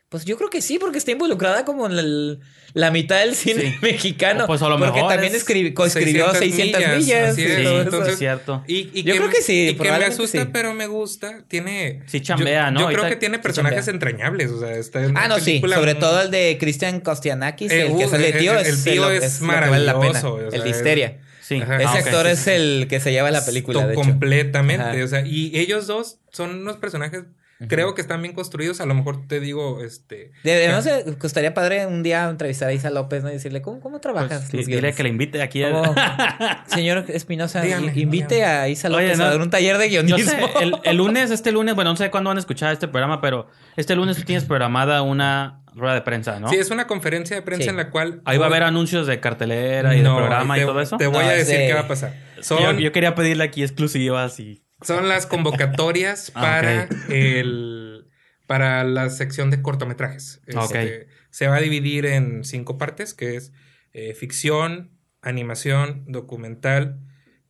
[0.10, 2.40] Pues yo creo que sí, porque está involucrada como en el-
[2.74, 3.76] la mitad del cine Sí.
[3.82, 4.46] mexicano.
[4.46, 6.98] O pues a lo porque mejor también es escribi- coescribió 600 600 millas.
[6.98, 8.12] millas, así y es, Sí, entonces- eso.
[8.14, 8.64] es cierto.
[8.68, 10.50] Y, y Yo creo que sí, y que me asusta, sí.
[10.54, 11.44] pero me gusta.
[11.50, 12.04] Tiene.
[12.06, 12.80] Sí chambea, yo, ¿no?
[12.80, 14.50] Yo creo que tiene personajes entrañables.
[14.52, 15.60] O sea, está en Ah, no, sí.
[15.62, 18.54] Sobre todo el de Christian Kostianakis, Eh, el que uh, sale de tío.
[18.54, 21.18] el- el es tío es vale maravilloso, o sea, el de es- Histeria.
[21.42, 21.62] Sí.
[21.62, 21.78] Ajá.
[21.78, 22.50] Ese Ah, actor es sí.
[22.52, 24.02] el que se lleva la película, to- de hecho.
[24.04, 24.84] completamente.
[24.86, 25.04] Ajá.
[25.04, 27.24] O sea, y ellos dos son unos personajes.
[27.68, 28.82] Creo que están bien construidos.
[28.82, 30.32] A lo mejor te digo, este.
[30.44, 33.30] Debemos de- costaría padre un día entrevistar a Isa López, ¿no?
[33.30, 34.40] Y decirle, ¿cómo, cómo trabajas?
[34.42, 35.64] Pues, sí, los dile que le invite aquí.
[35.64, 35.96] a- ¿Cómo?
[36.68, 38.44] Señor Espinosa, invite dígame.
[38.46, 39.24] a Isa Oye, López no.
[39.26, 40.20] a dar un taller de guionismo.
[40.20, 43.22] sé, el, el lunes, este lunes, bueno, no sé cuándo van a escuchar este programa,
[43.22, 46.50] pero este lunes tú tienes programada una rueda de prensa, ¿no?
[46.50, 47.70] Sí, es una conferencia de prensa Sí.
[47.70, 48.22] en la cual.
[48.26, 50.98] Ahí va a haber anuncios de cartelera y de programa te, y todo eso.
[50.98, 52.14] Te voy No, a decir de- qué va a pasar.
[52.80, 54.62] Yo quería pedirle aquí exclusivas y.
[54.82, 58.08] son las convocatorias Ah, para el
[58.46, 60.42] para la sección de cortometrajes.
[60.56, 60.62] Ah.
[60.64, 63.52] Este, Se va a dividir en cinco partes, que es
[63.94, 67.00] eh, ficción, animación, documental,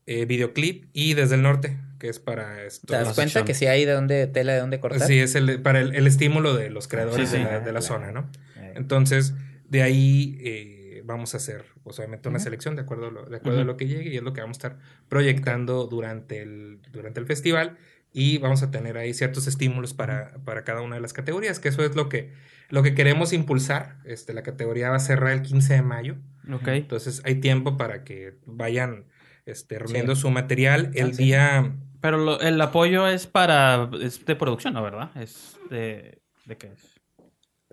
[0.07, 2.87] eh, videoclip y desde el norte, que es para esto.
[2.87, 3.45] ¿Te das la cuenta sección.
[3.45, 5.07] que si hay de dónde, tela de dónde cortar?
[5.07, 7.43] Sí, es el, para el, el estímulo de los creadores Sí, sí.
[7.43, 8.11] de la, de la zona.
[8.11, 8.31] ¿no?
[8.55, 9.33] Eh, Entonces,
[9.69, 10.76] de ahí eh,
[11.07, 13.77] vamos a hacer, pues, obviamente, una selección de acuerdo, a lo, de acuerdo a lo
[13.77, 14.79] que llegue y es lo que vamos a estar
[15.09, 17.77] proyectando durante el, durante el festival
[18.13, 21.69] y vamos a tener ahí ciertos estímulos para, para cada una de las categorías, que
[21.69, 22.31] eso es lo que,
[22.69, 23.97] lo que queremos impulsar.
[24.05, 26.15] Este, la categoría va a cerrar el 15 de mayo,
[26.51, 26.67] Ok.
[26.69, 29.05] entonces hay tiempo para que vayan
[29.45, 30.21] este, reuniendo Sí.
[30.21, 30.91] su material.
[30.93, 31.23] El sí.
[31.23, 31.75] día...
[32.01, 33.89] Pero lo- el apoyo es para.
[34.01, 34.83] Es de producción, ¿no?
[34.83, 35.09] ¿Verdad?
[35.19, 36.21] Es de.
[36.45, 36.96] ¿De qué es?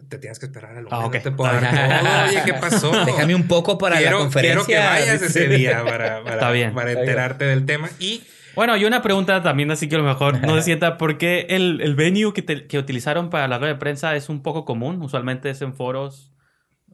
[0.08, 1.14] Te tienes que esperar al Ah, lunes, ok.
[1.14, 2.24] no te puedo dar todo.
[2.28, 3.04] Oye, ¿qué pasó?
[3.04, 4.64] Déjame un poco para quiero, la conferencia.
[4.66, 6.74] Quiero que vayas ese día para, para, Está bien.
[6.74, 7.10] para Está bien.
[7.10, 7.88] enterarte del tema.
[8.00, 8.22] Y
[8.56, 11.46] Bueno, y una pregunta también, así que a lo mejor no se sienta, ¿por qué
[11.50, 14.64] el, el venue que, te- que utilizaron para la rueda de prensa es un poco
[14.64, 15.00] común?
[15.00, 16.32] Usualmente es en foros,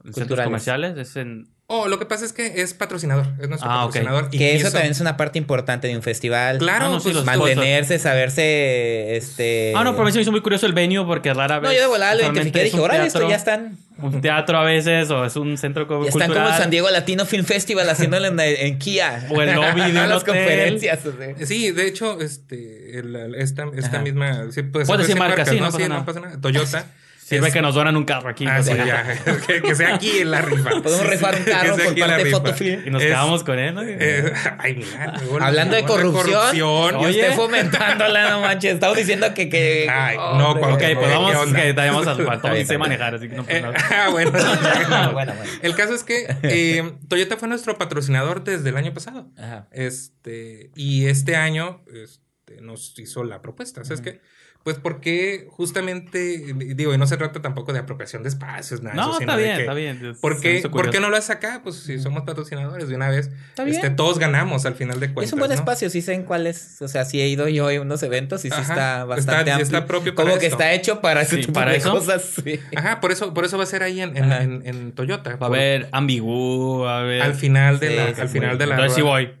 [0.05, 1.47] en centros comerciales, es en...
[1.73, 4.27] Oh, lo que pasa es que es patrocinador, es nuestro Ah, patrocinador.
[4.31, 6.57] y Que eso también es una parte importante de un festival.
[6.57, 9.71] Claro, Ah, no, pues, Mantenerse, saberse, este...
[9.75, 11.69] Ah, no, pero a mí se me hizo muy curioso el venue porque rara vez...
[11.69, 13.77] No, yo de volada lo identifiqué dije, órale, esto ya están...
[14.01, 16.43] Un teatro a veces, o es un centro Ya están cultural.
[16.45, 19.27] como el San Diego Latino Film Festival haciéndolo en, en Kia.
[19.29, 20.33] O el lobby de un las hotel.
[20.33, 21.05] conferencias.
[21.05, 21.45] o sea.
[21.45, 24.47] Sí, de hecho, este, el- esta, esta misma.
[24.51, 26.05] Sí, pues, Puedes decir marcas, marcas, sí, no pasa no nada.
[26.05, 26.41] pasa nada.
[26.41, 26.85] Toyota.
[27.31, 28.45] Sirve es- que nos donan un carro aquí.
[28.47, 28.85] Ah, pues, sí, ya.
[28.85, 29.37] ya.
[29.47, 30.69] que, que sea aquí en la rifa.
[30.81, 32.37] Podemos rifar un carro por parte de rifa.
[32.37, 32.87] Fotofilm.
[32.87, 33.81] Y nos Es- quedamos con él, ¿no?
[33.83, 35.13] eh, ay, mira.
[35.41, 37.09] Hablando de corrupción, y Oye.
[37.09, 38.73] usted fomentándola, no manches.
[38.75, 39.49] Estamos diciendo que...
[39.49, 43.27] que Ay, no, cuando- Ok, ¿Qué pues vamos, que al bien, y sé manejar, así
[43.29, 43.75] que no pasa Eh, nada.
[43.91, 44.31] ah, bueno.
[44.31, 45.33] bueno, bueno.
[45.61, 49.29] El caso es que eh, Toyota fue nuestro patrocinador desde el año pasado.
[49.37, 49.67] Ajá.
[49.71, 53.83] Este, y este año este, nos hizo la propuesta.
[53.83, 54.21] ¿Sabes qué?
[54.63, 58.95] Pues porque justamente, digo, y no se trata tampoco de apropiación de espacios, nada.
[58.95, 60.15] No, eso, sino está de bien, que, está bien.
[60.21, 61.61] ¿Por Se me qué, hizo por qué no lo haces acá?
[61.63, 63.75] Pues si somos patrocinadores de una vez, Está bien.
[63.77, 65.25] este, todos ganamos al final de cuentas.
[65.29, 65.55] es un buen ¿no?
[65.55, 68.49] espacio, sí sé en cuáles, o sea, sí he ido yo a unos eventos y
[68.49, 69.63] sí Ajá, está está- bastante sí amplio.
[69.77, 70.57] está propio para Como que esto.
[70.57, 71.91] está hecho para ese Sí, tipo para de eso.
[71.91, 72.21] cosas.
[72.43, 72.59] sí.
[72.75, 75.37] Ajá, por eso, por eso va a ser ahí en, en, en- en Toyota.
[75.37, 77.23] Va a haber ambigú, a haber...
[77.23, 79.31] al final de Sí, la, sí, al final de la Entonces sí voy.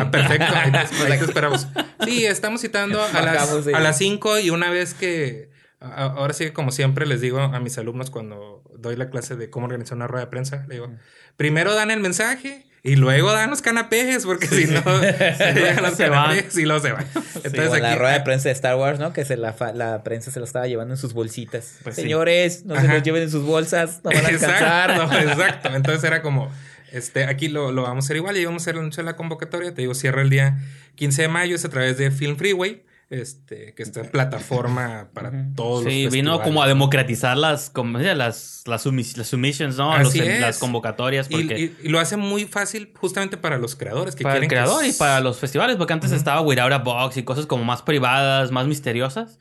[0.00, 0.46] Ah, perfecto.
[0.54, 1.68] Ahí te, ahí te esperamos.
[2.04, 5.50] Sí, estamos citando a las, a las 5 y una vez que.
[5.80, 9.36] a- Ahora sí, que como siempre les digo a mis alumnos cuando doy la clase
[9.36, 10.90] de cómo organizar una rueda de prensa, le digo,
[11.36, 15.94] primero dan el mensaje y luego dan los canapés, porque si no, se llegan los
[15.94, 16.36] Se van.
[16.54, 17.06] y luego se van.
[17.44, 19.12] Entonces la rueda de prensa de Star Wars, ¿no?
[19.12, 21.78] Que se la, la prensa se lo estaba llevando en sus bolsitas.
[21.82, 22.02] Pues sí.
[22.02, 24.90] Señores, no se los lleven en sus bolsas, no van a alcanzar.
[24.92, 25.68] Exacto, exacto.
[25.74, 26.50] Entonces era como,
[26.92, 29.10] este, aquí lo, lo vamos a hacer igual y vamos a hacer el anuncio de
[29.10, 29.74] la convocatoria.
[29.74, 30.58] Te digo, cierra el día
[30.96, 35.32] 15 de mayo, es a través de Film Freeway, este, que está en plataforma para
[35.56, 36.40] todos los Sí, vino festivales.
[36.44, 39.92] como a democratizar las, como, las, las, sumis- las submissions, ¿no?
[39.92, 40.40] Así Los- es.
[40.40, 41.58] las convocatorias, Y, porque...
[41.58, 44.54] y- y lo hace muy fácil justamente para los creadores que para el quieren que
[44.56, 47.80] creador y para los festivales, porque antes estaba Without a Box y cosas como más
[47.82, 49.38] privadas, más misteriosas.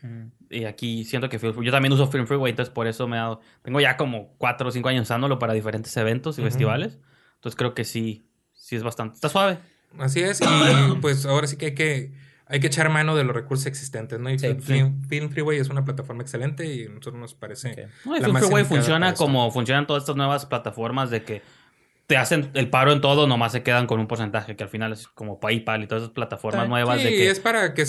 [0.49, 3.41] Y aquí siento que yo también uso Film Freeway, entonces por eso me he dado.
[3.63, 6.99] Tengo ya como cuatro o cinco años usándolo para diferentes eventos y festivales.
[7.37, 9.15] Entonces creo que sí, sí es bastante.
[9.15, 9.57] Está suave.
[9.99, 10.45] Así es, y
[11.01, 14.29] pues ahora sí que hay que hay que echar mano de los recursos existentes, ¿no?
[14.29, 14.55] Y Sí.
[14.61, 18.05] Film, Film Freeway es una plataforma excelente y a nosotros nos parece Ok.
[18.05, 21.41] No, y Film Freeway funciona como funcionan todas estas nuevas plataformas de que
[22.05, 24.93] te hacen el paro en todo, nomás se quedan con un porcentaje, que al final
[24.93, 27.29] es como PayPal y todas esas plataformas Sí, nuevas de que...
[27.29, 27.83] es para que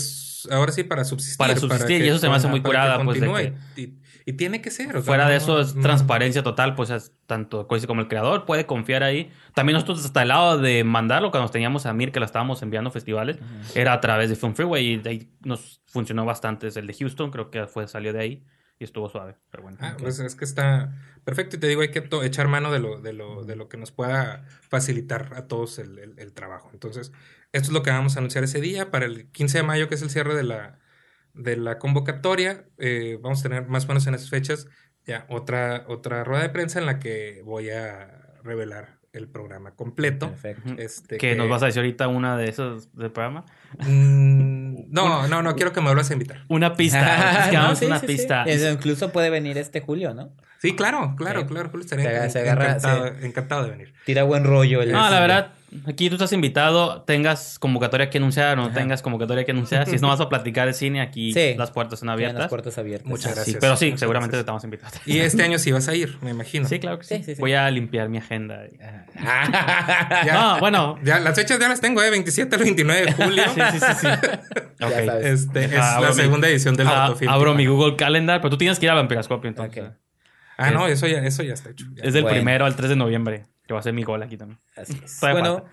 [0.50, 1.38] ahora sí para subsistir.
[1.38, 3.54] Para subsistir, que- y eso se me hace muy que curada, pues, de.
[3.76, 3.94] Y,
[4.28, 4.88] y tiene que ser.
[4.90, 8.08] o sea, Fuera de eso es no- transparencia total, pues es tanto Coise como el
[8.08, 9.30] creador puede confiar ahí.
[9.54, 12.60] También nosotros hasta el lado de mandarlo, cuando nos teníamos a Mir, que la estábamos
[12.62, 13.38] enviando a festivales,
[13.74, 16.66] era a través de Film Freeway y de ahí nos funcionó bastante.
[16.66, 18.44] Es el de Houston, creo que fue, salió de ahí
[18.78, 19.36] y estuvo suave.
[19.50, 19.78] Pero bueno.
[19.80, 20.92] Ah, pues es que está
[21.24, 23.76] perfecto y te digo, hay que echar mano de lo, de, lo, de lo que
[23.78, 26.68] nos pueda facilitar a todos el, el- el trabajo.
[26.72, 27.12] Entonces,
[27.52, 28.90] esto es lo que vamos a anunciar ese día.
[28.90, 30.78] Para el 15 de mayo, que es el cierre de la,
[31.38, 34.66] de la convocatoria, eh, vamos a tener más o menos en esas fechas
[35.06, 40.28] ya otra, otra rueda de prensa en la que voy a revelar el programa completo.
[40.30, 40.74] Perfecto.
[40.76, 43.46] Este, que nos vas a decir ahorita una de esos del programa.
[43.78, 46.44] Mm, no, no, no, quiero que me vuelvas a invitar.
[46.48, 47.40] Una pista.
[47.44, 48.12] es que No, vamos sí, una sí, sí.
[48.12, 48.44] pista.
[48.44, 50.30] Eso incluso puede venir este julio, ¿no?
[50.58, 51.46] Sí, claro, claro, Sí.
[51.46, 53.26] claro, Julio, estaría Se agarra- encan- se agarra- encantado, sí.
[53.26, 53.94] encantado de venir.
[54.04, 54.82] Tira buen rollo.
[54.82, 55.52] el- No, la verdad,
[55.86, 58.74] aquí tú estás invitado, tengas convocatoria que anunciar o no Ajá.
[58.74, 59.86] tengas convocatoria que anunciar.
[59.86, 61.54] Si no vas a platicar de cine, aquí Sí.
[61.56, 62.38] las puertas están abiertas.
[62.40, 63.06] las puertas abiertas.
[63.08, 63.56] Muchas Sí, gracias.
[63.60, 65.00] pero sí, Muchas seguramente te estamos invitados.
[65.06, 66.68] Y este año sí vas a ir, me imagino.
[66.68, 67.16] Sí, claro que sí.
[67.18, 67.40] Sí, sí, sí.
[67.40, 68.60] Voy a limpiar mi agenda.
[70.24, 70.32] Ya.
[70.34, 70.98] No, bueno.
[71.02, 72.10] Ya, las fechas ya las tengo, ¿eh?
[72.10, 73.42] 27 al 29 de julio.
[73.54, 74.06] Sí, sí, sí, sí.
[74.80, 74.92] Ya Ok.
[75.06, 75.26] sabes.
[75.26, 77.30] Este, es la mi- segunda edición del Ah, Autofilm.
[77.32, 79.84] abro mi Google Calendar, pero tú tienes que ir a Vampiroscopio entonces.
[80.56, 81.84] Ah, no, eso ya, eso ya está hecho.
[81.94, 82.04] Ya.
[82.04, 82.36] Es del Bueno.
[82.36, 84.58] primero al 3 de noviembre, que va a ser mi gol aquí también.
[84.74, 85.18] Así es.
[85.20, 85.70] Bueno, falta.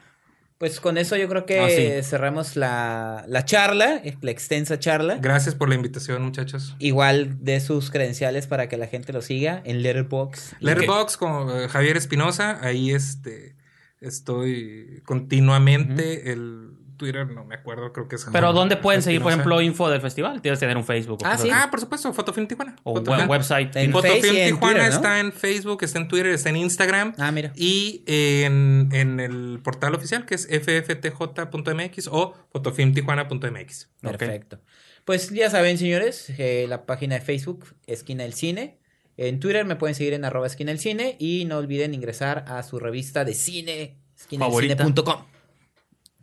[0.60, 2.08] pues con eso yo creo que Ah, sí.
[2.08, 5.18] cerramos la, la charla, la extensa charla.
[5.22, 6.76] Gracias por la invitación, muchachos.
[6.80, 10.56] Igual de sus credenciales para que la gente lo siga en Letterboxd.
[10.60, 13.56] Letterboxd con eh, Javier Espinosa, ahí este
[14.02, 16.65] estoy continuamente el
[16.98, 20.02] Twitter, no me acuerdo, creo que es Pero ¿dónde pueden seguir, por ejemplo, info del
[20.02, 20.42] festival?
[20.42, 21.20] Tienes que tener un Facebook.
[21.24, 21.50] o Ah, sí.
[21.52, 22.76] Ah, por supuesto, Fotofilm Tijuana.
[22.84, 23.22] O Fotofilm.
[23.22, 23.76] web- website.
[23.76, 24.96] En Fotofilm en Tijuana Twitter, ¿no?
[24.96, 27.14] está en Facebook, está en Twitter, está en Instagram.
[27.18, 27.52] Ah, mira.
[27.56, 33.90] Y en, en el portal oficial que es fftj.mx o fotofilmtijuana.mx.
[34.02, 34.60] Perfecto.
[35.04, 38.80] Pues ya saben, señores, eh, la página de Facebook, Esquina del Cine.
[39.18, 41.16] En Twitter me pueden seguir en arroba esquina del cine.
[41.20, 43.98] Y no olviden ingresar a su revista de cine,
[44.38, 44.84] Favorita.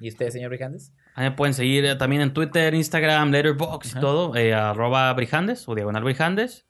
[0.02, 0.92] ¿Y usted, señor Brijandes?
[1.14, 5.68] Ahí me pueden seguir eh, también en Twitter, Instagram, Letterboxd y todo, eh, arroba Brijandes
[5.68, 6.66] o diagonal Brijandes.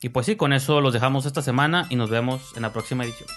[0.00, 3.04] Y pues sí, con eso los dejamos esta semana y nos vemos en la próxima
[3.04, 3.28] edición.